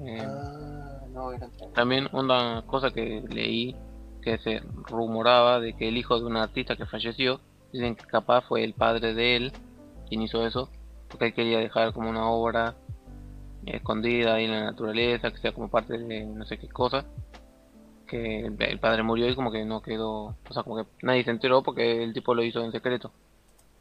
[0.00, 1.30] Eh, Ah, no,
[1.74, 3.76] también una cosa que leí
[4.22, 7.40] que se rumoraba de que el hijo de un artista que falleció,
[7.72, 9.52] dicen que capaz fue el padre de él
[10.08, 10.68] quien hizo eso,
[11.08, 12.74] porque él quería dejar como una obra
[13.66, 17.04] escondida ahí en la naturaleza, que sea como parte de no sé qué cosa,
[18.12, 21.24] que el, el padre murió y como que no quedó, o sea, como que nadie
[21.24, 23.10] se enteró porque el tipo lo hizo en secreto.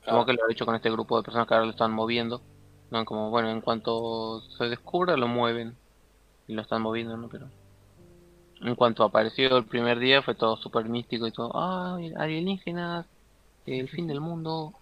[0.06, 2.42] Como que lo ha hecho con este grupo de personas que ahora lo están moviendo.
[2.90, 5.76] No, como bueno, en cuanto se descubra lo mueven
[6.48, 7.28] y lo están moviendo, ¿no?
[7.28, 7.48] Pero
[8.62, 11.52] en cuanto apareció el primer día fue todo súper místico y todo.
[11.54, 13.06] ¡Ah, alienígenas!
[13.66, 14.74] El fin del mundo.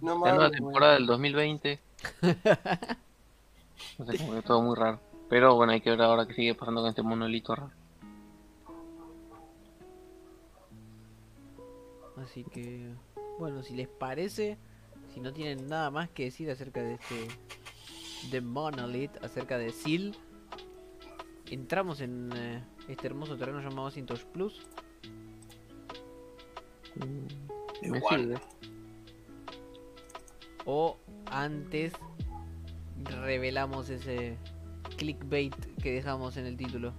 [0.00, 1.78] No La nueva temporada del 2020.
[3.98, 4.98] No sé, como que todo muy raro.
[5.28, 7.72] Pero bueno, hay que ver ahora qué sigue pasando con este monolito raro.
[12.16, 12.92] Así que,
[13.38, 14.58] bueno, si les parece,
[15.12, 17.28] si no tienen nada más que decir acerca de este
[18.30, 20.16] de Monolith, acerca de Seal,
[21.50, 24.66] entramos en eh, este hermoso terreno llamado Cintos Plus.
[26.96, 28.20] Mm, Me Igual.
[28.20, 28.40] sirve.
[30.64, 30.96] O
[31.30, 31.92] antes
[33.04, 34.38] revelamos ese
[34.96, 36.92] clickbait que dejamos en el título.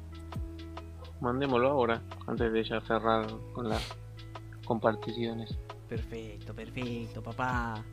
[1.21, 3.81] Mandémoslo ahora, antes de ya cerrar con las
[4.65, 5.57] comparticiones.
[5.87, 7.83] Perfecto, perfecto, papá.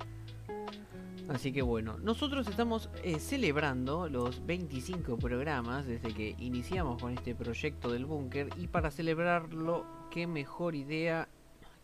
[1.29, 7.35] Así que bueno, nosotros estamos eh, celebrando los 25 programas desde que iniciamos con este
[7.35, 11.29] proyecto del búnker y para celebrarlo, qué mejor idea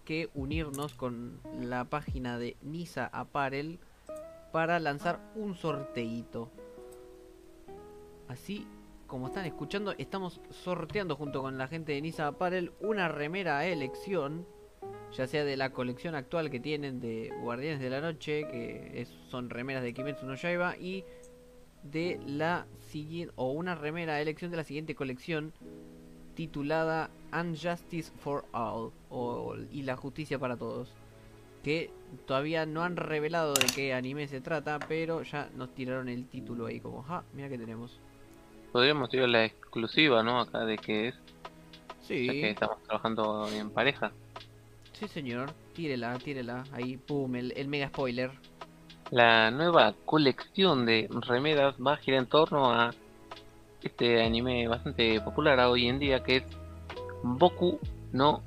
[0.05, 3.78] que unirnos con la página de Nisa Apparel
[4.52, 6.50] para lanzar un sorteito.
[8.26, 8.67] Así
[9.07, 13.67] como están escuchando, estamos sorteando junto con la gente de Nisa Apparel una remera a
[13.67, 14.47] elección
[15.17, 19.51] ya sea de la colección actual que tienen de Guardianes de la Noche, que son
[19.51, 21.05] remeras de Kimetsu no Yaiba, y
[21.83, 25.53] de la siguiente, o una remera de elección de la siguiente colección
[26.35, 30.93] titulada Unjustice for All, o, y la justicia para todos.
[31.65, 31.91] Que
[32.27, 36.67] todavía no han revelado de qué anime se trata, pero ya nos tiraron el título
[36.67, 37.99] ahí, como, ja, mira que tenemos.
[38.73, 40.41] Podríamos tirar la exclusiva, ¿no?
[40.41, 41.15] Acá de que es.
[42.03, 42.27] Sí.
[42.27, 44.12] que estamos trabajando en pareja.
[44.99, 45.52] Sí, señor.
[45.75, 46.65] Tírela, tírela.
[46.73, 48.33] Ahí, pum, el, mega spoiler.
[49.12, 52.91] La nueva colección de remeras va a girar en torno a
[53.81, 56.44] este anime bastante popular hoy en día que es
[57.23, 57.78] Boku
[58.12, 58.43] no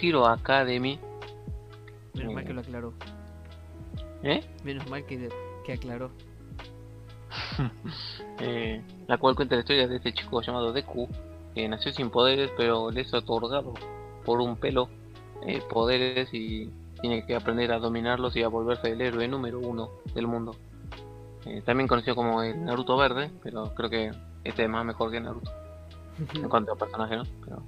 [0.00, 0.98] Hero Academy.
[2.14, 2.92] Menos mal que lo aclaró.
[4.22, 4.44] ¿Eh?
[4.64, 5.30] Menos mal que,
[5.64, 6.10] que aclaró.
[8.40, 11.08] eh, la cual cuenta la historia de este chico llamado Deku,
[11.54, 13.72] que nació sin poderes pero le es otorgado
[14.22, 14.90] por un pelo
[15.46, 19.90] eh, poderes y tiene que aprender a dominarlos y a volverse el héroe número uno
[20.14, 20.54] del mundo.
[21.46, 24.10] Eh, también conocido como el Naruto Verde, pero creo que
[24.44, 25.50] este es más mejor que Naruto
[26.34, 27.24] en cuanto a personaje, ¿no?
[27.42, 27.62] Pero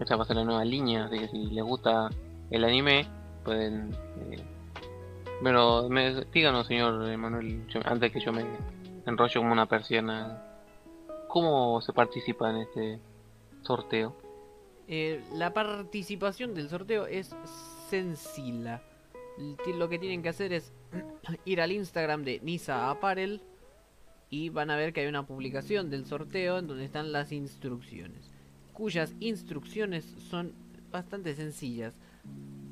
[0.00, 2.08] esta va a ser la nueva línea, así que si les gusta
[2.50, 3.06] el anime,
[3.44, 3.94] pueden.
[4.30, 4.42] Eh...
[5.42, 8.44] Bueno, me, díganos, señor Manuel, antes que yo me
[9.06, 10.42] enrollo como una persiana,
[11.28, 13.00] ¿cómo se participa en este
[13.62, 14.14] sorteo?
[14.88, 17.34] Eh, la participación del sorteo es
[17.88, 18.82] sencilla.
[19.76, 20.72] Lo que tienen que hacer es
[21.44, 23.40] ir al Instagram de Nisa Apparel
[24.30, 28.30] y van a ver que hay una publicación del sorteo en donde están las instrucciones,
[28.72, 30.54] cuyas instrucciones son
[30.90, 31.94] bastante sencillas.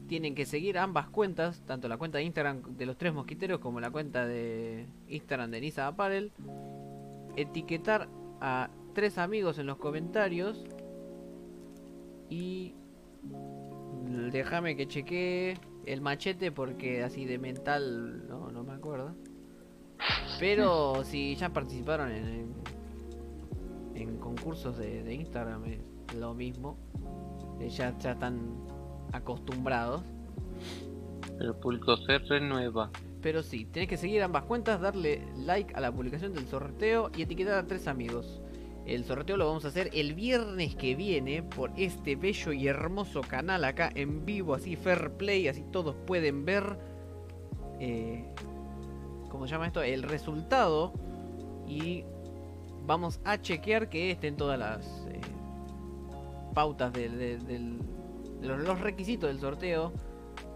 [0.09, 3.79] Tienen que seguir ambas cuentas, tanto la cuenta de Instagram de los tres mosquiteros como
[3.79, 6.33] la cuenta de Instagram de Nisa Apparel,
[7.37, 8.09] etiquetar
[8.41, 10.65] a tres amigos en los comentarios
[12.31, 12.75] y
[14.33, 19.15] déjame que chequee el machete porque así de mental no, no me acuerdo.
[20.39, 22.55] Pero si ya participaron en,
[23.95, 26.79] en, concursos de, Instagram es lo mismo.
[27.61, 28.41] Eh, ya, ya están
[29.13, 30.03] acostumbrados.
[31.39, 32.91] El público se renueva.
[33.21, 37.23] Pero sí, tenés que seguir ambas cuentas, darle like a la publicación del sorteo y
[37.23, 38.41] etiquetar a tres amigos.
[38.87, 43.21] El sorteo lo vamos a hacer el viernes que viene por este bello y hermoso
[43.21, 46.79] canal acá en vivo, así fair play, así todos pueden ver.
[47.79, 48.25] Eh,
[49.29, 49.83] ¿Cómo se llama esto?
[49.83, 50.93] El resultado.
[51.67, 52.05] Y
[52.85, 55.21] vamos a chequear que estén todas las eh,
[56.53, 57.79] pautas de,
[58.41, 59.93] los, requisitos del sorteo.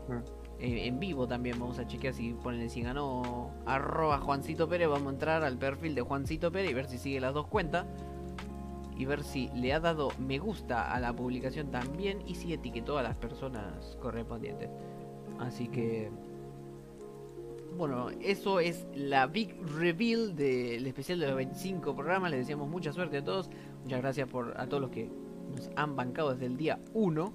[0.09, 0.45] Mm.
[0.61, 4.89] Eh, en vivo también vamos a chequear si ponen si ganó arroba Juancito Pérez.
[4.89, 7.87] Vamos a entrar al perfil de Juancito Pérez y ver si sigue las dos cuentas
[8.97, 12.99] y ver si le ha dado me gusta a la publicación también y si etiquetó
[12.99, 14.71] a las personas correspondientes.
[15.39, 16.11] Así que
[17.77, 22.31] bueno, eso es la big reveal del especial de los 25 programas.
[22.31, 23.51] Les deseamos mucha suerte a todos.
[23.83, 25.11] Muchas gracias por a todos los que
[25.51, 27.33] nos han bancado desde el día 1.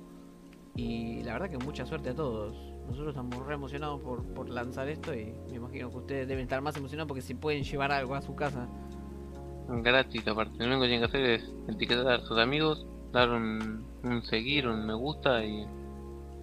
[0.76, 2.56] Y la verdad que mucha suerte a todos.
[2.88, 6.62] Nosotros estamos re emocionados por, por lanzar esto y me imagino que ustedes deben estar
[6.62, 8.68] más emocionados porque si pueden llevar algo a su casa
[9.70, 10.58] gratis aparte.
[10.60, 13.86] Lo único que tienen que hacer es etiquetar a sus amigos, dar un,
[14.24, 15.66] seguir, un me gusta y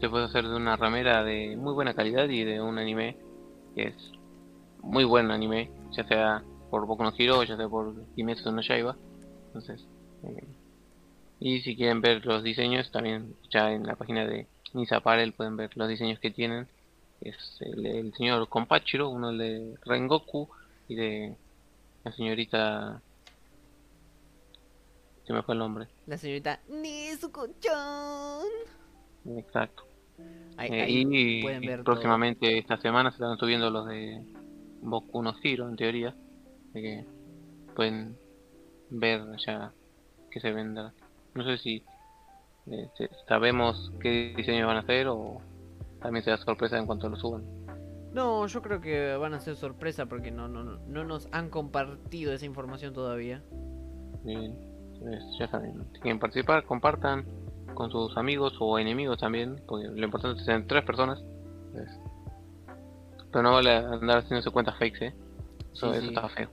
[0.00, 3.16] se puede hacer de una ramera de muy buena calidad y de un anime
[3.74, 4.12] que es
[4.82, 8.96] muy buen anime, ya sea por Boku no Hero, ya sea por Kimetsu no Yaiba.
[9.48, 9.84] Entonces,
[10.24, 10.44] eh,
[11.40, 15.56] y si quieren ver los diseños, también ya en la página de Nisa Parel pueden
[15.56, 16.66] ver los diseños que tienen.
[17.20, 20.48] Es el, señor Compachiro, uno de Rengoku
[20.88, 21.34] y de
[22.04, 23.00] la señorita
[25.26, 25.88] se me fue el nombre.
[26.06, 28.46] La señorita Nezuko-chan.
[29.36, 29.84] Exacto.
[30.58, 31.42] Eh, y
[31.82, 34.22] próximamente esta semana se están subiendo los de
[34.82, 36.14] Boku no Hero, en teoría.
[36.70, 37.04] Así que
[37.74, 38.16] pueden
[38.90, 39.72] ver ya
[40.30, 40.94] que se venda.
[41.34, 41.82] No sé si
[42.66, 42.88] eh,
[43.28, 45.40] sabemos qué diseños van a hacer o
[46.00, 47.44] también será sorpresa en cuanto lo suban.
[48.12, 51.50] No, yo creo que van a ser sorpresa porque no, no, no, no nos han
[51.50, 53.42] compartido esa información todavía.
[54.24, 54.56] Bien,
[55.38, 57.24] ya saben, si quieren participar, compartan
[57.74, 61.22] con sus amigos o enemigos también, porque lo importante es tener tres personas.
[61.66, 62.00] Entonces,
[63.30, 65.14] pero no vale andar haciéndose cuentas fakes, ¿eh?
[65.72, 66.08] Eso, Sí, eso sí.
[66.08, 66.48] está feo.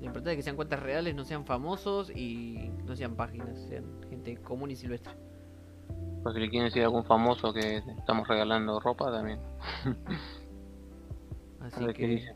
[0.00, 3.84] Lo importante es que sean cuentas reales, no sean famosos y no sean páginas, sean
[4.08, 5.14] gente común y silvestre.
[6.22, 9.40] Porque si le quieren decir a algún famoso que estamos regalando ropa también.
[11.60, 12.34] Así que,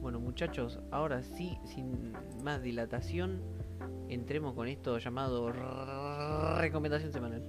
[0.00, 3.40] bueno muchachos, ahora sí, sin más dilatación,
[4.08, 5.52] entremos con esto llamado
[6.58, 7.42] recomendación semanal.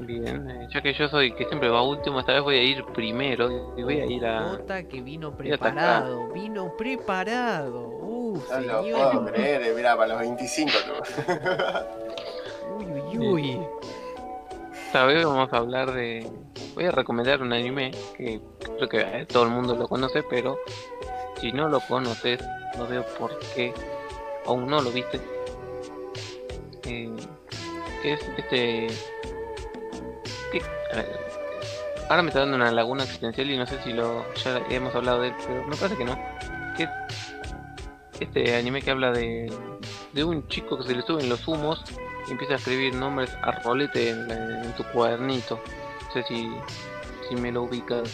[0.00, 2.82] Bien, eh, ya que yo soy que siempre va último, esta vez voy a ir
[2.86, 4.48] primero y voy a ir a...
[4.48, 7.86] Jota que vino preparado, vino preparado.
[7.86, 9.32] Uh, No lo puedo señor.
[9.32, 10.92] creer, eh, mira, para los 25 tú.
[12.78, 13.60] Uy, uy, uy.
[14.86, 16.26] Esta vez vamos a hablar de...
[16.74, 20.58] Voy a recomendar un anime que creo que eh, todo el mundo lo conoce, pero
[21.36, 22.42] si no lo conoces,
[22.78, 23.74] no veo por qué
[24.46, 25.20] aún no lo viste.
[26.84, 27.10] Eh,
[28.02, 28.88] que es este...
[30.52, 31.20] ver,
[32.08, 35.22] ahora me está dando una laguna existencial y no sé si lo ya hemos hablado
[35.22, 36.18] de él, pero me parece que no.
[36.76, 36.90] Que es
[38.20, 39.52] este anime que habla de,
[40.12, 41.84] de un chico que se le suben los humos
[42.28, 45.60] y empieza a escribir nombres a rolete en, en tu cuadernito.
[46.06, 46.50] No sé si,
[47.28, 48.10] si me lo ubicas.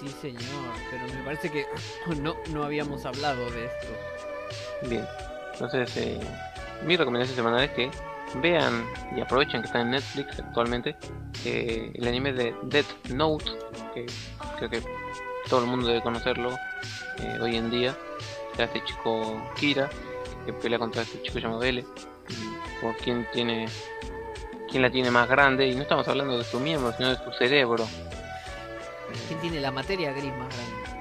[0.00, 0.42] Sí, señor,
[0.90, 1.66] pero me parece que
[2.20, 4.88] no, no habíamos hablado de esto.
[4.88, 5.06] Bien.
[5.60, 6.20] Entonces, eh,
[6.84, 7.90] mi recomendación semanal es que
[8.36, 10.94] vean y aprovechen que está en Netflix actualmente
[11.44, 13.46] eh, el anime de Death Note,
[13.92, 14.06] que
[14.58, 14.82] creo que
[15.48, 16.50] todo el mundo debe conocerlo
[17.18, 17.96] eh, hoy en día.
[18.52, 19.88] Está este chico Kira,
[20.46, 21.84] que pelea contra este chico llamado L,
[22.80, 23.66] por quién tiene
[24.70, 27.32] quién la tiene más grande, y no estamos hablando de su miembro, sino de su
[27.32, 27.88] cerebro
[29.26, 30.98] ¿Quién tiene la materia gris más grande?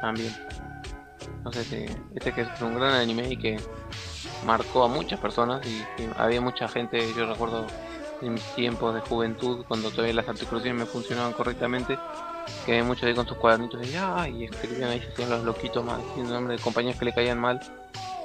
[0.00, 0.34] también.
[1.38, 3.58] Entonces, eh, este que es un gran anime y que
[4.44, 5.84] marcó a muchas personas y,
[6.16, 7.66] había mucha gente, yo recuerdo
[8.22, 11.98] en mis tiempos de juventud, cuando todavía las articulaciones me funcionaban correctamente,
[12.64, 15.44] que había muchos ahí con sus cuadernitos y, ah, y escribían ahí, se hacían los
[15.44, 17.60] loquitos mal, diciendo nombres de compañías que le caían mal.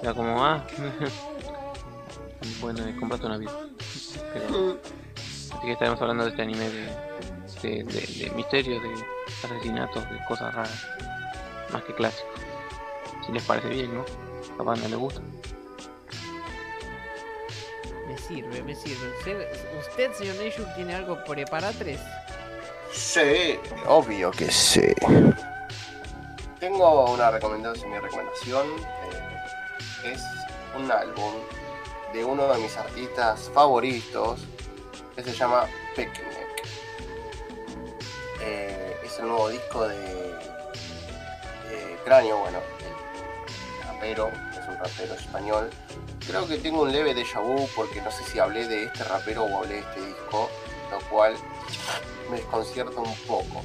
[0.02, 0.66] Era como, ah,
[2.62, 3.52] bueno, comprate una vida.
[5.52, 6.90] Así que estaremos hablando de este anime de,
[7.62, 8.94] de, de, de misterios, de
[9.44, 10.88] asesinatos, de cosas raras,
[11.72, 12.51] más que clásicos.
[13.32, 14.03] Si les parece bien, ¿no?
[14.58, 15.22] Capaz no les gusta.
[18.06, 19.08] Me sirve, me sirve.
[19.19, 19.48] ¿Usted,
[19.80, 22.01] usted señor Neyuk, tiene algo preparado tres?
[22.92, 24.93] Sí, obvio que sí.
[26.60, 28.68] Tengo una recomendación, mi recomendación
[30.03, 30.22] eh, es
[30.77, 31.35] un álbum
[32.11, 34.42] de uno de mis artistas favoritos
[35.16, 36.19] que se llama Picnic.
[38.42, 42.60] Eh, es el nuevo disco de, de Cráneo, bueno,
[44.04, 45.70] es un rapero español.
[46.26, 49.44] Creo que tengo un leve déjà vu porque no sé si hablé de este rapero
[49.44, 50.50] o hablé de este disco,
[50.92, 51.36] lo cual
[52.30, 53.62] me desconcierta un poco.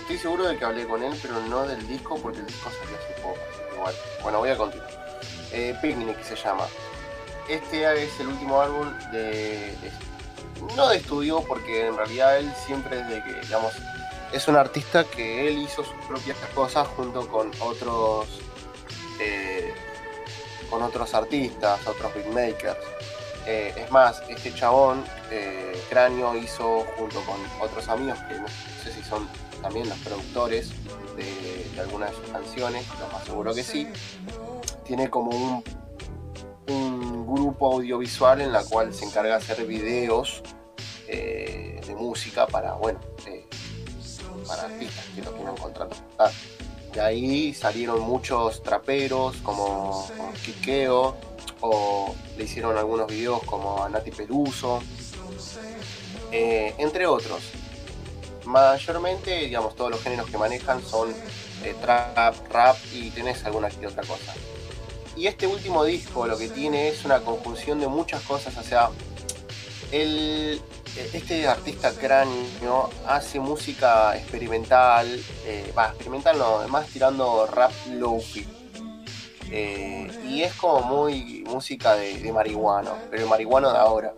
[0.00, 2.96] Estoy seguro de que hablé con él, pero no del disco porque el disco salió
[2.96, 3.38] hace poco.
[3.74, 3.94] Igual.
[4.22, 4.90] Bueno, voy a continuar.
[5.52, 6.66] Eh, Picnic se llama.
[7.48, 13.02] Este es el último álbum de, de- No de estudio, porque en realidad él siempre
[13.02, 13.72] desde que, digamos,
[14.32, 18.26] es un artista que él hizo sus propias cosas junto con otros.
[19.20, 19.72] Eh,
[20.70, 22.76] con otros artistas, otros beatmakers.
[23.46, 28.46] Eh, es más, este chabón, eh, Cráneo, hizo junto con otros amigos que no
[28.82, 29.28] sé si son
[29.60, 30.70] también los productores
[31.16, 33.88] de, de algunas de sus canciones, lo más seguro que sí.
[34.84, 35.64] Tiene como un,
[37.26, 40.40] grupo audiovisual en la cual se encarga de hacer videos
[41.08, 43.00] de música para, bueno,
[44.46, 45.98] para artistas que lo quieran contratar.
[46.94, 51.16] De ahí salieron muchos traperos como, como Kikeo,
[51.60, 54.80] o le hicieron algunos videos como a Nati Peluso,
[56.30, 57.42] eh, entre otros.
[58.44, 61.10] Mayormente, digamos, todos los géneros que manejan son
[61.64, 64.34] eh, trap, rap y tenés alguna que otra cosa.
[65.16, 68.90] Y este último disco lo que tiene es una conjunción de muchas cosas, o sea,
[69.92, 70.60] el,
[71.12, 75.06] este artista cráneo hace música experimental,
[75.44, 78.46] eh, va, experimental no, más tirando rap lofi.
[79.50, 83.28] Eh, y es como muy música de, de marihuano, pero el
[83.72, 84.14] de ahora.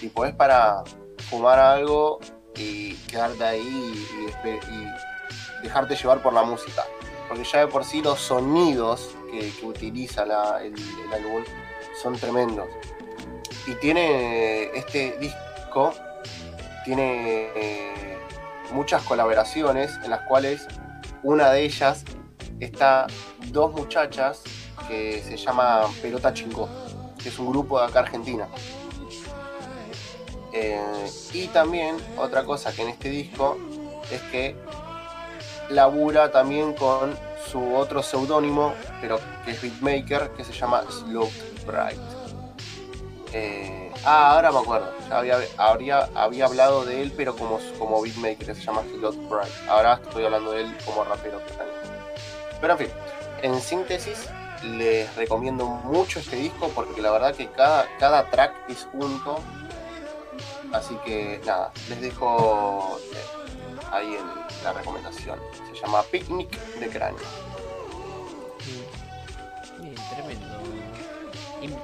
[0.00, 0.82] Tipo, es para
[1.30, 2.18] fumar algo
[2.56, 4.06] y quedarte ahí
[4.44, 6.84] y, dejarte llevar por la música.
[7.28, 11.44] Porque ya de por sí los sonidos que, utiliza el, el álbum
[12.02, 12.66] son tremendos.
[13.66, 15.94] Y tiene este disco,
[16.84, 18.18] tiene eh,
[18.72, 20.66] muchas colaboraciones en las cuales
[21.22, 22.04] una de ellas
[22.58, 23.06] está
[23.48, 24.42] dos muchachas
[24.88, 26.68] que se llama Pelota Chingó,
[27.22, 28.48] que es un grupo de acá Argentina.
[30.52, 33.56] Eh, y también otra cosa que en este disco
[34.10, 34.54] es que
[35.70, 37.16] labura también con
[37.50, 41.30] su otro seudónimo, pero que es beatmaker, que se llama Slow
[41.66, 42.21] Bright.
[43.34, 45.38] Eh, ah, ahora me acuerdo, había,
[46.14, 49.52] había hablado de él, pero como, como beatmaker, se llama Slow Bright.
[49.68, 51.40] Ahora estoy hablando de él como rapero.
[52.60, 52.88] Pero en fin,
[53.42, 54.28] en síntesis,
[54.62, 59.40] les recomiendo mucho este disco porque la verdad que cada, cada track es único.
[60.72, 65.38] Así que nada, les dejo eh, ahí en la recomendación.
[65.72, 67.20] Se llama Picnic de Cráneo.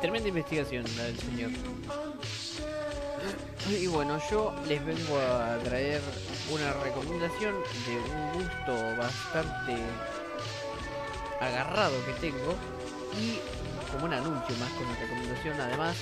[0.00, 1.50] Tremenda investigación la del señor.
[3.68, 6.00] Y bueno, yo les vengo a traer
[6.50, 7.54] una recomendación
[7.86, 9.76] de un gusto bastante
[11.40, 12.54] agarrado que tengo
[13.20, 13.38] y
[13.92, 15.96] como un anuncio más con una recomendación además,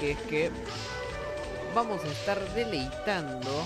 [0.00, 0.50] que es que
[1.74, 3.64] vamos a estar deleitando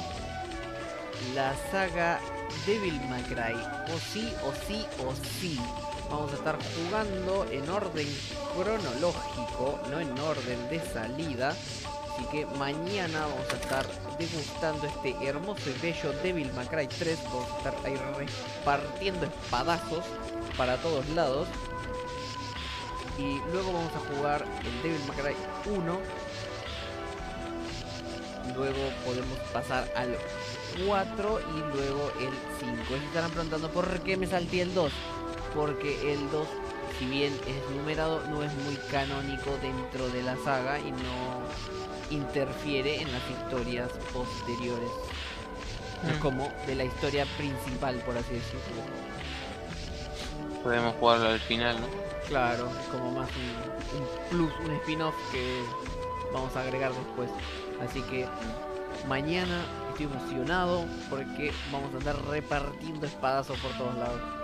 [1.34, 2.20] la saga
[2.66, 3.54] Devil May Cry.
[3.94, 5.58] O sí, o sí, o sí.
[6.10, 8.08] Vamos a estar jugando en orden
[8.56, 11.50] cronológico, no en orden de salida.
[11.50, 13.86] Así que mañana vamos a estar
[14.18, 17.18] degustando este hermoso y bello Devil May Cry 3.
[17.24, 20.04] Vamos a estar ahí repartiendo espadazos
[20.56, 21.46] para todos lados.
[23.18, 25.36] Y luego vamos a jugar el Devil May Cry
[25.76, 26.00] 1.
[28.56, 30.16] Luego podemos pasar al
[30.86, 32.96] 4 y luego el 5.
[32.96, 34.90] Y se estarán preguntando por qué me salté el 2.
[35.54, 36.48] Porque el 2,
[36.98, 41.42] si bien es numerado, no es muy canónico dentro de la saga y no
[42.10, 44.90] interfiere en las historias posteriores.
[46.02, 46.20] Mm.
[46.20, 48.82] como de la historia principal, por así decirlo.
[50.62, 51.86] Podemos jugarlo al final, ¿no?
[52.28, 55.62] Claro, es como más un, un plus, un spin-off que
[56.32, 57.30] vamos a agregar después.
[57.82, 58.26] Así que
[59.08, 64.37] mañana estoy emocionado porque vamos a andar repartiendo espadazos por todos lados.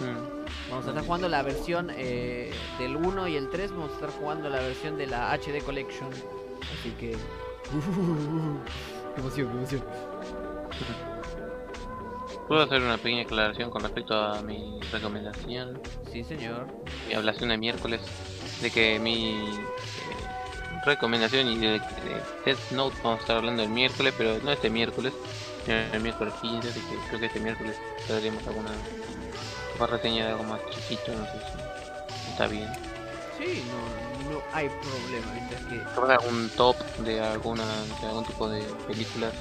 [0.00, 0.70] Mm.
[0.70, 4.10] Vamos a estar jugando la versión eh, del 1 y el 3, vamos a estar
[4.10, 6.08] jugando la versión de la HD Collection.
[6.78, 7.12] Así que...
[7.12, 7.16] qué
[9.20, 9.84] emoción, qué emoción.
[12.48, 15.80] ¿Puedo hacer una pequeña aclaración con respecto a mi recomendación?
[16.12, 16.68] Sí, señor.
[17.08, 18.00] Mi hablación de miércoles.
[18.62, 19.44] De que mi eh,
[20.84, 21.80] recomendación y de, de
[22.44, 25.12] Death Note vamos a estar hablando el miércoles, pero no este miércoles,
[25.64, 27.76] sino el miércoles 15, así que creo que este miércoles
[28.06, 28.70] tendremos alguna
[29.76, 31.32] capaz reseña de algo más chiquito, no sé
[32.24, 32.68] si está bien.
[33.38, 35.26] Sí, no, no hay problema.
[35.34, 37.64] Mientras que algún top de alguna
[38.00, 39.32] de algún tipo de películas.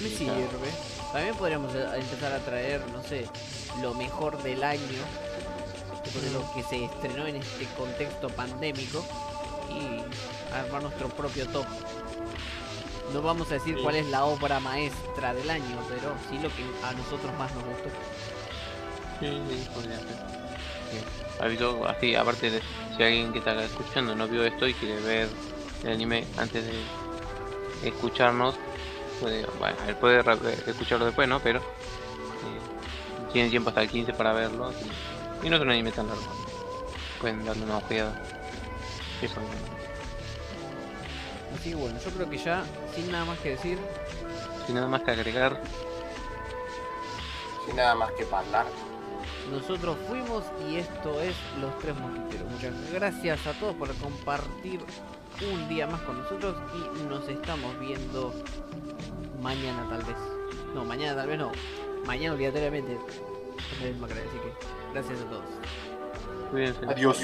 [0.00, 0.70] Me sirve.
[1.12, 3.26] También podríamos eh, empezar a traer, no sé,
[3.82, 4.80] lo mejor del año.
[6.22, 9.04] De lo que se estrenó en este contexto pandémico.
[9.70, 10.00] Y
[10.54, 11.66] armar nuestro propio top.
[13.12, 13.82] No vamos a decir Sí.
[13.82, 17.64] cuál es la obra maestra del año, pero sí lo que a nosotros más nos
[17.64, 17.88] gustó.
[19.20, 20.38] Sí, sí, podría ser.
[21.40, 22.60] Aviso, así, aparte de
[22.96, 25.28] si alguien que está escuchando no vio esto y quiere ver
[25.84, 28.56] el anime antes de escucharnos,
[29.20, 30.20] puede, bueno, él puede
[30.66, 31.38] escucharlo después, ¿no?
[31.40, 34.72] Pero eh, tiene tiempo hasta el 15 para verlo
[35.42, 36.22] y, y no es un anime tan largo.
[37.20, 38.20] Pueden darle una ojeada.
[39.22, 39.40] Eso.
[41.54, 42.64] Así que bueno, yo creo que ya,
[42.94, 43.78] sin nada más que decir,
[44.66, 45.60] Sin nada más que agregar,
[47.66, 48.66] Sin nada más que hablar.
[49.50, 52.50] Nosotros fuimos y esto es Los Tres Mosquiteros.
[52.50, 54.80] Muchas gracias a todos por compartir
[55.52, 58.32] un día más con nosotros y nos estamos viendo
[59.40, 60.16] mañana tal vez.
[60.74, 61.52] No, mañana tal vez no.
[62.06, 62.98] Mañana obligatoriamente.
[63.76, 65.44] Así que gracias a todos.
[66.50, 66.84] cuídense.
[66.86, 67.18] Adiós.